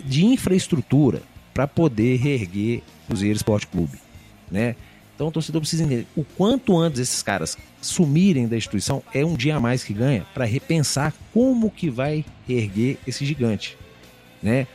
de 0.05 0.25
infraestrutura 0.25 1.21
para 1.53 1.67
poder 1.67 2.17
reerguer 2.17 2.81
o 3.03 3.07
Cruzeiro 3.07 3.35
Esporte 3.35 3.67
Clube, 3.67 3.97
né? 4.49 4.75
Então 5.15 5.27
o 5.27 5.31
torcedor 5.31 5.59
precisa 5.59 5.83
entender 5.83 6.07
o 6.15 6.23
quanto 6.23 6.77
antes 6.77 7.01
esses 7.01 7.21
caras 7.21 7.57
sumirem 7.81 8.47
da 8.47 8.55
instituição 8.55 9.03
é 9.13 9.25
um 9.25 9.35
dia 9.35 9.57
a 9.57 9.59
mais 9.59 9.83
que 9.83 9.93
ganha 9.93 10.25
para 10.33 10.45
repensar 10.45 11.13
como 11.33 11.69
que 11.69 11.89
vai 11.89 12.23
erguer 12.47 12.97
esse 13.05 13.25
gigante, 13.25 13.77
né? 14.41 14.65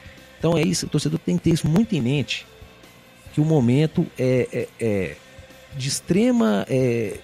Então 0.44 0.58
é 0.58 0.62
isso, 0.62 0.84
o 0.84 0.88
torcedor 0.90 1.18
tem 1.20 1.38
que 1.38 1.44
ter 1.44 1.54
isso 1.54 1.66
muito 1.66 1.94
em 1.94 2.02
mente, 2.02 2.46
que 3.32 3.40
o 3.40 3.46
momento 3.46 4.06
é, 4.18 4.46
é, 4.52 4.68
é 4.78 5.16
de 5.74 5.88
extrema, 5.88 6.66
é, 6.68 7.18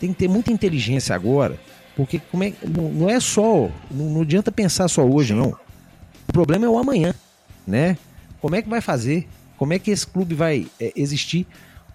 tem 0.00 0.10
que 0.10 0.20
ter 0.20 0.28
muita 0.28 0.50
inteligência 0.50 1.14
agora, 1.14 1.60
porque 1.94 2.18
como 2.18 2.42
é, 2.42 2.54
não, 2.66 2.88
não 2.90 3.10
é 3.10 3.20
só, 3.20 3.70
não, 3.90 4.06
não 4.06 4.22
adianta 4.22 4.50
pensar 4.50 4.88
só 4.88 5.04
hoje 5.04 5.34
não. 5.34 5.54
O 6.26 6.32
problema 6.32 6.64
é 6.64 6.68
o 6.70 6.78
amanhã, 6.78 7.14
né? 7.66 7.98
Como 8.40 8.56
é 8.56 8.62
que 8.62 8.70
vai 8.70 8.80
fazer? 8.80 9.28
Como 9.58 9.74
é 9.74 9.78
que 9.78 9.90
esse 9.90 10.06
clube 10.06 10.34
vai 10.34 10.66
é, 10.80 10.94
existir? 10.96 11.46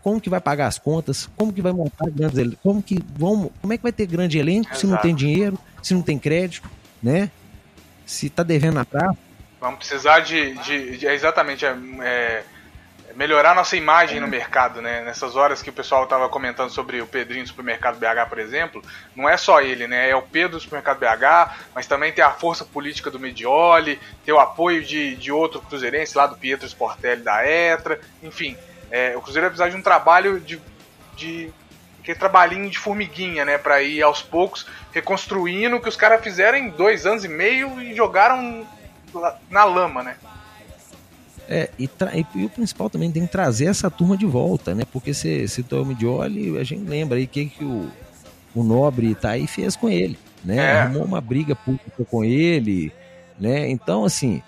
como 0.03 0.21
que 0.21 0.29
vai 0.29 0.39
pagar 0.39 0.67
as 0.67 0.77
contas, 0.77 1.27
como 1.35 1.51
que 1.51 1.61
vai 1.61 1.73
montar 1.73 2.09
grandes 2.09 2.55
como 2.63 2.81
que 2.83 2.99
vão, 3.17 3.51
como 3.59 3.73
é 3.73 3.77
que 3.77 3.83
vai 3.83 3.91
ter 3.91 4.05
grande 4.05 4.37
elenco 4.37 4.69
Exato. 4.69 4.79
se 4.79 4.87
não 4.87 4.97
tem 4.97 5.13
dinheiro, 5.13 5.57
se 5.81 5.93
não 5.93 6.03
tem 6.03 6.19
crédito, 6.19 6.69
né? 7.01 7.31
Se 8.05 8.29
tá 8.29 8.43
devendo 8.43 8.75
na 8.75 8.85
praça. 8.85 9.28
Vamos 9.59 9.79
precisar 9.79 10.19
de, 10.21 10.53
de, 10.55 10.97
de 10.97 11.07
exatamente 11.07 11.65
é, 11.65 11.75
é, 12.01 12.43
melhorar 13.15 13.53
nossa 13.53 13.75
imagem 13.75 14.17
é. 14.17 14.19
no 14.21 14.27
mercado, 14.27 14.81
né? 14.81 15.01
Nessas 15.01 15.35
horas 15.35 15.61
que 15.61 15.69
o 15.69 15.73
pessoal 15.73 16.03
estava 16.03 16.29
comentando 16.29 16.69
sobre 16.69 17.01
o 17.01 17.07
Pedrinho 17.07 17.43
do 17.43 17.49
Supermercado 17.49 17.97
BH, 17.97 18.29
por 18.29 18.39
exemplo, 18.39 18.83
não 19.15 19.27
é 19.27 19.35
só 19.35 19.61
ele, 19.61 19.87
né? 19.87 20.09
É 20.09 20.15
o 20.15 20.21
Pedro 20.21 20.57
do 20.57 20.59
Supermercado 20.59 20.99
BH, 20.99 21.55
mas 21.75 21.87
também 21.87 22.11
tem 22.11 22.23
a 22.23 22.31
força 22.31 22.63
política 22.63 23.11
do 23.11 23.19
Medioli, 23.19 23.99
tem 24.23 24.33
o 24.33 24.39
apoio 24.39 24.83
de, 24.83 25.15
de 25.15 25.31
outro 25.31 25.61
cruzeirense 25.61 26.17
lá 26.17 26.25
do 26.25 26.37
Pietro 26.37 26.65
Sportelli 26.65 27.21
da 27.21 27.45
Etra, 27.45 27.99
enfim 28.23 28.57
é, 28.91 29.15
o 29.15 29.21
Cruzeiro 29.21 29.45
vai 29.47 29.49
precisar 29.49 29.69
de 29.69 29.75
um 29.75 29.81
trabalho 29.81 30.39
de, 30.39 30.59
de 31.15 31.51
aquele 32.01 32.17
trabalhinho 32.17 32.69
de 32.69 32.77
formiguinha, 32.77 33.45
né, 33.45 33.57
para 33.57 33.81
ir 33.81 34.01
aos 34.01 34.21
poucos 34.21 34.65
reconstruindo 34.91 35.75
o 35.75 35.81
que 35.81 35.89
os 35.89 35.95
caras 35.95 36.23
fizeram 36.23 36.57
em 36.57 36.69
dois 36.69 37.05
anos 37.05 37.23
e 37.23 37.27
meio 37.27 37.79
e 37.81 37.93
jogaram 37.93 38.67
na 39.49 39.63
lama, 39.63 40.03
né? 40.03 40.15
É, 41.47 41.69
e, 41.79 41.89
e, 42.35 42.45
o 42.45 42.49
principal 42.49 42.91
também 42.91 43.11
tem 43.11 43.25
que 43.25 43.31
trazer 43.31 43.65
essa 43.65 43.89
turma 43.89 44.15
de 44.15 44.25
volta, 44.25 44.75
né? 44.75 44.83
Porque 44.91 45.13
se 45.15 45.47
citou 45.47 45.81
o 45.81 45.85
Midioli, 45.85 46.55
a 46.59 46.63
gente 46.63 46.87
lembra 46.87 47.17
aí 47.17 47.23
o 47.23 47.27
que, 47.27 47.47
que 47.47 47.63
o, 47.63 47.89
o 48.53 48.63
Nobre 48.63 49.15
tá 49.15 49.31
aí 49.31 49.47
fez 49.47 49.75
com 49.75 49.89
ele, 49.89 50.17
né? 50.45 50.57
É. 50.57 50.81
Arrumou 50.81 51.05
uma 51.05 51.19
briga 51.19 51.55
pública 51.55 52.05
com 52.05 52.23
ele, 52.23 52.93
né? 53.39 53.67
Então, 53.67 54.05
assim, 54.05 54.43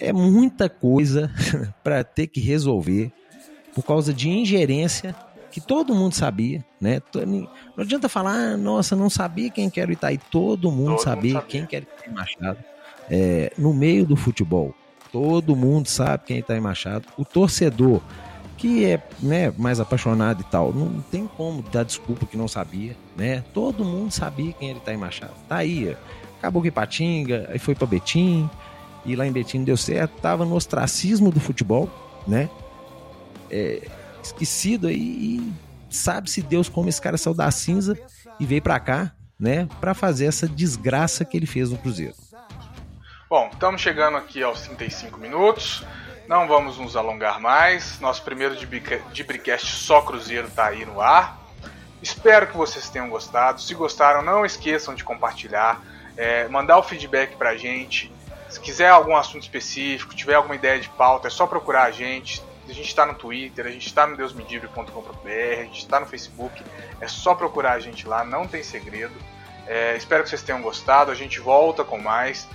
é 0.00 0.10
muita 0.10 0.70
coisa 0.70 1.30
para 1.84 2.02
ter 2.02 2.28
que 2.28 2.40
resolver 2.40 3.12
por 3.74 3.84
causa 3.84 4.14
de 4.14 4.30
ingerência 4.30 5.14
que 5.50 5.60
todo 5.60 5.94
mundo 5.94 6.14
sabia, 6.14 6.64
né? 6.80 7.00
Não 7.14 7.48
adianta 7.84 8.08
falar, 8.08 8.32
ah, 8.32 8.56
nossa, 8.56 8.96
não 8.96 9.10
sabia 9.10 9.50
quem 9.50 9.68
quer 9.68 9.88
o 9.88 9.92
Itaí. 9.92 10.18
Todo 10.30 10.70
mundo 10.70 10.96
todo 10.96 11.04
sabia, 11.04 11.34
mundo 11.34 11.42
sabia. 11.42 11.60
quem 11.60 11.66
quer 11.66 11.86
o 12.06 12.12
Machado. 12.12 12.58
É, 13.10 13.52
no 13.56 13.72
meio 13.72 14.04
do 14.04 14.16
futebol, 14.16 14.74
Todo 15.12 15.56
mundo 15.56 15.88
sabe 15.88 16.24
quem 16.26 16.36
é 16.36 16.40
Itaí 16.40 16.60
Machado. 16.60 17.06
O 17.16 17.24
torcedor 17.24 18.00
que 18.56 18.84
é 18.84 19.00
né, 19.20 19.52
mais 19.56 19.78
apaixonado 19.78 20.40
e 20.40 20.44
tal, 20.44 20.72
não 20.72 21.00
tem 21.00 21.28
como 21.28 21.62
dar 21.62 21.84
desculpa 21.84 22.26
que 22.26 22.36
não 22.36 22.48
sabia, 22.48 22.96
né? 23.16 23.44
Todo 23.54 23.84
mundo 23.84 24.10
sabia 24.10 24.52
quem 24.52 24.70
era 24.70 24.78
Itaí 24.78 24.96
Machado. 24.96 25.34
Tá 25.48 25.58
aí, 25.58 25.96
acabou 26.38 26.60
que 26.60 26.68
Patinga, 26.68 27.48
aí 27.52 27.58
foi 27.60 27.76
para 27.76 27.86
Betim, 27.86 28.50
e 29.04 29.14
lá 29.14 29.24
em 29.24 29.30
Betim 29.30 29.62
deu 29.62 29.76
certo, 29.76 30.20
tava 30.20 30.44
no 30.44 30.56
ostracismo 30.56 31.30
do 31.30 31.38
futebol, 31.38 31.88
né? 32.26 32.50
É, 33.48 33.86
esquecido 34.24 34.88
aí 34.88 34.96
e 34.98 35.52
sabe-se 35.88 36.42
Deus 36.42 36.68
como 36.68 36.88
esse 36.88 37.00
cara 37.00 37.16
saiu 37.16 37.34
da 37.34 37.48
cinza 37.52 37.96
e 38.40 38.44
veio 38.44 38.60
para 38.60 38.80
cá, 38.80 39.12
né, 39.38 39.68
para 39.80 39.94
fazer 39.94 40.26
essa 40.26 40.48
desgraça 40.48 41.24
que 41.24 41.36
ele 41.36 41.46
fez 41.46 41.70
no 41.70 41.78
Cruzeiro. 41.78 42.14
Bom, 43.30 43.50
estamos 43.52 43.82
chegando 43.82 44.16
aqui 44.16 44.42
aos 44.42 44.62
35 44.62 45.18
minutos. 45.18 45.84
Não 46.26 46.48
vamos 46.48 46.78
nos 46.78 46.96
alongar 46.96 47.38
mais. 47.38 48.00
Nosso 48.00 48.22
primeiro 48.22 48.56
Dibricast 49.12 49.66
só 49.66 50.00
Cruzeiro 50.00 50.48
está 50.48 50.68
aí 50.68 50.86
no 50.86 50.98
ar. 50.98 51.38
Espero 52.00 52.46
que 52.46 52.56
vocês 52.56 52.88
tenham 52.88 53.10
gostado. 53.10 53.60
Se 53.60 53.74
gostaram, 53.74 54.22
não 54.22 54.46
esqueçam 54.46 54.94
de 54.94 55.04
compartilhar, 55.04 55.78
é, 56.16 56.48
mandar 56.48 56.78
o 56.78 56.82
feedback 56.82 57.36
para 57.36 57.50
a 57.50 57.56
gente. 57.58 58.10
Se 58.48 58.58
quiser 58.58 58.88
algum 58.88 59.14
assunto 59.14 59.42
específico, 59.42 60.14
tiver 60.14 60.32
alguma 60.32 60.54
ideia 60.54 60.80
de 60.80 60.88
pauta, 60.88 61.28
é 61.28 61.30
só 61.30 61.46
procurar 61.46 61.82
a 61.82 61.90
gente. 61.90 62.42
A 62.66 62.72
gente 62.72 62.88
está 62.88 63.04
no 63.04 63.12
Twitter, 63.12 63.66
a 63.66 63.70
gente 63.70 63.88
está 63.88 64.06
no 64.06 64.16
deusmedibre.com.br, 64.16 65.28
a 65.28 65.64
gente 65.64 65.80
está 65.80 66.00
no 66.00 66.06
Facebook. 66.06 66.64
É 66.98 67.06
só 67.06 67.34
procurar 67.34 67.72
a 67.72 67.78
gente 67.78 68.08
lá, 68.08 68.24
não 68.24 68.48
tem 68.48 68.62
segredo. 68.62 69.14
É, 69.66 69.94
espero 69.98 70.22
que 70.22 70.30
vocês 70.30 70.42
tenham 70.42 70.62
gostado. 70.62 71.10
A 71.10 71.14
gente 71.14 71.40
volta 71.40 71.84
com 71.84 71.98
mais 71.98 72.48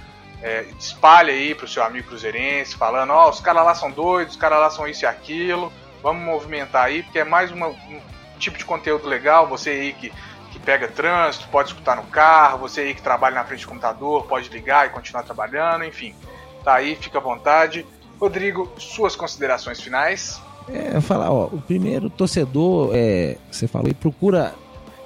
é, 0.43 0.65
espalhe 0.77 1.31
aí 1.31 1.55
pro 1.55 1.67
seu 1.67 1.81
amigo 1.81 2.09
cruzeirense, 2.09 2.75
falando, 2.75 3.11
ó, 3.11 3.27
oh, 3.27 3.29
os 3.29 3.39
caras 3.39 3.63
lá 3.63 3.73
são 3.73 3.89
doidos, 3.89 4.33
os 4.33 4.39
caras 4.39 4.59
lá 4.59 4.69
são 4.69 4.85
isso 4.85 5.05
e 5.05 5.07
aquilo, 5.07 5.71
vamos 6.01 6.21
movimentar 6.21 6.83
aí, 6.83 7.01
porque 7.01 7.19
é 7.19 7.23
mais 7.23 7.49
uma, 7.49 7.67
um 7.67 8.01
tipo 8.37 8.57
de 8.57 8.65
conteúdo 8.65 9.07
legal, 9.07 9.47
você 9.47 9.69
aí 9.69 9.93
que, 9.93 10.11
que 10.51 10.59
pega 10.59 10.89
trânsito, 10.89 11.47
pode 11.47 11.69
escutar 11.69 11.95
no 11.95 12.03
carro, 12.03 12.59
você 12.59 12.81
aí 12.81 12.93
que 12.93 13.01
trabalha 13.01 13.35
na 13.35 13.45
frente 13.45 13.61
do 13.61 13.69
computador, 13.69 14.25
pode 14.25 14.49
ligar 14.49 14.85
e 14.85 14.89
continuar 14.89 15.23
trabalhando, 15.23 15.85
enfim, 15.85 16.13
tá 16.61 16.73
aí, 16.73 16.97
fica 16.97 17.19
à 17.19 17.21
vontade. 17.21 17.85
Rodrigo, 18.19 18.69
suas 18.77 19.15
considerações 19.15 19.79
finais? 19.79 20.41
É, 20.67 20.99
falar, 20.99 21.31
ó, 21.31 21.45
o 21.45 21.61
primeiro 21.61 22.09
torcedor, 22.09 22.91
é, 22.93 23.37
você 23.49 23.65
falou, 23.65 23.93
procura 23.95 24.53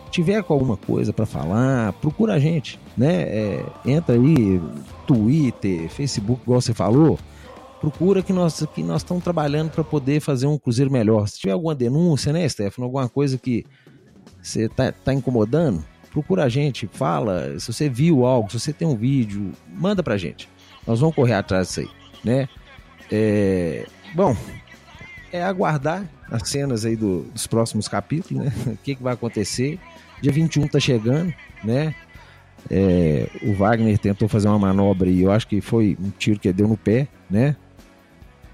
tiver 0.10 0.44
com 0.44 0.54
alguma 0.54 0.78
coisa 0.78 1.12
para 1.14 1.26
falar, 1.26 1.94
procura 1.94 2.34
a 2.34 2.40
gente, 2.40 2.80
né? 2.98 3.24
É, 3.24 3.66
entra 3.86 4.16
aí, 4.16 4.62
Twitter, 5.06 5.90
Facebook, 5.90 6.42
igual 6.44 6.62
você 6.62 6.74
falou, 6.74 7.20
procura 7.80 8.22
que 8.22 8.34
nós 8.34 8.66
que 8.74 8.84
nós 8.84 9.02
estamos 9.02 9.24
trabalhando 9.24 9.72
para 9.72 9.84
poder 9.84 10.20
fazer 10.20 10.48
um 10.48 10.58
cruzeiro 10.58 10.92
melhor. 10.92 11.28
Se 11.28 11.40
tiver 11.40 11.54
alguma 11.54 11.76
denúncia, 11.76 12.34
né, 12.34 12.48
Stefano, 12.48 12.86
alguma 12.86 13.08
coisa 13.08 13.38
que 13.38 13.66
você 14.42 14.68
tá, 14.70 14.92
tá 14.92 15.14
incomodando, 15.14 15.84
procura 16.12 16.46
a 16.46 16.50
gente, 16.50 16.88
fala, 16.88 17.60
se 17.60 17.72
você 17.72 17.90
viu 17.90 18.26
algo, 18.26 18.52
se 18.52 18.60
você 18.60 18.74
tem 18.74 18.88
um 18.88 18.96
vídeo, 18.96 19.52
manda 19.68 20.02
pra 20.02 20.18
gente. 20.18 20.50
Nós 20.86 21.00
vamos 21.00 21.16
correr 21.16 21.34
atrás 21.34 21.68
disso 21.68 21.82
aí, 21.82 21.90
né? 22.24 22.50
É, 23.12 23.86
bom, 24.16 24.36
é 25.32 25.44
aguardar 25.44 26.06
as 26.32 26.50
cenas 26.50 26.86
aí 26.86 26.96
do, 26.96 27.24
dos 27.24 27.48
próximos 27.48 27.88
capítulos, 27.88 28.46
né? 28.46 28.54
O 28.74 28.78
que, 28.78 28.96
que 28.96 29.04
vai 29.04 29.14
acontecer. 29.14 29.80
Dia 30.22 30.32
21 30.32 30.68
tá 30.68 30.80
chegando, 30.80 31.34
né? 31.64 31.94
É, 32.70 33.30
o 33.44 33.54
Wagner 33.54 33.98
tentou 33.98 34.28
fazer 34.28 34.48
uma 34.48 34.60
manobra 34.60 35.10
e 35.10 35.22
eu 35.22 35.32
acho 35.32 35.48
que 35.48 35.62
foi 35.62 35.98
um 36.00 36.10
tiro 36.10 36.40
que 36.40 36.52
deu 36.52 36.68
no 36.68 36.76
pé, 36.76 37.08
né? 37.30 37.56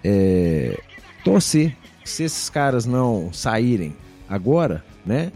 É, 0.03 0.79
torcer 1.23 1.75
se 2.03 2.23
esses 2.23 2.49
caras 2.49 2.85
não 2.85 3.31
saírem 3.31 3.95
agora, 4.29 4.83
né? 5.05 5.31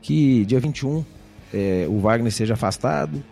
Que 0.00 0.44
dia 0.44 0.60
21 0.60 1.04
é, 1.52 1.86
o 1.88 1.98
Wagner 1.98 2.32
seja 2.32 2.54
afastado, 2.54 3.22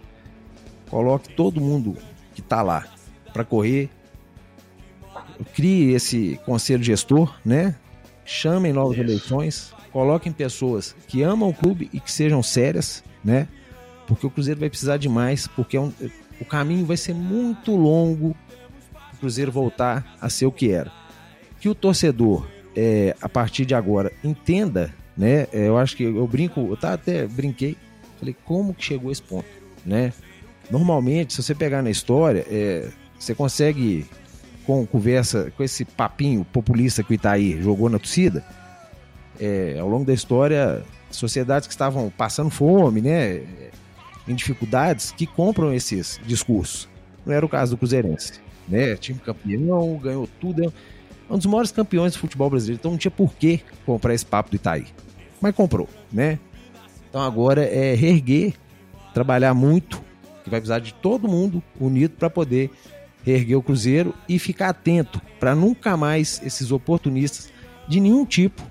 coloque 0.90 1.32
todo 1.34 1.60
mundo 1.60 1.96
que 2.34 2.42
tá 2.42 2.62
lá 2.62 2.84
para 3.32 3.44
correr, 3.44 3.88
crie 5.54 5.94
esse 5.94 6.38
conselho 6.44 6.82
gestor, 6.82 7.34
né? 7.44 7.74
Chamem 8.24 8.72
novas 8.72 8.98
Isso. 8.98 9.06
eleições, 9.06 9.74
coloquem 9.98 10.30
pessoas 10.30 10.94
que 11.08 11.22
amam 11.22 11.48
o 11.48 11.52
clube 11.52 11.90
e 11.92 11.98
que 11.98 12.12
sejam 12.12 12.40
sérias, 12.40 13.02
né? 13.24 13.48
Porque 14.06 14.24
o 14.24 14.30
Cruzeiro 14.30 14.60
vai 14.60 14.70
precisar 14.70 14.96
de 14.96 15.08
mais, 15.08 15.48
porque 15.48 15.76
é 15.76 15.80
um, 15.80 15.92
o 16.40 16.44
caminho 16.44 16.86
vai 16.86 16.96
ser 16.96 17.12
muito 17.16 17.74
longo 17.74 18.36
o 19.12 19.16
Cruzeiro 19.18 19.50
voltar 19.50 20.16
a 20.20 20.30
ser 20.30 20.46
o 20.46 20.52
que 20.52 20.70
era. 20.70 20.92
Que 21.58 21.68
o 21.68 21.74
torcedor, 21.74 22.46
é, 22.76 23.16
a 23.20 23.28
partir 23.28 23.66
de 23.66 23.74
agora, 23.74 24.12
entenda, 24.22 24.94
né? 25.16 25.48
É, 25.52 25.66
eu 25.66 25.76
acho 25.76 25.96
que 25.96 26.04
eu 26.04 26.28
brinco, 26.28 26.60
eu 26.60 26.76
tá, 26.76 26.92
até 26.92 27.26
brinquei, 27.26 27.76
falei, 28.20 28.36
como 28.44 28.72
que 28.74 28.84
chegou 28.84 29.10
esse 29.10 29.22
ponto, 29.22 29.48
né? 29.84 30.12
Normalmente, 30.70 31.34
se 31.34 31.42
você 31.42 31.56
pegar 31.56 31.82
na 31.82 31.90
história, 31.90 32.46
é, 32.48 32.88
você 33.18 33.34
consegue, 33.34 34.06
com 34.64 34.86
conversa, 34.86 35.52
com 35.56 35.64
esse 35.64 35.84
papinho 35.84 36.44
populista 36.44 37.02
que 37.02 37.10
o 37.10 37.14
Itaí 37.14 37.60
jogou 37.60 37.90
na 37.90 37.98
torcida, 37.98 38.44
é, 39.40 39.78
ao 39.78 39.88
longo 39.88 40.04
da 40.04 40.12
história, 40.12 40.82
sociedades 41.10 41.66
que 41.66 41.72
estavam 41.72 42.10
passando 42.10 42.50
fome, 42.50 43.00
né, 43.00 43.42
em 44.26 44.34
dificuldades, 44.34 45.12
que 45.12 45.26
compram 45.26 45.72
esses 45.72 46.20
discursos. 46.26 46.88
Não 47.24 47.34
era 47.34 47.44
o 47.44 47.48
caso 47.48 47.72
do 47.72 47.78
Cruzeirense, 47.78 48.40
né? 48.68 48.96
Time 48.96 49.18
campeão, 49.18 49.96
ganhou 49.96 50.28
tudo, 50.40 50.64
é 50.64 51.32
um 51.32 51.36
dos 51.36 51.46
maiores 51.46 51.70
campeões 51.70 52.12
do 52.12 52.18
futebol 52.18 52.48
brasileiro, 52.48 52.80
então 52.80 52.90
não 52.90 52.98
tinha 52.98 53.10
por 53.10 53.34
que 53.34 53.60
comprar 53.84 54.14
esse 54.14 54.24
papo 54.24 54.50
do 54.50 54.56
Itaí. 54.56 54.86
Mas 55.40 55.54
comprou, 55.54 55.88
né? 56.12 56.38
Então 57.08 57.22
agora 57.22 57.64
é 57.64 57.94
reerguer, 57.94 58.54
trabalhar 59.14 59.54
muito, 59.54 60.00
que 60.44 60.50
vai 60.50 60.60
precisar 60.60 60.78
de 60.78 60.94
todo 60.94 61.28
mundo 61.28 61.62
unido 61.80 62.14
para 62.18 62.30
poder 62.30 62.70
reerguer 63.24 63.58
o 63.58 63.62
Cruzeiro 63.62 64.14
e 64.28 64.38
ficar 64.38 64.70
atento 64.70 65.20
para 65.38 65.54
nunca 65.54 65.96
mais 65.96 66.40
esses 66.44 66.70
oportunistas 66.70 67.50
de 67.86 68.00
nenhum 68.00 68.24
tipo 68.24 68.62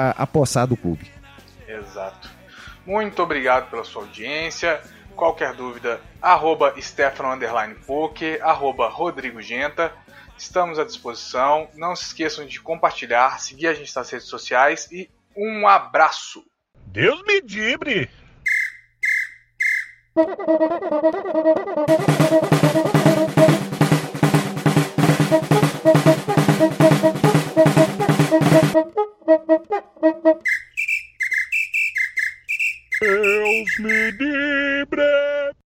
a, 0.00 0.22
apossar 0.22 0.66
do 0.66 0.76
clube. 0.76 1.10
Exato. 1.66 2.30
Muito 2.86 3.22
obrigado 3.22 3.70
pela 3.70 3.84
sua 3.84 4.02
audiência. 4.02 4.80
Qualquer 5.14 5.54
dúvida, 5.54 6.00
arroba 6.20 6.74
Stefano 6.80 7.38
Poker, 7.86 8.40
arroba 8.42 8.88
Rodrigo 8.88 9.42
Genta. 9.42 9.92
Estamos 10.36 10.78
à 10.78 10.84
disposição. 10.84 11.68
Não 11.74 11.94
se 11.94 12.06
esqueçam 12.06 12.46
de 12.46 12.60
compartilhar, 12.60 13.38
seguir 13.38 13.66
a 13.66 13.74
gente 13.74 13.94
nas 13.94 14.08
redes 14.08 14.26
sociais 14.26 14.90
e 14.90 15.10
um 15.36 15.68
abraço. 15.68 16.42
Deus 16.86 17.22
me 17.22 17.42
dibre! 17.42 18.08
Deus 33.00 33.78
me 33.78 34.10
livre! 34.18 35.52